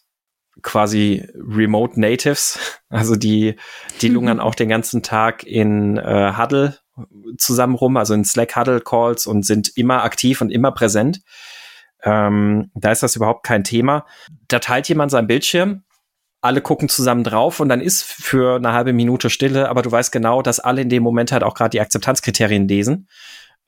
quasi 0.63 1.29
Remote 1.35 2.01
Natives, 2.01 2.59
also 2.89 3.17
die, 3.17 3.57
die 4.01 4.09
lungern 4.09 4.41
auch 4.41 4.55
den 4.55 4.71
ganzen 4.71 5.03
Tag 5.03 5.45
in 5.45 5.99
äh, 5.99 6.33
Huddle 6.39 6.79
zusammen 7.37 7.75
rum, 7.75 7.99
also 7.99 8.15
in 8.15 8.25
Slack 8.25 8.57
Huddle 8.57 8.81
Calls 8.81 9.27
und 9.27 9.45
sind 9.45 9.77
immer 9.77 10.05
aktiv 10.05 10.41
und 10.41 10.51
immer 10.51 10.73
präsent. 10.73 11.21
Ähm, 12.03 12.71
da 12.75 12.93
ist 12.93 13.03
das 13.03 13.17
überhaupt 13.17 13.45
kein 13.45 13.65
Thema. 13.65 14.07
Da 14.49 14.59
teilt 14.59 14.89
jemand 14.89 15.11
seinen 15.11 15.27
Bildschirm, 15.27 15.83
alle 16.41 16.63
gucken 16.63 16.89
zusammen 16.89 17.25
drauf 17.25 17.61
und 17.61 17.69
dann 17.69 17.81
ist 17.81 18.03
für 18.03 18.57
eine 18.57 18.73
halbe 18.73 18.93
Minute 18.93 19.29
Stille, 19.29 19.69
aber 19.69 19.83
du 19.83 19.93
weißt 19.93 20.11
genau, 20.11 20.43
dass 20.43 20.61
alle 20.61 20.83
in 20.83 20.89
dem 20.89 21.03
Moment 21.03 21.33
halt 21.33 21.43
auch 21.43 21.55
gerade 21.55 21.71
die 21.71 21.81
Akzeptanzkriterien 21.81 22.67
lesen. 22.67 23.09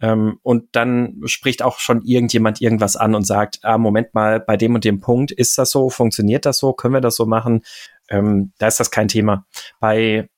Ähm, 0.01 0.39
und 0.43 0.65
dann 0.73 1.21
spricht 1.27 1.63
auch 1.63 1.79
schon 1.79 2.03
irgendjemand 2.03 2.61
irgendwas 2.61 2.97
an 2.97 3.15
und 3.15 3.25
sagt, 3.25 3.61
ah, 3.63 3.79
Moment 3.79 4.15
mal, 4.15 4.41
bei 4.41 4.57
dem 4.57 4.75
und 4.75 4.85
dem 4.85 5.01
Punkt 5.01 5.31
ist 5.31 5.59
das 5.59 5.71
so, 5.71 5.91
funktioniert 5.91 6.47
das 6.47 6.59
so, 6.59 6.73
können 6.73 6.95
wir 6.95 7.01
das 7.01 7.17
so 7.17 7.27
machen? 7.27 7.63
Ähm, 8.09 8.53
da 8.59 8.67
ist 8.67 8.81
das 8.81 8.91
kein 8.91 9.09
Thema. 9.09 9.47
Bei 9.79 10.29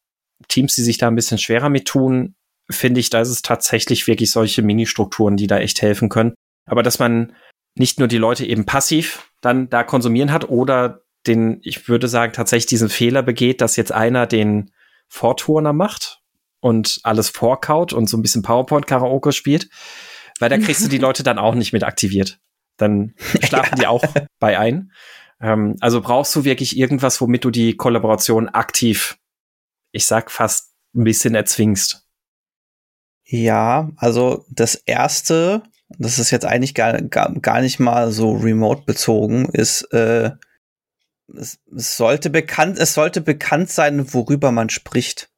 Teams, 0.48 0.74
die 0.74 0.82
sich 0.82 0.98
da 0.98 1.08
ein 1.08 1.14
bisschen 1.14 1.38
schwerer 1.38 1.70
mit 1.70 1.86
tun, 1.86 2.34
finde 2.70 3.00
ich, 3.00 3.10
da 3.10 3.20
ist 3.20 3.30
es 3.30 3.42
tatsächlich 3.42 4.06
wirklich 4.06 4.30
solche 4.30 4.62
Mini-Strukturen, 4.62 5.36
die 5.36 5.46
da 5.46 5.58
echt 5.58 5.80
helfen 5.82 6.08
können. 6.08 6.34
Aber 6.66 6.82
dass 6.82 6.98
man 6.98 7.32
nicht 7.74 7.98
nur 7.98 8.08
die 8.08 8.18
Leute 8.18 8.46
eben 8.46 8.66
passiv 8.66 9.30
dann 9.40 9.68
da 9.68 9.82
konsumieren 9.82 10.32
hat 10.32 10.48
oder 10.48 11.02
den, 11.26 11.60
ich 11.62 11.88
würde 11.88 12.08
sagen, 12.08 12.32
tatsächlich 12.32 12.66
diesen 12.66 12.88
Fehler 12.88 13.22
begeht, 13.22 13.60
dass 13.60 13.76
jetzt 13.76 13.92
einer 13.92 14.26
den 14.26 14.70
Vorturner 15.08 15.72
macht 15.72 16.22
und 16.60 17.00
alles 17.02 17.28
vorkaut 17.28 17.92
und 17.92 18.08
so 18.08 18.16
ein 18.16 18.22
bisschen 18.22 18.42
PowerPoint-Karaoke 18.42 19.32
spielt, 19.32 19.68
weil 20.38 20.50
da 20.50 20.58
kriegst 20.58 20.84
du 20.84 20.88
die 20.88 20.98
Leute 21.06 21.22
dann 21.22 21.38
auch 21.38 21.54
nicht 21.54 21.72
mit 21.72 21.84
aktiviert. 21.84 22.40
Dann 22.76 23.14
schlafen 23.42 23.78
die 23.78 23.86
auch 23.86 24.04
bei 24.38 24.58
ein. 24.58 24.92
Ähm, 25.40 25.76
also 25.80 26.00
brauchst 26.00 26.34
du 26.34 26.44
wirklich 26.44 26.76
irgendwas, 26.76 27.20
womit 27.20 27.44
du 27.44 27.50
die 27.50 27.76
Kollaboration 27.76 28.48
aktiv, 28.48 29.18
ich 29.92 30.06
sag 30.06 30.30
fast 30.30 30.74
ein 30.94 31.04
bisschen 31.04 31.34
erzwingst. 31.34 32.06
Ja, 33.26 33.90
also 33.96 34.44
das 34.50 34.74
erste, 34.74 35.62
das 35.98 36.18
ist 36.18 36.30
jetzt 36.30 36.46
eigentlich 36.46 36.74
gar, 36.74 37.00
gar, 37.02 37.32
gar 37.34 37.60
nicht 37.60 37.80
mal 37.80 38.10
so 38.10 38.32
remote 38.32 38.82
bezogen, 38.84 39.46
ist, 39.52 39.82
äh, 39.92 40.30
es, 41.34 41.58
es 41.74 41.96
sollte 41.96 42.30
bekannt, 42.30 42.78
es 42.78 42.94
sollte 42.94 43.20
bekannt 43.20 43.70
sein, 43.70 44.12
worüber 44.12 44.52
man 44.52 44.68
spricht. 44.70 45.30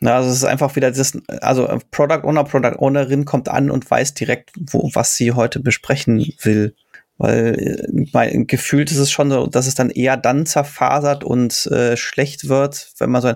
Na, 0.00 0.16
also 0.16 0.30
es 0.30 0.36
ist 0.36 0.44
einfach 0.44 0.76
wieder 0.76 0.90
das, 0.90 1.18
also 1.40 1.78
Product 1.90 2.24
Owner, 2.24 2.44
Product 2.44 2.78
Ownerin 2.78 3.24
kommt 3.24 3.48
an 3.48 3.70
und 3.70 3.90
weiß 3.90 4.14
direkt, 4.14 4.50
wo, 4.58 4.90
was 4.92 5.16
sie 5.16 5.32
heute 5.32 5.60
besprechen 5.60 6.34
will. 6.42 6.74
Weil 7.16 7.54
äh, 7.58 8.06
mein, 8.12 8.46
gefühlt 8.46 8.90
ist 8.90 8.98
es 8.98 9.10
schon 9.10 9.30
so, 9.30 9.46
dass 9.46 9.66
es 9.66 9.74
dann 9.74 9.90
eher 9.90 10.16
dann 10.16 10.46
zerfasert 10.46 11.22
und 11.22 11.66
äh, 11.66 11.96
schlecht 11.96 12.48
wird, 12.48 12.92
wenn 12.98 13.10
man 13.10 13.22
so, 13.22 13.34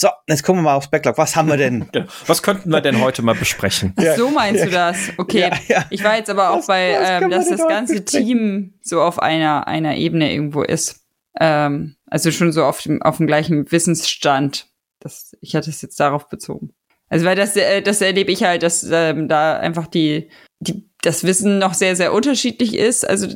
so, 0.00 0.08
jetzt 0.26 0.44
gucken 0.44 0.62
wir 0.62 0.70
mal 0.70 0.76
aufs 0.76 0.88
Backlog. 0.88 1.18
Was 1.18 1.36
haben 1.36 1.48
wir 1.48 1.58
denn? 1.58 1.86
Genau. 1.92 2.06
Was 2.26 2.42
könnten 2.42 2.70
wir 2.70 2.80
denn 2.80 3.02
heute 3.02 3.20
mal 3.20 3.34
besprechen? 3.34 3.92
Ach, 3.96 4.16
so 4.16 4.30
meinst 4.30 4.64
du 4.64 4.70
das? 4.70 4.96
Okay. 5.18 5.40
Ja, 5.40 5.58
ja. 5.68 5.84
Ich 5.90 6.02
war 6.02 6.16
jetzt 6.16 6.30
aber 6.30 6.50
auch 6.50 6.58
was, 6.58 6.68
bei, 6.68 6.96
was 6.98 7.22
ähm, 7.22 7.30
dass 7.30 7.48
das 7.50 7.68
ganze 7.68 8.02
Team 8.04 8.72
so 8.80 9.02
auf 9.02 9.18
einer, 9.20 9.66
einer 9.68 9.96
Ebene 9.96 10.32
irgendwo 10.32 10.62
ist. 10.62 11.00
Ähm, 11.38 11.96
also 12.06 12.30
schon 12.30 12.50
so 12.50 12.64
auf 12.64 12.80
dem, 12.80 13.02
auf 13.02 13.18
dem 13.18 13.26
gleichen 13.26 13.70
Wissensstand. 13.70 14.68
Das, 15.00 15.36
ich 15.42 15.54
hatte 15.54 15.68
es 15.68 15.82
jetzt 15.82 16.00
darauf 16.00 16.30
bezogen. 16.30 16.72
Also 17.10 17.26
weil 17.26 17.36
das, 17.36 17.54
äh, 17.56 17.82
das 17.82 18.00
erlebe 18.00 18.32
ich 18.32 18.42
halt, 18.42 18.62
dass 18.62 18.82
ähm, 18.90 19.28
da 19.28 19.58
einfach 19.58 19.86
die, 19.86 20.30
die, 20.60 20.88
das 21.02 21.24
Wissen 21.24 21.58
noch 21.58 21.74
sehr, 21.74 21.94
sehr 21.94 22.14
unterschiedlich 22.14 22.74
ist. 22.74 23.06
Also 23.06 23.26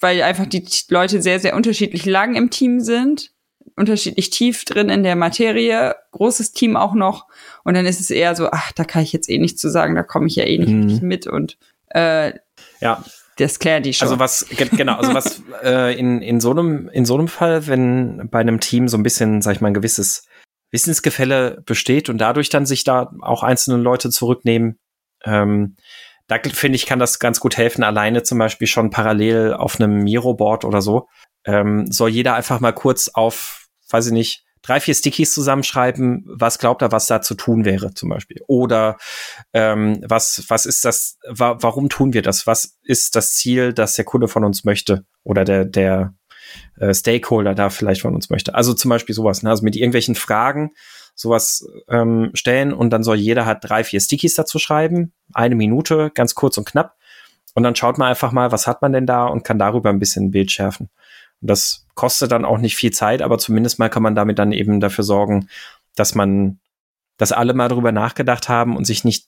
weil 0.00 0.22
einfach 0.22 0.46
die 0.46 0.64
Leute 0.88 1.20
sehr, 1.20 1.38
sehr 1.38 1.54
unterschiedlich 1.54 2.06
lang 2.06 2.34
im 2.34 2.48
Team 2.48 2.80
sind 2.80 3.33
unterschiedlich 3.76 4.30
tief 4.30 4.64
drin 4.64 4.88
in 4.88 5.02
der 5.02 5.16
Materie, 5.16 5.96
großes 6.12 6.52
Team 6.52 6.76
auch 6.76 6.94
noch. 6.94 7.26
Und 7.64 7.74
dann 7.74 7.86
ist 7.86 8.00
es 8.00 8.10
eher 8.10 8.36
so, 8.36 8.50
ach, 8.50 8.72
da 8.72 8.84
kann 8.84 9.02
ich 9.02 9.12
jetzt 9.12 9.28
eh 9.28 9.38
nichts 9.38 9.60
zu 9.60 9.68
sagen, 9.68 9.94
da 9.94 10.02
komme 10.02 10.26
ich 10.26 10.36
ja 10.36 10.44
eh 10.44 10.58
nicht 10.58 11.02
mhm. 11.02 11.08
mit 11.08 11.26
und 11.26 11.58
äh, 11.88 12.32
ja. 12.80 13.02
Das 13.36 13.58
klärt 13.58 13.84
die 13.84 13.92
schon. 13.92 14.06
Also 14.06 14.20
was, 14.20 14.46
genau, 14.76 14.96
also 14.96 15.12
was 15.12 15.42
äh, 15.64 15.98
in, 15.98 16.22
in, 16.22 16.40
so 16.40 16.52
einem, 16.52 16.88
in 16.88 17.04
so 17.04 17.14
einem 17.14 17.26
Fall, 17.26 17.66
wenn 17.66 18.28
bei 18.30 18.38
einem 18.38 18.60
Team 18.60 18.86
so 18.86 18.96
ein 18.96 19.02
bisschen, 19.02 19.42
sag 19.42 19.56
ich 19.56 19.60
mal, 19.60 19.68
ein 19.68 19.74
gewisses 19.74 20.26
Wissensgefälle 20.70 21.62
besteht 21.66 22.08
und 22.08 22.18
dadurch 22.18 22.48
dann 22.48 22.66
sich 22.66 22.84
da 22.84 23.12
auch 23.22 23.42
einzelne 23.42 23.82
Leute 23.82 24.10
zurücknehmen, 24.10 24.78
ähm, 25.24 25.76
da 26.26 26.38
finde 26.38 26.76
ich, 26.76 26.86
kann 26.86 26.98
das 26.98 27.18
ganz 27.18 27.40
gut 27.40 27.56
helfen, 27.56 27.84
alleine 27.84 28.22
zum 28.22 28.38
Beispiel 28.38 28.66
schon 28.66 28.90
parallel 28.90 29.52
auf 29.52 29.78
einem 29.78 30.04
Miro-Board 30.04 30.64
oder 30.64 30.80
so, 30.80 31.08
ähm, 31.44 31.90
soll 31.90 32.10
jeder 32.10 32.34
einfach 32.34 32.60
mal 32.60 32.72
kurz 32.72 33.08
auf 33.08 33.63
weiß 33.94 34.06
ich 34.06 34.12
nicht, 34.12 34.44
drei, 34.62 34.80
vier 34.80 34.94
Stickies 34.94 35.32
zusammenschreiben, 35.32 36.24
was 36.26 36.58
glaubt 36.58 36.82
er, 36.82 36.90
was 36.90 37.06
da 37.06 37.22
zu 37.22 37.34
tun 37.34 37.64
wäre, 37.64 37.94
zum 37.94 38.08
Beispiel. 38.08 38.42
Oder 38.48 38.96
ähm, 39.52 40.04
was, 40.08 40.44
was 40.48 40.66
ist 40.66 40.84
das, 40.84 41.18
wa 41.28 41.56
warum 41.60 41.88
tun 41.88 42.12
wir 42.12 42.22
das? 42.22 42.46
Was 42.48 42.76
ist 42.82 43.14
das 43.14 43.34
Ziel, 43.34 43.72
das 43.72 43.94
der 43.94 44.04
Kunde 44.04 44.26
von 44.26 44.42
uns 44.44 44.64
möchte? 44.64 45.04
Oder 45.22 45.44
der, 45.44 45.64
der 45.64 46.14
äh, 46.78 46.92
Stakeholder 46.92 47.54
da 47.54 47.70
vielleicht 47.70 48.02
von 48.02 48.16
uns 48.16 48.30
möchte. 48.30 48.56
Also 48.56 48.74
zum 48.74 48.88
Beispiel 48.88 49.14
sowas, 49.14 49.44
ne? 49.44 49.50
also 49.50 49.62
mit 49.62 49.76
irgendwelchen 49.76 50.16
Fragen 50.16 50.72
sowas 51.14 51.64
ähm, 51.88 52.30
stellen 52.34 52.72
und 52.72 52.90
dann 52.90 53.04
soll 53.04 53.16
jeder 53.16 53.46
halt 53.46 53.58
drei, 53.62 53.84
vier 53.84 54.00
Stickies 54.00 54.34
dazu 54.34 54.58
schreiben, 54.58 55.12
eine 55.32 55.54
Minute, 55.54 56.10
ganz 56.12 56.34
kurz 56.34 56.58
und 56.58 56.66
knapp. 56.66 56.96
Und 57.54 57.62
dann 57.62 57.76
schaut 57.76 57.98
man 57.98 58.08
einfach 58.08 58.32
mal, 58.32 58.50
was 58.50 58.66
hat 58.66 58.82
man 58.82 58.92
denn 58.92 59.06
da 59.06 59.26
und 59.26 59.44
kann 59.44 59.60
darüber 59.60 59.90
ein 59.90 60.00
bisschen 60.00 60.26
ein 60.26 60.30
Bild 60.32 60.50
schärfen. 60.50 60.90
Und 61.40 61.50
das 61.50 61.86
kostet 61.94 62.32
dann 62.32 62.44
auch 62.44 62.58
nicht 62.58 62.76
viel 62.76 62.92
Zeit, 62.92 63.22
aber 63.22 63.38
zumindest 63.38 63.78
mal 63.78 63.88
kann 63.88 64.02
man 64.02 64.14
damit 64.14 64.38
dann 64.38 64.52
eben 64.52 64.80
dafür 64.80 65.04
sorgen, 65.04 65.48
dass 65.96 66.14
man, 66.14 66.58
dass 67.16 67.32
alle 67.32 67.54
mal 67.54 67.68
drüber 67.68 67.92
nachgedacht 67.92 68.48
haben 68.48 68.76
und 68.76 68.86
sich 68.86 69.04
nicht 69.04 69.26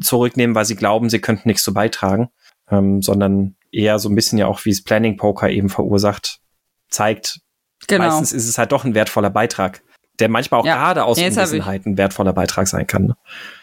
zurücknehmen, 0.00 0.54
weil 0.54 0.64
sie 0.64 0.76
glauben, 0.76 1.10
sie 1.10 1.20
könnten 1.20 1.48
nichts 1.48 1.64
zu 1.64 1.74
beitragen, 1.74 2.28
ähm, 2.70 3.02
sondern 3.02 3.56
eher 3.72 3.98
so 3.98 4.08
ein 4.08 4.14
bisschen 4.14 4.38
ja 4.38 4.46
auch, 4.46 4.64
wie 4.64 4.70
es 4.70 4.82
Planning 4.82 5.16
Poker 5.16 5.50
eben 5.50 5.68
verursacht, 5.68 6.40
zeigt. 6.88 7.40
Genau. 7.88 8.04
Meistens 8.04 8.32
ist 8.32 8.48
es 8.48 8.58
halt 8.58 8.72
doch 8.72 8.84
ein 8.84 8.94
wertvoller 8.94 9.30
Beitrag, 9.30 9.82
der 10.18 10.28
manchmal 10.28 10.60
auch 10.60 10.66
ja. 10.66 10.76
gerade 10.76 11.04
aus 11.04 11.18
ja, 11.18 11.28
Unwissenheit 11.28 11.86
ein 11.86 11.98
wertvoller 11.98 12.32
Beitrag 12.32 12.68
sein 12.68 12.86
kann. 12.86 13.06
Ne? 13.06 13.16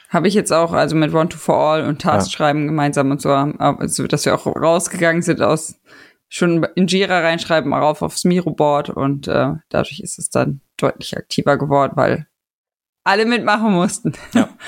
Habe 0.10 0.28
ich 0.28 0.36
jetzt 0.36 0.54
auch, 0.54 0.74
also 0.74 0.96
mit 0.96 1.14
One 1.14 1.30
to 1.30 1.38
For 1.38 1.58
All 1.58 1.86
und 1.86 2.02
Task 2.02 2.32
schreiben 2.32 2.62
ja. 2.62 2.66
gemeinsam 2.68 3.10
und 3.10 3.22
so, 3.22 3.30
also, 3.32 4.06
dass 4.06 4.26
wir 4.26 4.36
auch 4.36 4.46
rausgegangen 4.46 5.24
sind 5.24 5.42
aus 5.42 5.76
schon 6.34 6.66
in 6.76 6.88
Jira 6.88 7.20
reinschreiben, 7.20 7.70
mal 7.70 7.80
rauf 7.80 8.02
aufs 8.02 8.24
Miro-Board 8.24 8.90
und 8.90 9.28
äh, 9.28 9.52
dadurch 9.70 10.00
ist 10.00 10.18
es 10.18 10.30
dann 10.30 10.62
deutlich 10.78 11.16
aktiver 11.16 11.58
geworden, 11.58 11.94
weil 11.96 12.28
alle 13.04 13.26
mitmachen 13.26 13.72
mussten. 13.72 14.14
Ja. 14.34 14.50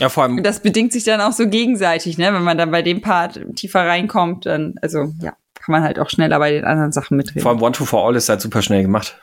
Ja, 0.00 0.08
vor 0.08 0.22
allem. 0.22 0.44
Das 0.44 0.60
bedingt 0.60 0.92
sich 0.92 1.02
dann 1.02 1.20
auch 1.20 1.32
so 1.32 1.48
gegenseitig, 1.48 2.18
ne? 2.18 2.32
Wenn 2.32 2.44
man 2.44 2.56
dann 2.56 2.70
bei 2.70 2.82
dem 2.82 3.00
Part 3.00 3.40
tiefer 3.56 3.84
reinkommt, 3.84 4.46
dann, 4.46 4.76
also 4.80 5.12
ja, 5.20 5.32
kann 5.54 5.72
man 5.72 5.82
halt 5.82 5.98
auch 5.98 6.08
schneller 6.08 6.38
bei 6.38 6.52
den 6.52 6.64
anderen 6.64 6.92
Sachen 6.92 7.16
mitreden. 7.16 7.42
Vor 7.42 7.50
allem 7.50 7.60
One 7.60 7.72
to 7.72 7.84
for 7.84 8.06
All 8.06 8.14
ist 8.14 8.28
halt 8.28 8.40
super 8.40 8.62
schnell 8.62 8.82
gemacht. 8.82 9.20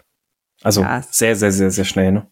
Also 0.63 0.81
ja. 0.81 1.01
sehr, 1.01 1.37
sehr, 1.37 1.53
sehr, 1.53 1.71
sehr 1.71 1.85
schnell, 1.85 2.11
ne? 2.11 2.27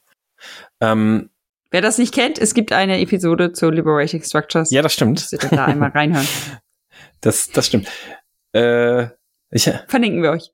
Ähm, 0.82 1.30
Wer 1.72 1.82
das 1.82 1.98
nicht 1.98 2.14
kennt, 2.14 2.38
es 2.38 2.54
gibt 2.54 2.74
eine 2.74 3.00
Episode 3.00 3.54
zu 3.54 3.70
Liberating 3.70 4.22
Structures. 4.22 4.72
Ja, 4.72 4.82
das 4.82 4.94
stimmt. 4.94 5.26
Ihr 5.32 5.40
da 5.40 5.64
einmal 5.64 5.92
reinhören. 5.92 6.28
Das, 7.22 7.50
das 7.50 7.68
stimmt. 7.68 7.88
Äh, 8.52 9.08
ich, 9.54 9.72
Verlinken 9.88 10.22
wir 10.24 10.32
euch. 10.32 10.52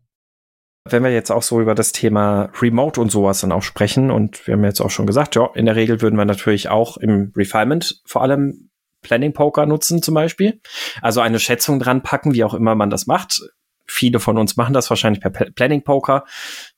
Wenn 0.85 1.03
wir 1.03 1.11
jetzt 1.11 1.31
auch 1.31 1.43
so 1.43 1.61
über 1.61 1.75
das 1.75 1.91
Thema 1.91 2.51
Remote 2.61 2.99
und 2.99 3.11
sowas 3.11 3.41
dann 3.41 3.51
auch 3.51 3.63
sprechen, 3.63 4.11
und 4.11 4.47
wir 4.47 4.53
haben 4.53 4.63
jetzt 4.63 4.81
auch 4.81 4.89
schon 4.89 5.07
gesagt, 5.07 5.35
ja, 5.35 5.49
in 5.53 5.65
der 5.65 5.75
Regel 5.75 6.01
würden 6.01 6.15
wir 6.17 6.25
natürlich 6.25 6.69
auch 6.69 6.97
im 6.97 7.31
Refinement 7.35 8.01
vor 8.05 8.21
allem 8.21 8.69
Planning 9.01 9.33
Poker 9.33 9.65
nutzen 9.65 10.01
zum 10.01 10.15
Beispiel. 10.15 10.61
Also 11.01 11.21
eine 11.21 11.39
Schätzung 11.39 11.79
dran 11.79 12.03
packen, 12.03 12.33
wie 12.33 12.43
auch 12.43 12.53
immer 12.53 12.75
man 12.75 12.89
das 12.89 13.07
macht. 13.07 13.41
Viele 13.87 14.19
von 14.19 14.37
uns 14.37 14.55
machen 14.55 14.73
das 14.73 14.89
wahrscheinlich 14.89 15.21
per 15.21 15.31
Planning 15.31 15.83
Poker. 15.83 16.25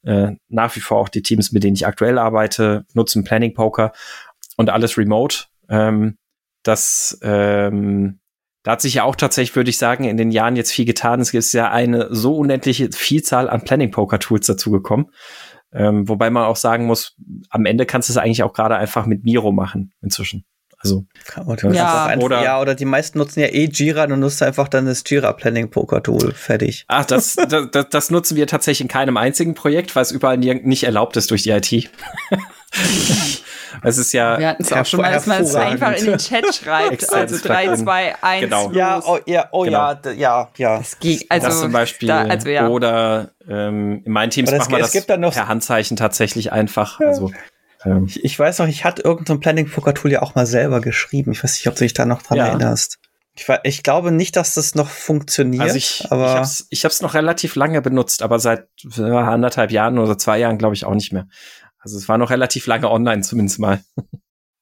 Äh, 0.04 0.34
nach 0.48 0.76
wie 0.76 0.80
vor 0.80 1.00
auch 1.00 1.10
die 1.10 1.24
Teams, 1.24 1.52
mit 1.52 1.64
denen 1.64 1.76
ich 1.76 1.86
aktuell 1.86 2.18
arbeite, 2.18 2.86
nutzen 2.94 3.24
Planning 3.24 3.54
Poker 3.54 3.92
und 4.56 4.70
alles 4.70 4.98
remote. 4.98 5.46
Ähm, 5.70 6.18
das 6.64 7.20
ähm, 7.22 8.21
da 8.64 8.72
hat 8.72 8.82
sich 8.82 8.96
ja 8.96 9.04
auch 9.04 9.16
tatsächlich, 9.16 9.56
würde 9.56 9.70
ich 9.70 9.78
sagen, 9.78 10.04
in 10.04 10.18
den 10.18 10.32
Jahren 10.32 10.56
jetzt 10.56 10.72
viel 10.72 10.86
getan. 10.86 11.20
Es 11.20 11.34
ist 11.34 11.54
ja 11.54 11.72
eine 11.72 12.08
so 12.14 12.38
unendliche 12.38 12.90
Vielzahl 12.92 13.50
an 13.50 13.64
Planning-Poker-Tools 13.64 14.46
dazugekommen. 14.46 15.08
Ähm, 15.74 16.08
wobei 16.08 16.30
man 16.30 16.44
auch 16.44 16.58
sagen 16.58 16.86
muss, 16.86 17.16
am 17.50 17.66
Ende 17.66 17.86
kannst 17.86 18.10
du 18.10 18.14
es 18.14 18.18
eigentlich 18.18 18.44
auch 18.44 18.54
gerade 18.54 18.76
einfach 18.76 19.06
mit 19.06 19.24
Miro 19.24 19.52
machen 19.52 19.94
inzwischen. 20.02 20.46
Also 20.84 21.06
oder, 21.46 21.72
ja. 21.74 22.06
Einfach, 22.06 22.26
oder, 22.26 22.44
ja, 22.44 22.60
oder 22.60 22.74
die 22.74 22.86
meisten 22.86 23.20
nutzen 23.20 23.40
ja 23.40 23.48
eh 23.48 23.66
Jira, 23.66 24.08
dann 24.08 24.20
nutzt 24.20 24.42
einfach 24.42 24.68
dann 24.68 24.88
das 24.88 25.04
Jira 25.06 25.32
Planning 25.32 25.70
Poker 25.70 26.02
Tool. 26.02 26.34
Fertig. 26.34 26.86
Ach, 26.88 27.06
das, 27.08 27.36
das, 27.36 27.90
das 27.90 28.10
nutzen 28.10 28.36
wir 28.36 28.48
tatsächlich 28.48 28.82
in 28.82 28.88
keinem 28.88 29.18
einzigen 29.18 29.54
Projekt, 29.54 29.96
weil 29.96 30.04
es 30.04 30.12
überall 30.12 30.38
nicht 30.38 30.84
erlaubt 30.84 31.18
ist 31.18 31.30
durch 31.30 31.44
die 31.44 31.52
IT. 31.52 31.92
Es 33.84 33.98
ist 33.98 34.12
ja. 34.14 34.38
Wir 34.38 34.50
hatten 34.50 34.64
es 34.64 34.74
auch 34.74 34.86
schon 34.86 35.02
mal, 35.02 35.12
dass 35.12 35.26
man 35.26 35.44
es 35.44 35.56
einfach 35.56 35.94
in 35.94 36.06
den 36.06 36.18
Chat 36.18 36.54
schreibt. 36.56 37.12
also 37.12 37.38
3, 37.42 37.78
2, 37.78 38.16
1. 38.22 38.44
Genau. 38.44 38.72
Ja, 38.72 39.02
oh, 39.06 39.20
ja, 39.26 39.48
oh 39.52 39.64
genau. 39.64 39.92
ja, 39.92 40.12
ja, 40.12 40.50
ja. 40.58 40.78
Das, 40.78 41.00
geht, 41.00 41.26
also, 41.30 41.48
das 41.48 41.60
zum 41.62 41.72
Beispiel. 41.72 42.08
Da, 42.08 42.24
also, 42.24 42.50
ja. 42.50 42.68
Oder 42.68 43.32
ähm, 43.48 44.02
in 44.06 44.12
meinen 44.12 44.30
Teams 44.30 44.52
machen 44.52 44.72
wir 44.72 44.80
das 44.80 45.06
per 45.06 45.48
Handzeichen 45.48 45.98
tatsächlich 45.98 46.52
einfach. 46.52 47.00
Ja. 47.00 47.08
Also 47.08 47.32
ähm, 47.86 48.06
ich, 48.08 48.24
ich, 48.24 48.38
weiß 48.38 48.60
noch, 48.60 48.68
ich 48.68 48.86
hatte 48.86 49.02
irgendein 49.04 49.38
so 49.38 49.40
Planning-Poker-Tool 49.40 50.12
ja 50.12 50.22
auch 50.22 50.36
mal 50.36 50.46
selber 50.46 50.82
geschrieben. 50.82 51.32
Ich 51.32 51.44
weiß 51.44 51.54
nicht, 51.54 51.68
ob 51.68 51.76
du 51.76 51.84
dich 51.84 51.94
da 51.94 52.06
noch 52.06 52.22
dran 52.22 52.38
ja. 52.38 52.48
erinnerst. 52.48 53.00
Ich, 53.34 53.48
ich, 53.64 53.84
glaube 53.84 54.12
nicht, 54.12 54.36
dass 54.36 54.56
das 54.56 54.76
noch 54.76 54.90
funktioniert. 54.90 55.64
Also 55.64 55.78
ich, 55.78 56.06
aber 56.12 56.48
ich 56.70 56.84
habe 56.84 56.92
es 56.92 57.02
noch 57.02 57.14
relativ 57.14 57.56
lange 57.56 57.82
benutzt, 57.82 58.24
aber 58.24 58.40
seit 58.40 58.68
anderthalb 58.98 59.72
Jahren 59.72 59.98
oder 60.00 60.18
zwei 60.18 60.38
Jahren 60.38 60.58
glaube 60.58 60.76
ich 60.76 60.86
auch 60.86 60.94
nicht 60.94 61.14
mehr. 61.14 61.28
Also 61.82 61.98
es 61.98 62.08
war 62.08 62.18
noch 62.18 62.30
relativ 62.30 62.68
lange 62.68 62.90
online 62.90 63.22
zumindest 63.22 63.60
mal. 63.60 63.84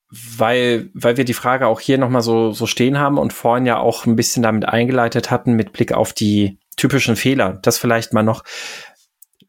weil, 0.09 0.89
weil 0.93 1.17
wir 1.17 1.25
die 1.25 1.33
Frage 1.33 1.67
auch 1.67 1.79
hier 1.79 1.97
nochmal 1.97 2.21
so, 2.21 2.51
so 2.51 2.65
stehen 2.65 2.97
haben 2.97 3.17
und 3.17 3.33
vorhin 3.33 3.65
ja 3.65 3.77
auch 3.77 4.05
ein 4.05 4.15
bisschen 4.15 4.41
damit 4.41 4.65
eingeleitet 4.65 5.29
hatten 5.29 5.53
mit 5.53 5.71
Blick 5.71 5.91
auf 5.93 6.13
die 6.13 6.59
typischen 6.77 7.15
Fehler. 7.15 7.59
Das 7.61 7.77
vielleicht 7.77 8.13
mal 8.13 8.23
noch. 8.23 8.43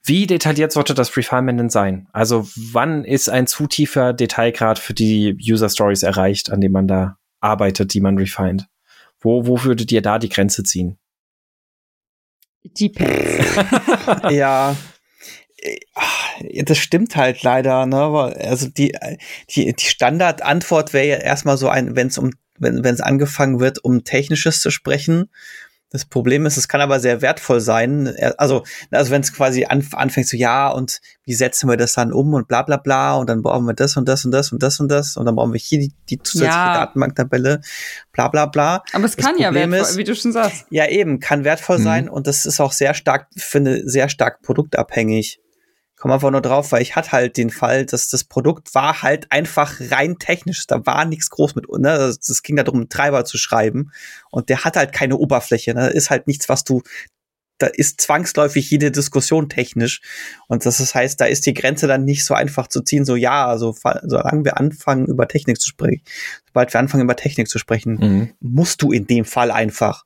Wie 0.03 0.27
detailliert 0.27 0.73
sollte 0.73 0.95
das 0.95 1.17
Refinement 1.17 1.61
denn 1.61 1.71
sein? 1.71 2.09
Also 2.13 2.49
wann 2.57 3.05
ist 3.05 3.29
ein 3.29 3.47
zu 3.47 3.67
tiefer 3.67 4.13
Detailgrad 4.13 4.79
für 4.79 4.95
die 4.95 5.37
User 5.41 5.69
Stories 5.69 6.03
erreicht, 6.03 6.51
an 6.51 6.61
dem 6.61 6.73
man 6.73 6.89
da 6.89 7.19
arbeitet, 7.41 7.95
die 7.95 8.01
man 8.01 8.19
refined? 8.19 8.67
Wo, 9.21 9.47
wo 9.47 9.63
würdet 9.63 9.93
ihr 9.93 10.03
da 10.03 10.19
die 10.19 10.31
Grenze 10.31 10.63
ziehen? 10.63 10.99
Depends. 12.65 13.57
ja, 14.31 14.75
das 16.65 16.79
stimmt 16.79 17.17
halt 17.17 17.43
leider, 17.43 17.87
ne? 17.87 18.35
Also 18.39 18.69
die, 18.69 18.97
die, 19.51 19.73
die 19.73 19.85
Standardantwort 19.85 20.93
wäre 20.93 21.07
ja 21.07 21.17
erstmal 21.17 21.57
so 21.57 21.69
ein, 21.69 21.97
wenn 21.97 22.09
es 22.09 22.19
um, 22.19 22.33
wenn 22.59 22.85
es 22.85 23.01
angefangen 23.01 23.61
wird, 23.61 23.83
um 23.85 24.05
Technisches 24.05 24.61
zu 24.61 24.71
sprechen, 24.71 25.31
das 25.93 26.05
Problem 26.05 26.47
ist, 26.47 26.57
es 26.57 26.69
kann 26.69 26.81
aber 26.81 27.01
sehr 27.01 27.21
wertvoll 27.21 27.61
sein. 27.61 28.15
Also, 28.39 28.63
also 28.93 29.11
wenn 29.11 29.23
es 29.23 29.33
quasi 29.33 29.65
anf 29.65 29.93
anfängt 29.95 30.29
so, 30.29 30.37
ja, 30.37 30.69
und 30.69 31.01
wie 31.25 31.35
setzen 31.35 31.69
wir 31.69 31.77
das 31.77 31.95
dann 31.95 32.13
um 32.13 32.33
und 32.33 32.47
bla 32.47 32.63
bla 32.63 32.77
bla 32.77 33.17
und 33.17 33.29
dann 33.29 33.43
brauchen 33.43 33.67
wir 33.67 33.75
das 33.75 33.97
und 33.97 34.09
das 34.09 34.25
und 34.25 34.31
das 34.31 34.53
und 34.53 34.63
das 34.63 34.79
und 34.79 34.89
das 34.89 35.17
und 35.17 35.27
dann 35.27 35.35
brauchen 35.35 35.53
wir 35.53 35.59
hier 35.59 35.81
die, 35.81 35.93
die 36.09 36.19
zusätzliche 36.19 36.57
ja. 36.57 36.75
Datenbanktabelle, 36.75 37.61
bla 38.13 38.29
bla 38.29 38.47
bla. 38.47 38.85
Aber 38.93 39.05
es 39.05 39.17
das 39.17 39.25
kann 39.25 39.35
Problem 39.35 39.43
ja 39.43 39.71
wertvoll, 39.71 39.91
ist, 39.91 39.97
wie 39.97 40.05
du 40.05 40.15
schon 40.15 40.33
sagst. 40.33 40.65
Ja, 40.71 40.89
eben, 40.89 41.19
kann 41.19 41.43
wertvoll 41.43 41.79
mhm. 41.79 41.83
sein 41.83 42.09
und 42.09 42.29
das 42.29 42.47
ist 42.47 42.61
auch 42.61 42.73
sehr 42.73 42.95
stark, 42.95 43.27
finde, 43.37 43.83
sehr 43.89 44.09
stark 44.09 44.43
produktabhängig 44.43 45.41
komme 46.01 46.15
einfach 46.15 46.31
nur 46.31 46.41
drauf, 46.41 46.73
weil 46.73 46.83
ich 46.83 46.97
hatte 46.97 47.13
halt 47.13 47.37
den 47.37 47.51
Fall, 47.51 47.85
dass 47.85 48.09
das 48.09 48.25
Produkt 48.25 48.75
war 48.75 49.03
halt 49.03 49.31
einfach 49.31 49.75
rein 49.91 50.19
technisch. 50.19 50.67
Da 50.67 50.85
war 50.87 51.05
nichts 51.05 51.29
groß 51.29 51.55
mit, 51.55 51.69
ne? 51.69 52.15
Das 52.27 52.43
ging 52.43 52.57
darum, 52.57 52.81
einen 52.81 52.89
Treiber 52.89 53.25
zu 53.27 53.37
schreiben. 53.37 53.93
Und 54.31 54.49
der 54.49 54.65
hat 54.65 54.77
halt 54.77 54.93
keine 54.93 55.19
Oberfläche. 55.19 55.75
Ne? 55.75 55.83
Da 55.83 55.89
ist 55.89 56.09
halt 56.09 56.27
nichts, 56.27 56.49
was 56.49 56.65
du, 56.65 56.83
da 57.59 57.67
ist 57.67 58.01
zwangsläufig 58.01 58.71
jede 58.71 58.91
Diskussion 58.91 59.51
technisch. 59.51 60.01
Und 60.49 60.65
das 60.65 60.95
heißt, 60.95 61.21
da 61.21 61.27
ist 61.27 61.45
die 61.45 61.53
Grenze 61.53 61.87
dann 61.87 62.07
nicht 62.07 62.25
so 62.25 62.33
einfach 62.33 62.67
zu 62.67 62.81
ziehen, 62.81 63.05
so 63.05 63.15
ja, 63.15 63.47
also 63.47 63.77
solange 64.03 64.47
wir 64.47 64.59
anfangen, 64.59 65.05
über 65.05 65.29
Technik 65.29 65.61
zu 65.61 65.69
sprechen, 65.69 66.03
sobald 66.47 66.73
wir 66.73 66.81
anfangen, 66.81 67.05
über 67.05 67.17
Technik 67.17 67.49
zu 67.49 67.59
sprechen, 67.59 67.95
mhm. 68.01 68.33
musst 68.41 68.81
du 68.81 68.91
in 68.91 69.07
dem 69.07 69.27
Fall 69.27 69.51
einfach. 69.51 70.05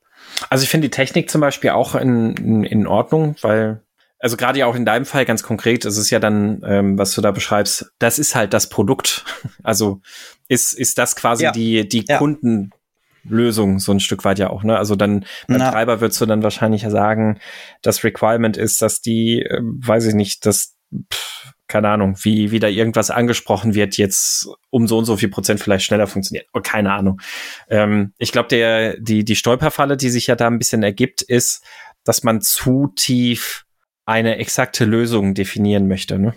Also 0.51 0.65
ich 0.65 0.71
finde 0.71 0.89
die 0.89 0.97
Technik 0.97 1.31
zum 1.31 1.41
Beispiel 1.41 1.71
auch 1.71 1.95
in, 1.95 2.37
in, 2.37 2.65
in 2.65 2.87
Ordnung, 2.89 3.37
weil 3.43 3.84
also 4.25 4.39
gerade 4.39 4.59
ja 4.59 4.65
auch 4.65 4.75
in 4.75 4.87
deinem 4.87 5.05
Fall 5.05 5.27
ganz 5.27 5.43
konkret, 5.43 5.85
es 5.85 5.99
ist 5.99 6.09
ja 6.09 6.19
dann, 6.19 6.63
ähm, 6.65 6.97
was 6.97 7.15
du 7.15 7.21
da 7.21 7.31
beschreibst, 7.31 7.93
das 7.99 8.19
ist 8.19 8.35
halt 8.35 8.55
das 8.55 8.71
Produkt. 8.71 9.25
Also 9.63 10.01
ist, 10.49 10.73
ist 10.73 10.99
das 10.99 11.17
quasi 11.17 11.45
ja. 11.45 11.53
die, 11.53 11.89
die 11.89 12.05
ja. 12.07 12.19
Kundenlösung 12.19 13.79
so 13.79 13.93
ein 13.93 14.01
Stück 14.01 14.25
weit 14.25 14.39
ja 14.39 14.51
auch, 14.51 14.63
ne? 14.63 14.77
Also 14.77 14.95
dann 14.95 15.27
beim 15.49 15.59
Na. 15.59 15.71
Treiber 15.71 16.01
würdest 16.01 16.21
du 16.21 16.27
dann 16.27 16.43
wahrscheinlich 16.43 16.83
ja 16.83 16.91
sagen, 16.91 17.39
das 17.83 18.05
Requirement 18.05 18.57
ist, 18.57 18.83
dass 18.83 19.01
die, 19.01 19.43
äh, 19.43 19.61
weiß 19.63 20.07
ich 20.07 20.15
nicht, 20.15 20.45
dass, 20.45 20.77
pff, 21.13 21.53
keine 21.67 21.89
Ahnung, 21.89 22.17
wie, 22.23 22.51
wie 22.51 22.61
da 22.61 22.69
irgendwas 22.69 23.11
angesprochen 23.11 23.75
wird, 23.75 23.97
jetzt 23.97 24.49
um 24.71 24.87
so 24.87 24.99
und 24.99 25.05
so 25.05 25.17
viel 25.17 25.31
Prozent 25.31 25.61
vielleicht 25.61 25.85
schneller 25.85 26.07
funktioniert. 26.07 26.47
Oh, 26.53 26.61
keine 26.63 26.93
Ahnung. 26.93 27.21
Ähm, 27.69 28.13
ich 28.19 28.33
glaube, 28.33 28.49
der, 28.49 28.99
die, 28.99 29.25
die 29.25 29.37
Stolperfalle, 29.37 29.97
die 29.97 30.11
sich 30.11 30.27
ja 30.27 30.37
da 30.37 30.47
ein 30.47 30.59
bisschen 30.59 30.83
ergibt, 30.83 31.23
ist, 31.23 31.63
dass 32.05 32.23
man 32.23 32.41
zu 32.41 32.93
tief 32.97 33.65
eine 34.07 34.37
exakte 34.39 34.85
Lösung 34.85 35.35
definieren 35.35 35.89
möchte. 35.89 36.19
Ne? 36.19 36.35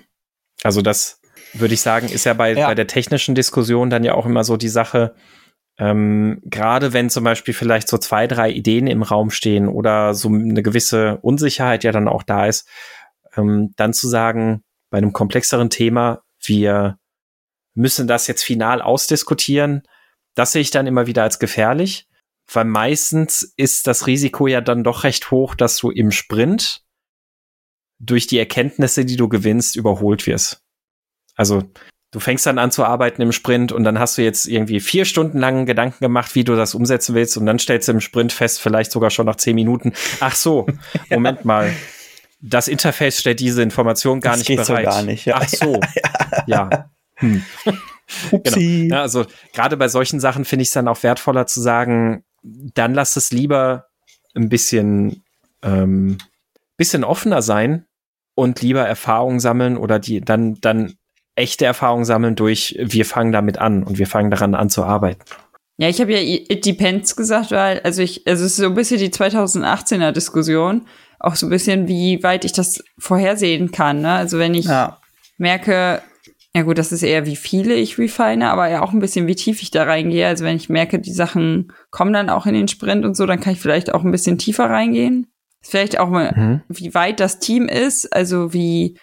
Also 0.64 0.82
das 0.82 1.22
würde 1.54 1.74
ich 1.74 1.82
sagen, 1.82 2.10
ist 2.10 2.26
ja 2.26 2.34
bei, 2.34 2.54
ja. 2.54 2.68
bei 2.68 2.76
der 2.76 2.88
technischen 2.88 3.36
Diskussion 3.36 3.90
dann 3.90 4.04
ja 4.04 4.14
auch 4.14 4.26
immer 4.26 4.44
so 4.44 4.58
die 4.58 4.70
Sache, 4.70 5.16
ähm, 5.80 6.42
gerade 6.46 6.94
wenn 6.94 7.10
zum 7.10 7.24
Beispiel 7.24 7.54
vielleicht 7.54 7.88
so 7.88 7.98
zwei, 7.98 8.28
drei 8.28 8.50
Ideen 8.50 8.88
im 8.88 9.04
Raum 9.04 9.30
stehen 9.30 9.68
oder 9.68 10.14
so 10.14 10.30
eine 10.30 10.64
gewisse 10.64 11.18
Unsicherheit 11.22 11.84
ja 11.84 11.92
dann 11.92 12.08
auch 12.08 12.24
da 12.24 12.48
ist, 12.48 12.68
ähm, 13.36 13.74
dann 13.76 13.94
zu 13.94 14.08
sagen, 14.08 14.64
bei 14.90 14.98
einem 14.98 15.14
komplexeren 15.14 15.70
Thema, 15.70 16.24
wir 16.44 16.98
müssen 17.76 18.08
das 18.08 18.28
jetzt 18.28 18.44
final 18.44 18.82
ausdiskutieren, 18.82 19.84
das 20.34 20.52
sehe 20.52 20.62
ich 20.62 20.72
dann 20.72 20.88
immer 20.88 21.06
wieder 21.08 21.24
als 21.24 21.40
gefährlich, 21.40 22.08
weil 22.52 22.66
meistens 22.66 23.54
ist 23.58 23.88
das 23.88 24.08
Risiko 24.08 24.48
ja 24.48 24.62
dann 24.62 24.84
doch 24.84 25.04
recht 25.04 25.30
hoch, 25.32 25.54
dass 25.54 25.78
du 25.78 25.92
im 25.92 26.12
Sprint 26.12 26.82
durch 28.00 28.28
die 28.28 28.38
Erkenntnisse, 28.38 29.06
die 29.06 29.16
du 29.16 29.28
gewinnst, 29.28 29.76
überholt 29.76 30.28
wirst. 30.28 30.62
Also 31.36 31.64
du 32.12 32.20
fängst 32.20 32.46
dann 32.46 32.58
an 32.58 32.72
zu 32.72 32.84
arbeiten 32.84 33.22
im 33.22 33.32
Sprint 33.32 33.72
und 33.72 33.84
dann 33.84 34.00
hast 34.00 34.18
du 34.18 34.24
jetzt 34.24 34.48
irgendwie 34.48 34.80
vier 34.80 35.06
Stunden 35.06 35.40
lang 35.40 35.66
Gedanken 35.66 36.00
gemacht, 36.00 36.36
wie 36.36 36.44
du 36.44 36.56
das 36.56 36.76
umsetzen 36.76 37.16
willst 37.16 37.38
und 37.38 37.46
dann 37.46 37.60
stellst 37.60 37.88
du 37.88 37.94
im 37.94 38.02
Sprint 38.02 38.34
fest, 38.34 38.62
vielleicht 38.62 38.92
sogar 38.92 39.10
schon 39.10 39.26
nach 39.26 39.36
zehn 39.36 39.56
Minuten, 39.56 39.94
ach 40.20 40.36
so, 40.36 40.68
Moment 41.10 41.40
ja. 41.40 41.46
mal, 41.46 41.74
das 42.40 42.68
Interface 42.68 43.20
stellt 43.20 43.40
diese 43.40 43.64
Information 43.64 44.22
gar 44.22 44.38
das 44.38 44.48
nicht 44.48 44.56
bereit. 44.56 44.86
So 44.86 44.92
gar 44.92 45.02
nicht, 45.04 45.26
ja. 45.26 45.38
Ach 45.40 45.48
so, 45.48 45.80
ja. 46.46 46.70
ja. 46.70 46.92
Hm. 47.16 47.44
genau. 48.32 48.96
Ja, 48.96 49.02
also 49.02 49.26
gerade 49.54 49.76
bei 49.76 49.88
solchen 49.88 50.20
Sachen 50.20 50.46
finde 50.46 50.62
ich 50.64 50.70
es 50.70 50.74
dann 50.74 50.88
auch 50.88 51.02
wertvoller 51.04 51.48
zu 51.48 51.62
sagen, 51.62 52.24
dann 52.44 52.94
lass 52.94 53.16
es 53.16 53.32
lieber 53.32 53.88
ein 54.36 54.50
bisschen 54.50 55.24
ähm, 55.64 56.20
bisschen 56.78 57.04
offener 57.04 57.42
sein 57.42 57.87
und 58.38 58.62
lieber 58.62 58.82
Erfahrungen 58.82 59.40
sammeln 59.40 59.78
oder 59.78 59.98
die 59.98 60.22
dann, 60.22 60.62
dann 60.62 60.94
echte 61.34 61.66
Erfahrungen 61.66 62.06
sammeln 62.06 62.36
durch, 62.36 62.78
wir 62.80 63.04
fangen 63.04 63.32
damit 63.32 63.58
an 63.58 63.82
und 63.82 63.98
wir 63.98 64.06
fangen 64.06 64.30
daran 64.30 64.54
an 64.54 64.70
zu 64.70 64.84
arbeiten. 64.84 65.22
Ja, 65.78 65.90
ich 65.90 66.00
habe 66.00 66.14
ja 66.14 66.20
It 66.20 66.64
Depends 66.64 67.16
gesagt, 67.16 67.50
weil, 67.50 67.80
also 67.80 68.04
ich, 68.04 68.28
also 68.28 68.46
es 68.46 68.52
ist 68.52 68.58
so 68.58 68.66
ein 68.66 68.76
bisschen 68.76 69.00
die 69.00 69.10
2018er 69.10 70.12
Diskussion, 70.12 70.86
auch 71.20 71.36
so 71.36 71.48
ein 71.48 71.50
bisschen, 71.50 71.88
wie 71.88 72.22
weit 72.22 72.46
ich 72.46 72.54
das 72.54 72.84
vorhersehen 73.00 73.72
kann. 73.72 74.02
Ne? 74.02 74.12
Also 74.12 74.38
wenn 74.38 74.54
ich 74.54 74.66
ja. 74.66 75.00
merke, 75.40 76.04
ja 76.54 76.62
gut, 76.62 76.78
das 76.78 76.92
ist 76.92 77.02
eher 77.02 77.26
wie 77.26 77.36
viele 77.36 77.74
ich 77.74 77.98
refine, 77.98 78.52
aber 78.52 78.70
ja 78.70 78.84
auch 78.84 78.94
ein 78.94 79.00
bisschen 79.00 79.26
wie 79.26 79.36
tief 79.36 79.64
ich 79.64 79.72
da 79.72 79.84
reingehe. 79.84 80.28
Also 80.28 80.46
wenn 80.46 80.58
ich 80.58 80.70
merke, 80.70 81.00
die 81.00 81.12
Sachen 81.12 81.74
kommen 81.90 82.14
dann 82.14 82.30
auch 82.30 82.46
in 82.46 82.54
den 82.54 82.68
Sprint 82.68 83.04
und 83.04 83.18
so, 83.18 83.26
dann 83.26 83.40
kann 83.40 83.54
ich 83.54 83.60
vielleicht 83.60 83.92
auch 83.96 84.04
ein 84.04 84.12
bisschen 84.12 84.38
tiefer 84.38 84.70
reingehen. 84.70 85.28
Vielleicht 85.68 86.00
auch 86.00 86.10
mal, 86.10 86.34
mhm. 86.34 86.62
wie 86.70 86.94
weit 86.94 87.20
das 87.20 87.40
Team 87.40 87.68
ist, 87.68 88.14
also 88.14 88.54
wie, 88.54 88.98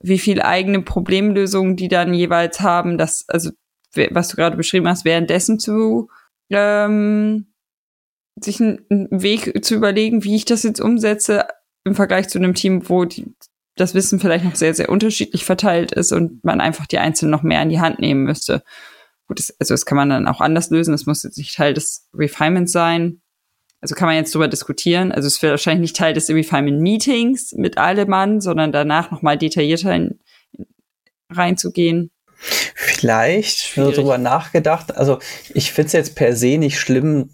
wie 0.00 0.18
viel 0.18 0.40
eigene 0.40 0.80
Problemlösungen 0.80 1.76
die 1.76 1.88
dann 1.88 2.14
jeweils 2.14 2.60
haben, 2.60 2.96
das, 2.96 3.24
also 3.28 3.50
was 4.10 4.28
du 4.28 4.36
gerade 4.36 4.56
beschrieben 4.56 4.88
hast, 4.88 5.04
währenddessen 5.04 5.58
zu 5.58 6.08
ähm, 6.50 7.52
sich 8.42 8.60
einen 8.60 8.78
Weg 9.10 9.64
zu 9.64 9.74
überlegen, 9.74 10.24
wie 10.24 10.36
ich 10.36 10.44
das 10.44 10.62
jetzt 10.62 10.80
umsetze 10.80 11.46
im 11.84 11.94
Vergleich 11.94 12.28
zu 12.28 12.38
einem 12.38 12.54
Team, 12.54 12.88
wo 12.88 13.04
die, 13.04 13.34
das 13.76 13.94
Wissen 13.94 14.18
vielleicht 14.18 14.44
noch 14.44 14.54
sehr, 14.54 14.74
sehr 14.74 14.88
unterschiedlich 14.88 15.44
verteilt 15.44 15.92
ist 15.92 16.12
und 16.12 16.42
man 16.42 16.60
einfach 16.60 16.86
die 16.86 16.98
Einzelnen 16.98 17.32
noch 17.32 17.42
mehr 17.42 17.62
in 17.62 17.68
die 17.68 17.80
Hand 17.80 17.98
nehmen 17.98 18.24
müsste. 18.24 18.62
Gut, 19.26 19.40
das, 19.40 19.54
also 19.58 19.74
das 19.74 19.84
kann 19.84 19.96
man 19.96 20.08
dann 20.08 20.26
auch 20.26 20.40
anders 20.40 20.70
lösen. 20.70 20.92
Das 20.92 21.04
muss 21.04 21.22
jetzt 21.22 21.36
nicht 21.36 21.54
Teil 21.54 21.74
des 21.74 22.08
Refinements 22.14 22.72
sein. 22.72 23.20
Also 23.80 23.94
kann 23.94 24.06
man 24.06 24.16
jetzt 24.16 24.34
drüber 24.34 24.48
diskutieren. 24.48 25.12
Also 25.12 25.28
es 25.28 25.40
wird 25.40 25.52
wahrscheinlich 25.52 25.90
nicht 25.90 25.96
Teil 25.96 26.12
des 26.12 26.28
Refinement 26.28 26.80
Meetings 26.80 27.52
mit 27.52 27.78
allem 27.78 28.08
Mann, 28.08 28.40
sondern 28.40 28.72
danach 28.72 29.10
nochmal 29.10 29.38
detaillierter 29.38 29.94
in, 29.94 30.18
in, 30.52 30.66
reinzugehen. 31.30 32.10
Vielleicht 32.74 33.58
Schwierig. 33.58 33.96
darüber 33.96 34.18
nachgedacht. 34.18 34.96
Also 34.96 35.18
ich 35.54 35.72
finde 35.72 35.86
es 35.88 35.92
jetzt 35.92 36.14
per 36.14 36.34
se 36.34 36.58
nicht 36.58 36.78
schlimm, 36.78 37.30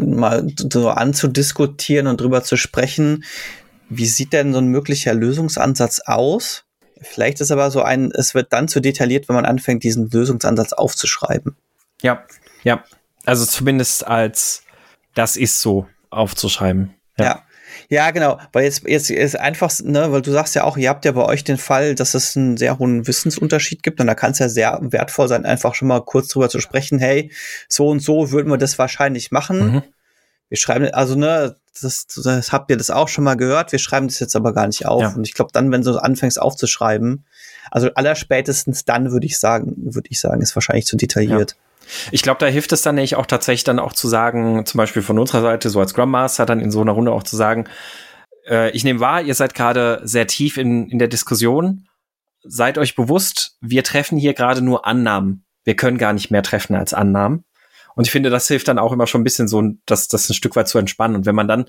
mal 0.00 0.46
so 0.56 0.88
anzudiskutieren 0.90 2.06
und 2.06 2.20
drüber 2.20 2.42
zu 2.42 2.56
sprechen. 2.56 3.24
Wie 3.88 4.06
sieht 4.06 4.32
denn 4.32 4.52
so 4.52 4.58
ein 4.58 4.66
möglicher 4.66 5.14
Lösungsansatz 5.14 6.00
aus? 6.04 6.64
Vielleicht 7.00 7.40
ist 7.40 7.50
aber 7.50 7.70
so 7.70 7.82
ein, 7.82 8.10
es 8.12 8.34
wird 8.34 8.52
dann 8.52 8.68
zu 8.68 8.80
detailliert, 8.80 9.28
wenn 9.28 9.36
man 9.36 9.44
anfängt, 9.44 9.82
diesen 9.82 10.08
Lösungsansatz 10.10 10.72
aufzuschreiben. 10.72 11.56
Ja, 12.00 12.24
ja. 12.62 12.84
Also 13.24 13.44
zumindest 13.44 14.06
als 14.06 14.64
das 15.14 15.36
ist 15.36 15.60
so 15.60 15.86
aufzuschreiben. 16.10 16.94
Ja. 17.18 17.24
ja. 17.24 17.42
Ja, 17.88 18.10
genau, 18.10 18.38
weil 18.52 18.64
jetzt, 18.64 18.86
jetzt 18.86 19.10
ist 19.10 19.38
einfach, 19.38 19.72
ne, 19.82 20.12
weil 20.12 20.22
du 20.22 20.30
sagst 20.30 20.54
ja 20.54 20.64
auch, 20.64 20.76
ihr 20.76 20.88
habt 20.88 21.04
ja 21.04 21.12
bei 21.12 21.24
euch 21.24 21.44
den 21.44 21.58
Fall, 21.58 21.94
dass 21.94 22.14
es 22.14 22.36
einen 22.36 22.56
sehr 22.56 22.78
hohen 22.78 23.06
Wissensunterschied 23.06 23.82
gibt 23.82 24.00
und 24.00 24.06
da 24.06 24.14
kann 24.14 24.32
es 24.32 24.38
ja 24.38 24.48
sehr 24.48 24.78
wertvoll 24.82 25.28
sein, 25.28 25.44
einfach 25.44 25.74
schon 25.74 25.88
mal 25.88 26.00
kurz 26.02 26.28
drüber 26.28 26.48
zu 26.48 26.60
sprechen, 26.60 26.98
hey, 26.98 27.32
so 27.68 27.88
und 27.88 28.00
so 28.00 28.30
würden 28.30 28.50
wir 28.50 28.58
das 28.58 28.78
wahrscheinlich 28.78 29.30
machen. 29.30 29.72
Mhm. 29.72 29.82
Wir 30.48 30.58
schreiben, 30.58 30.86
also 30.92 31.14
ne, 31.16 31.56
das, 31.80 32.06
das 32.06 32.52
habt 32.52 32.70
ihr 32.70 32.76
das 32.76 32.90
auch 32.90 33.08
schon 33.08 33.24
mal 33.24 33.36
gehört, 33.36 33.72
wir 33.72 33.78
schreiben 33.78 34.08
das 34.08 34.20
jetzt 34.20 34.36
aber 34.36 34.52
gar 34.52 34.66
nicht 34.66 34.86
auf. 34.86 35.02
Ja. 35.02 35.14
Und 35.14 35.26
ich 35.26 35.34
glaube, 35.34 35.50
dann, 35.52 35.70
wenn 35.72 35.82
du 35.82 35.96
anfängst 35.96 36.40
aufzuschreiben, 36.40 37.24
also 37.70 37.88
allerspätestens 37.94 38.84
dann 38.84 39.12
würde 39.12 39.26
ich 39.26 39.38
sagen, 39.38 39.74
würde 39.76 40.08
ich 40.10 40.20
sagen, 40.20 40.42
ist 40.42 40.54
wahrscheinlich 40.54 40.86
zu 40.86 40.96
detailliert. 40.96 41.52
Ja. 41.52 41.56
Ich 42.10 42.22
glaube, 42.22 42.38
da 42.38 42.46
hilft 42.46 42.72
es 42.72 42.82
dann 42.82 42.94
nämlich 42.94 43.16
auch 43.16 43.26
tatsächlich 43.26 43.64
dann 43.64 43.78
auch 43.78 43.92
zu 43.92 44.08
sagen, 44.08 44.64
zum 44.66 44.78
Beispiel 44.78 45.02
von 45.02 45.18
unserer 45.18 45.42
Seite, 45.42 45.70
so 45.70 45.80
als 45.80 45.90
Scrum 45.90 46.10
Master, 46.10 46.46
dann 46.46 46.60
in 46.60 46.70
so 46.70 46.80
einer 46.80 46.92
Runde 46.92 47.12
auch 47.12 47.22
zu 47.22 47.36
sagen, 47.36 47.68
äh, 48.48 48.70
ich 48.70 48.84
nehme 48.84 49.00
wahr, 49.00 49.22
ihr 49.22 49.34
seid 49.34 49.54
gerade 49.54 50.00
sehr 50.04 50.26
tief 50.26 50.56
in, 50.56 50.88
in 50.88 50.98
der 50.98 51.08
Diskussion. 51.08 51.88
Seid 52.44 52.78
euch 52.78 52.96
bewusst, 52.96 53.56
wir 53.60 53.84
treffen 53.84 54.18
hier 54.18 54.34
gerade 54.34 54.62
nur 54.62 54.86
Annahmen. 54.86 55.44
Wir 55.64 55.76
können 55.76 55.98
gar 55.98 56.12
nicht 56.12 56.30
mehr 56.30 56.42
treffen 56.42 56.74
als 56.74 56.92
Annahmen. 56.92 57.44
Und 57.94 58.06
ich 58.06 58.10
finde, 58.10 58.30
das 58.30 58.48
hilft 58.48 58.68
dann 58.68 58.78
auch 58.78 58.92
immer 58.92 59.06
schon 59.06 59.20
ein 59.20 59.24
bisschen 59.24 59.48
so, 59.48 59.62
das, 59.86 60.08
das 60.08 60.28
ein 60.28 60.34
Stück 60.34 60.56
weit 60.56 60.68
zu 60.68 60.78
entspannen. 60.78 61.16
Und 61.16 61.26
wenn 61.26 61.34
man 61.34 61.46
dann, 61.46 61.66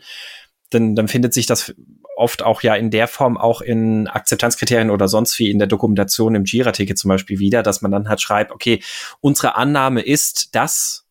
dann, 0.70 0.96
dann 0.96 1.08
findet 1.08 1.34
sich 1.34 1.46
das 1.46 1.76
oft 2.16 2.44
auch 2.44 2.62
ja 2.62 2.76
in 2.76 2.92
der 2.92 3.08
Form 3.08 3.38
auch 3.38 3.62
in 3.62 4.08
Akzeptanzkriterien 4.08 4.90
oder 4.90 5.08
sonst 5.08 5.38
wie 5.40 5.50
in 5.50 5.60
der 5.60 5.68
Dokumentation 5.68 6.36
im 6.36 6.46
Jira-Ticket 6.46 6.98
zum 6.98 7.10
Beispiel 7.10 7.40
wieder, 7.40 7.64
dass 7.64 7.82
man 7.82 7.92
dann 7.92 8.10
halt 8.10 8.22
schreibt, 8.22 8.52
okay, 8.52 8.82
unsere 9.22 9.56
Annahme 9.56 10.02
ist, 10.02 10.56
dass 10.56 11.06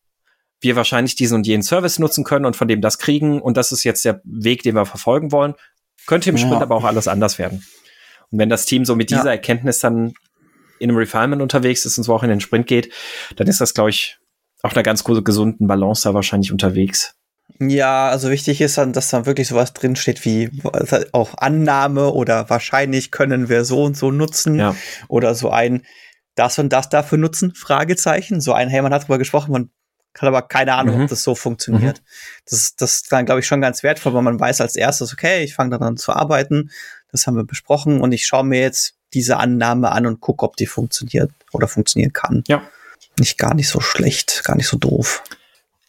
wir 0.60 0.76
wahrscheinlich 0.76 1.16
diesen 1.16 1.36
und 1.36 1.46
jenen 1.46 1.62
Service 1.62 1.98
nutzen 1.98 2.24
können 2.24 2.44
und 2.44 2.56
von 2.56 2.68
dem 2.68 2.80
das 2.80 2.98
kriegen 2.98 3.40
und 3.40 3.56
das 3.56 3.72
ist 3.72 3.84
jetzt 3.84 4.04
der 4.04 4.20
Weg, 4.24 4.62
den 4.62 4.76
wir 4.76 4.86
verfolgen 4.86 5.32
wollen. 5.32 5.54
Könnte 6.06 6.30
im 6.30 6.38
Sprint 6.38 6.54
ja. 6.54 6.62
aber 6.62 6.76
auch 6.76 6.84
alles 6.84 7.08
anders 7.08 7.38
werden. 7.38 7.64
Und 8.30 8.38
wenn 8.38 8.48
das 8.48 8.64
Team 8.64 8.84
so 8.84 8.96
mit 8.96 9.10
dieser 9.10 9.26
ja. 9.26 9.32
Erkenntnis 9.32 9.80
dann 9.80 10.14
in 10.78 10.90
einem 10.90 10.98
Refinement 10.98 11.42
unterwegs 11.42 11.84
ist 11.84 11.98
und 11.98 12.04
so 12.04 12.14
auch 12.14 12.22
in 12.22 12.28
den 12.28 12.40
Sprint 12.40 12.66
geht, 12.66 12.92
dann 13.36 13.46
ist 13.46 13.60
das, 13.60 13.74
glaube 13.74 13.90
ich, 13.90 14.18
auf 14.62 14.72
einer 14.74 14.82
ganz 14.82 15.04
gesunden 15.04 15.66
Balance 15.66 16.02
da 16.04 16.14
wahrscheinlich 16.14 16.52
unterwegs. 16.52 17.14
Ja, 17.58 18.08
also 18.08 18.30
wichtig 18.30 18.60
ist 18.60 18.78
dann, 18.78 18.92
dass 18.92 19.10
dann 19.10 19.26
wirklich 19.26 19.48
sowas 19.48 19.72
drinsteht 19.72 20.24
wie 20.24 20.50
auch 21.12 21.38
Annahme 21.38 22.10
oder 22.10 22.50
wahrscheinlich 22.50 23.10
können 23.10 23.48
wir 23.48 23.64
so 23.64 23.84
und 23.84 23.96
so 23.96 24.10
nutzen 24.10 24.58
ja. 24.58 24.74
oder 25.08 25.34
so 25.34 25.50
ein 25.50 25.82
das 26.34 26.58
und 26.58 26.70
das 26.70 26.88
dafür 26.88 27.18
nutzen, 27.18 27.54
Fragezeichen. 27.54 28.40
So 28.40 28.52
ein, 28.52 28.68
hey, 28.68 28.82
man 28.82 28.92
hat 28.92 29.02
darüber 29.02 29.18
gesprochen, 29.18 29.52
man 29.52 29.70
hat 30.18 30.28
aber 30.28 30.42
keine 30.42 30.74
Ahnung, 30.74 30.96
mhm. 30.96 31.02
ob 31.02 31.08
das 31.08 31.22
so 31.22 31.34
funktioniert. 31.34 32.00
Mhm. 32.00 32.04
Das, 32.48 32.76
das 32.76 32.94
ist 32.94 33.12
dann, 33.12 33.26
glaube 33.26 33.40
ich, 33.40 33.46
schon 33.46 33.60
ganz 33.60 33.82
wertvoll, 33.82 34.14
weil 34.14 34.22
man 34.22 34.40
weiß 34.40 34.60
als 34.60 34.76
erstes, 34.76 35.12
okay, 35.12 35.42
ich 35.42 35.54
fange 35.54 35.70
daran 35.70 35.96
zu 35.96 36.12
arbeiten, 36.12 36.70
das 37.10 37.26
haben 37.26 37.36
wir 37.36 37.44
besprochen 37.44 38.00
und 38.00 38.12
ich 38.12 38.26
schaue 38.26 38.44
mir 38.44 38.60
jetzt 38.60 38.94
diese 39.14 39.36
Annahme 39.36 39.92
an 39.92 40.06
und 40.06 40.20
gucke, 40.20 40.44
ob 40.44 40.56
die 40.56 40.66
funktioniert 40.66 41.30
oder 41.52 41.68
funktionieren 41.68 42.12
kann. 42.12 42.44
Ja. 42.46 42.62
Nicht 43.18 43.36
gar 43.36 43.54
nicht 43.54 43.68
so 43.68 43.80
schlecht, 43.80 44.42
gar 44.44 44.56
nicht 44.56 44.68
so 44.68 44.78
doof. 44.78 45.22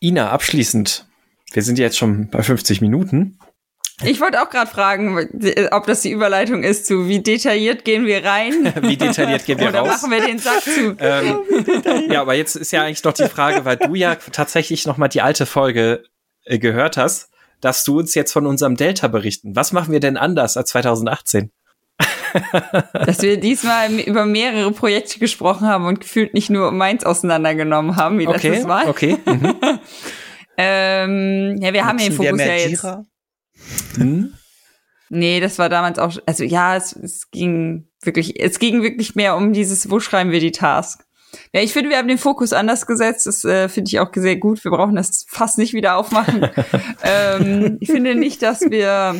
Ina, 0.01 0.29
abschließend, 0.29 1.07
wir 1.53 1.63
sind 1.63 1.79
jetzt 1.79 1.97
schon 1.97 2.29
bei 2.29 2.41
50 2.41 2.81
Minuten. 2.81 3.37
Ich 4.03 4.19
wollte 4.19 4.41
auch 4.41 4.49
gerade 4.49 4.69
fragen, 4.69 5.29
ob 5.71 5.85
das 5.85 6.01
die 6.01 6.11
Überleitung 6.11 6.63
ist 6.63 6.87
zu, 6.87 7.07
wie 7.07 7.19
detailliert 7.19 7.85
gehen 7.85 8.05
wir 8.05 8.25
rein? 8.25 8.73
wie 8.81 8.97
detailliert 8.97 9.45
gehen 9.45 9.59
wir 9.59 9.69
Oder 9.69 9.79
raus? 9.79 10.03
Oder 10.03 10.09
machen 10.09 10.11
wir 10.11 10.21
den 10.25 10.39
Sack 10.39 10.61
zu? 10.61 10.95
Ähm, 10.99 12.11
ja, 12.11 12.21
aber 12.21 12.33
jetzt 12.33 12.55
ist 12.55 12.71
ja 12.71 12.83
eigentlich 12.83 13.03
noch 13.03 13.13
die 13.13 13.29
Frage, 13.29 13.65
weil 13.65 13.77
du 13.77 13.93
ja 13.93 14.15
tatsächlich 14.15 14.85
noch 14.85 14.97
mal 14.97 15.07
die 15.07 15.21
alte 15.21 15.45
Folge 15.45 16.03
äh, 16.45 16.57
gehört 16.57 16.97
hast, 16.97 17.29
dass 17.61 17.83
du 17.83 17.99
uns 17.99 18.15
jetzt 18.15 18.33
von 18.33 18.47
unserem 18.47 18.75
Delta 18.75 19.07
berichten. 19.07 19.55
Was 19.55 19.71
machen 19.71 19.91
wir 19.91 19.99
denn 19.99 20.17
anders 20.17 20.57
als 20.57 20.69
2018? 20.71 21.51
Dass 22.93 23.21
wir 23.21 23.37
diesmal 23.37 23.91
über 23.99 24.25
mehrere 24.25 24.71
Projekte 24.71 25.19
gesprochen 25.19 25.67
haben 25.67 25.85
und 25.85 25.99
gefühlt 25.99 26.33
nicht 26.33 26.49
nur 26.49 26.71
meins 26.71 27.05
auseinandergenommen 27.05 27.95
haben, 27.95 28.17
wie 28.17 28.27
okay, 28.27 28.49
letztes 28.49 28.67
Mal. 28.67 28.89
Okay. 28.89 29.17
Mhm. 29.25 29.55
Ähm, 30.57 31.57
ja, 31.61 31.73
wir 31.73 31.85
haben 31.85 31.97
den 31.97 32.11
Fokus 32.11 32.39
ja 32.39 32.55
jetzt. 32.55 32.85
Hm? 33.95 34.33
Nee, 35.09 35.39
das 35.39 35.59
war 35.59 35.69
damals 35.69 35.99
auch, 35.99 36.17
also 36.25 36.43
ja, 36.43 36.75
es, 36.75 36.93
es 36.93 37.29
ging 37.29 37.87
wirklich, 38.01 38.39
es 38.39 38.59
ging 38.59 38.81
wirklich 38.81 39.15
mehr 39.15 39.35
um 39.35 39.53
dieses, 39.53 39.89
wo 39.91 39.99
schreiben 39.99 40.31
wir 40.31 40.39
die 40.39 40.51
Task. 40.51 41.05
Ja, 41.53 41.61
ich 41.61 41.73
finde, 41.73 41.89
wir 41.89 41.97
haben 41.97 42.07
den 42.07 42.17
Fokus 42.17 42.53
anders 42.53 42.85
gesetzt. 42.85 43.25
Das 43.25 43.43
äh, 43.43 43.69
finde 43.69 43.89
ich 43.89 43.99
auch 43.99 44.09
sehr 44.13 44.35
gut. 44.35 44.63
Wir 44.63 44.71
brauchen 44.71 44.95
das 44.95 45.25
fast 45.27 45.57
nicht 45.57 45.73
wieder 45.73 45.97
aufmachen. 45.97 46.49
ähm, 47.03 47.77
ich 47.79 47.91
finde 47.91 48.15
nicht, 48.15 48.41
dass 48.41 48.61
wir 48.61 49.15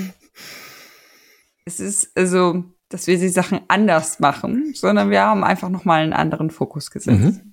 es 1.65 1.79
ist 1.79 2.11
also, 2.15 2.63
dass 2.89 3.07
wir 3.07 3.17
die 3.17 3.29
Sachen 3.29 3.61
anders 3.67 4.19
machen, 4.19 4.73
sondern 4.75 5.09
wir 5.09 5.21
haben 5.21 5.43
einfach 5.43 5.69
noch 5.69 5.85
mal 5.85 6.03
einen 6.03 6.13
anderen 6.13 6.49
Fokus 6.49 6.91
gesetzt. 6.91 7.19
Mhm. 7.19 7.52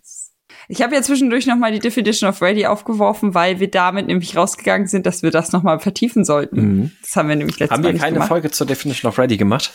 Ich 0.72 0.82
habe 0.82 0.94
ja 0.94 1.02
zwischendurch 1.02 1.48
noch 1.48 1.56
mal 1.56 1.72
die 1.72 1.80
Definition 1.80 2.30
of 2.30 2.40
Ready 2.40 2.64
aufgeworfen, 2.66 3.34
weil 3.34 3.58
wir 3.58 3.68
damit 3.68 4.06
nämlich 4.06 4.36
rausgegangen 4.36 4.86
sind, 4.86 5.04
dass 5.04 5.24
wir 5.24 5.32
das 5.32 5.50
noch 5.50 5.64
mal 5.64 5.80
vertiefen 5.80 6.24
sollten. 6.24 6.60
Mhm. 6.60 6.90
Das 7.02 7.16
haben 7.16 7.28
wir 7.28 7.34
nämlich 7.34 7.58
letztes 7.58 7.76
Mal 7.76 7.88
Haben 7.88 7.94
wir 7.94 8.00
keine 8.00 8.14
gemacht. 8.14 8.28
Folge 8.28 8.52
zur 8.52 8.68
Definition 8.68 9.08
of 9.08 9.18
Ready 9.18 9.36
gemacht? 9.36 9.72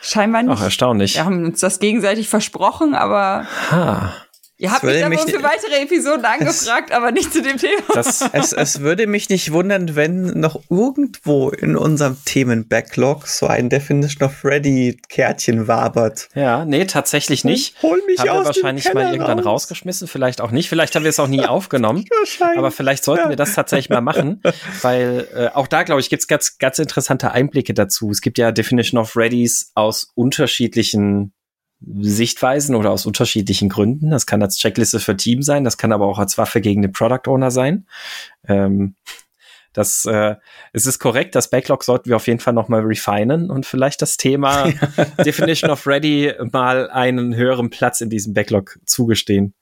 Scheinbar 0.00 0.44
nicht. 0.44 0.52
Ach, 0.56 0.62
erstaunlich. 0.62 1.16
Wir 1.16 1.24
haben 1.24 1.44
uns 1.44 1.58
das 1.58 1.80
gegenseitig 1.80 2.28
versprochen, 2.28 2.94
aber 2.94 3.48
ha. 3.72 4.14
Ihr 4.62 4.70
habt 4.70 4.84
mich 4.84 5.04
aber 5.04 5.18
für 5.18 5.42
weitere 5.42 5.82
Episoden 5.82 6.24
angefragt, 6.24 6.90
es, 6.90 6.96
aber 6.96 7.10
nicht 7.10 7.32
zu 7.32 7.42
dem 7.42 7.56
Thema. 7.56 7.82
Das, 7.94 8.24
es, 8.32 8.52
es 8.52 8.78
würde 8.78 9.08
mich 9.08 9.28
nicht 9.28 9.50
wundern, 9.50 9.96
wenn 9.96 10.38
noch 10.38 10.60
irgendwo 10.70 11.48
in 11.50 11.76
unserem 11.76 12.16
Themen-Backlog 12.24 13.26
so 13.26 13.48
ein 13.48 13.70
Definition 13.70 14.28
of 14.28 14.44
Ready-Kärtchen 14.44 15.66
wabert. 15.66 16.28
Ja, 16.36 16.64
nee, 16.64 16.84
tatsächlich 16.84 17.42
nicht. 17.42 17.74
Hol 17.82 18.00
mich 18.06 18.20
haben 18.20 18.28
aus 18.28 18.38
wir 18.38 18.44
wahrscheinlich 18.46 18.84
dem 18.84 18.94
mal 18.94 19.12
irgendwann 19.12 19.40
raus. 19.40 19.62
rausgeschmissen, 19.62 20.06
vielleicht 20.06 20.40
auch 20.40 20.52
nicht. 20.52 20.68
Vielleicht 20.68 20.94
haben 20.94 21.02
wir 21.02 21.10
es 21.10 21.18
auch 21.18 21.26
nie 21.26 21.44
aufgenommen. 21.44 22.04
aber 22.56 22.70
vielleicht 22.70 23.02
sollten 23.02 23.24
ja. 23.24 23.28
wir 23.30 23.36
das 23.36 23.54
tatsächlich 23.54 23.90
mal 23.90 24.00
machen, 24.00 24.42
weil 24.82 25.26
äh, 25.34 25.48
auch 25.48 25.66
da, 25.66 25.82
glaube 25.82 26.00
ich, 26.00 26.08
gibt 26.08 26.22
es 26.22 26.28
ganz, 26.28 26.58
ganz 26.58 26.78
interessante 26.78 27.32
Einblicke 27.32 27.74
dazu. 27.74 28.10
Es 28.10 28.20
gibt 28.20 28.38
ja 28.38 28.52
Definition 28.52 29.00
of 29.00 29.16
Readies 29.16 29.72
aus 29.74 30.12
unterschiedlichen 30.14 31.32
Sichtweisen 32.00 32.74
oder 32.74 32.90
aus 32.90 33.06
unterschiedlichen 33.06 33.68
Gründen. 33.68 34.10
Das 34.10 34.26
kann 34.26 34.42
als 34.42 34.56
Checkliste 34.56 35.00
für 35.00 35.16
Team 35.16 35.42
sein, 35.42 35.64
das 35.64 35.78
kann 35.78 35.92
aber 35.92 36.06
auch 36.06 36.18
als 36.18 36.38
Waffe 36.38 36.60
gegen 36.60 36.82
den 36.82 36.92
Product 36.92 37.28
Owner 37.28 37.50
sein. 37.50 37.86
Ähm, 38.46 38.94
das 39.72 40.04
äh, 40.04 40.36
es 40.72 40.86
ist 40.86 40.98
korrekt, 40.98 41.34
das 41.34 41.48
Backlog 41.48 41.82
sollten 41.82 42.10
wir 42.10 42.16
auf 42.16 42.26
jeden 42.26 42.40
Fall 42.40 42.52
nochmal 42.52 42.82
refinen 42.82 43.50
und 43.50 43.64
vielleicht 43.64 44.02
das 44.02 44.16
Thema 44.16 44.70
Definition 45.24 45.70
of 45.70 45.86
Ready 45.86 46.32
mal 46.52 46.90
einen 46.90 47.34
höheren 47.34 47.70
Platz 47.70 48.00
in 48.00 48.10
diesem 48.10 48.34
Backlog 48.34 48.78
zugestehen. 48.84 49.54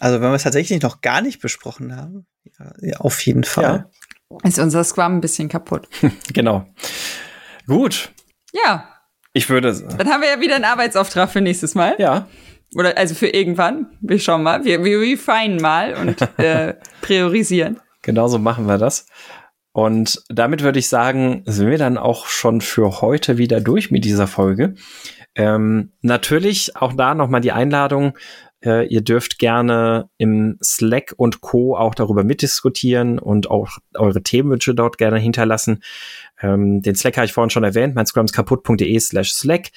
Also 0.00 0.20
wenn 0.20 0.30
wir 0.30 0.34
es 0.34 0.42
tatsächlich 0.42 0.82
noch 0.82 1.00
gar 1.00 1.22
nicht 1.22 1.40
besprochen 1.40 1.96
haben, 1.96 2.26
ja, 2.58 2.72
ja, 2.80 2.96
auf 2.98 3.20
jeden 3.24 3.44
Fall. 3.44 3.86
Ja. 4.30 4.38
Ist 4.44 4.58
unser 4.58 4.84
Scrum 4.84 5.16
ein 5.16 5.20
bisschen 5.20 5.48
kaputt. 5.48 5.88
genau. 6.32 6.66
Gut. 7.66 8.12
Ja, 8.52 8.97
ich 9.32 9.48
würde. 9.50 9.72
Dann 9.96 10.08
haben 10.08 10.22
wir 10.22 10.30
ja 10.30 10.40
wieder 10.40 10.56
einen 10.56 10.64
Arbeitsauftrag 10.64 11.30
für 11.30 11.40
nächstes 11.40 11.74
Mal. 11.74 11.96
Ja. 11.98 12.28
Oder 12.74 12.96
also 12.98 13.14
für 13.14 13.28
irgendwann. 13.28 13.86
Wir 14.00 14.18
schauen 14.18 14.42
mal. 14.42 14.64
Wir, 14.64 14.84
wir 14.84 15.00
refinen 15.00 15.60
mal 15.60 15.94
und 15.94 16.20
äh, 16.38 16.74
priorisieren. 17.00 17.80
Genauso 18.02 18.38
machen 18.38 18.66
wir 18.66 18.78
das. 18.78 19.06
Und 19.72 20.22
damit 20.28 20.62
würde 20.62 20.78
ich 20.78 20.88
sagen, 20.88 21.42
sind 21.46 21.70
wir 21.70 21.78
dann 21.78 21.98
auch 21.98 22.26
schon 22.26 22.60
für 22.60 23.00
heute 23.00 23.38
wieder 23.38 23.60
durch 23.60 23.90
mit 23.90 24.04
dieser 24.04 24.26
Folge. 24.26 24.74
Ähm, 25.34 25.92
natürlich 26.02 26.76
auch 26.76 26.94
da 26.94 27.14
nochmal 27.14 27.40
die 27.40 27.52
Einladung. 27.52 28.18
Äh, 28.64 28.88
ihr 28.88 29.02
dürft 29.02 29.38
gerne 29.38 30.10
im 30.16 30.58
Slack 30.62 31.14
und 31.16 31.40
Co. 31.40 31.76
auch 31.76 31.94
darüber 31.94 32.24
mitdiskutieren 32.24 33.20
und 33.20 33.50
auch 33.50 33.78
eure 33.94 34.22
Themenwünsche 34.22 34.74
dort 34.74 34.98
gerne 34.98 35.18
hinterlassen. 35.18 35.82
Ähm, 36.40 36.82
den 36.82 36.94
Slack 36.94 37.16
habe 37.16 37.26
ich 37.26 37.32
vorhin 37.32 37.50
schon 37.50 37.64
erwähnt, 37.64 37.94
mein 37.94 38.06
scrumskaputt.de 38.06 38.98
slash 39.00 39.32
Slack. 39.32 39.70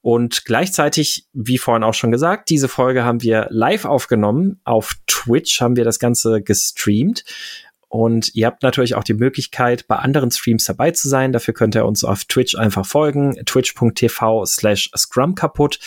Und 0.00 0.44
gleichzeitig, 0.44 1.26
wie 1.32 1.58
vorhin 1.58 1.84
auch 1.84 1.94
schon 1.94 2.10
gesagt, 2.10 2.50
diese 2.50 2.68
Folge 2.68 3.04
haben 3.04 3.22
wir 3.22 3.46
live 3.50 3.84
aufgenommen. 3.84 4.60
Auf 4.64 4.94
Twitch 5.06 5.60
haben 5.60 5.76
wir 5.76 5.84
das 5.84 5.98
Ganze 5.98 6.42
gestreamt. 6.42 7.24
Und 7.88 8.34
ihr 8.34 8.46
habt 8.46 8.62
natürlich 8.62 8.94
auch 8.94 9.04
die 9.04 9.14
Möglichkeit, 9.14 9.88
bei 9.88 9.96
anderen 9.96 10.30
Streams 10.30 10.64
dabei 10.64 10.90
zu 10.90 11.08
sein. 11.08 11.32
Dafür 11.32 11.54
könnt 11.54 11.74
ihr 11.74 11.86
uns 11.86 12.04
auf 12.04 12.24
Twitch 12.24 12.54
einfach 12.54 12.84
folgen, 12.84 13.34
twitch.tv 13.46 14.44
slash 14.44 14.90
scrum 14.94 15.34
kaputt. 15.34 15.78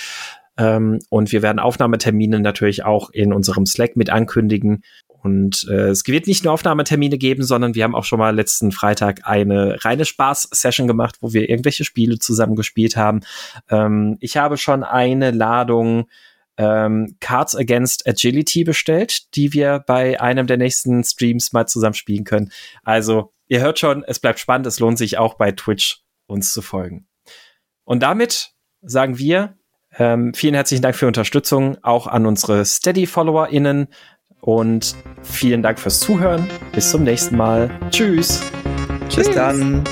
Ähm, 0.57 0.99
und 1.09 1.31
wir 1.31 1.43
werden 1.43 1.59
Aufnahmetermine 1.59 2.39
natürlich 2.39 2.83
auch 2.83 3.11
in 3.11 3.33
unserem 3.33 3.65
Slack 3.67 3.95
mit 3.95 4.09
ankündigen. 4.09 4.83
Und 5.23 5.67
äh, 5.69 5.89
es 5.89 6.05
wird 6.07 6.27
nicht 6.27 6.43
nur 6.43 6.53
Aufnahmetermine 6.53 7.17
geben, 7.17 7.43
sondern 7.43 7.75
wir 7.75 7.83
haben 7.83 7.95
auch 7.95 8.05
schon 8.05 8.19
mal 8.19 8.35
letzten 8.35 8.71
Freitag 8.71 9.21
eine 9.23 9.83
reine 9.83 10.05
Spaß-Session 10.05 10.87
gemacht, 10.87 11.17
wo 11.21 11.33
wir 11.33 11.49
irgendwelche 11.49 11.85
Spiele 11.85 12.17
zusammen 12.17 12.55
gespielt 12.55 12.95
haben. 12.95 13.21
Ähm, 13.69 14.17
ich 14.19 14.37
habe 14.37 14.57
schon 14.57 14.83
eine 14.83 15.31
Ladung 15.31 16.07
ähm, 16.57 17.15
Cards 17.19 17.55
Against 17.55 18.07
Agility 18.07 18.63
bestellt, 18.63 19.35
die 19.35 19.53
wir 19.53 19.83
bei 19.85 20.19
einem 20.19 20.47
der 20.47 20.57
nächsten 20.57 21.03
Streams 21.03 21.53
mal 21.53 21.67
zusammen 21.67 21.93
spielen 21.93 22.23
können. 22.23 22.51
Also, 22.83 23.31
ihr 23.47 23.61
hört 23.61 23.79
schon, 23.79 24.03
es 24.03 24.19
bleibt 24.19 24.39
spannend, 24.39 24.67
es 24.67 24.79
lohnt 24.79 24.97
sich 24.97 25.17
auch 25.17 25.35
bei 25.35 25.51
Twitch 25.51 26.03
uns 26.25 26.53
zu 26.53 26.61
folgen. 26.61 27.07
Und 27.83 28.01
damit 28.01 28.51
sagen 28.81 29.17
wir 29.17 29.55
ähm, 29.97 30.33
vielen 30.33 30.53
herzlichen 30.53 30.81
Dank 30.81 30.95
für 30.95 31.07
Unterstützung, 31.07 31.77
auch 31.83 32.07
an 32.07 32.25
unsere 32.25 32.63
Steady-FollowerInnen 32.63 33.87
und 34.41 34.95
vielen 35.23 35.61
Dank 35.63 35.79
fürs 35.79 35.99
Zuhören. 35.99 36.47
Bis 36.73 36.91
zum 36.91 37.03
nächsten 37.03 37.37
Mal. 37.37 37.69
Tschüss. 37.89 38.41
Tschüss. 39.09 39.27
Bis 39.27 39.35
dann. 39.35 39.83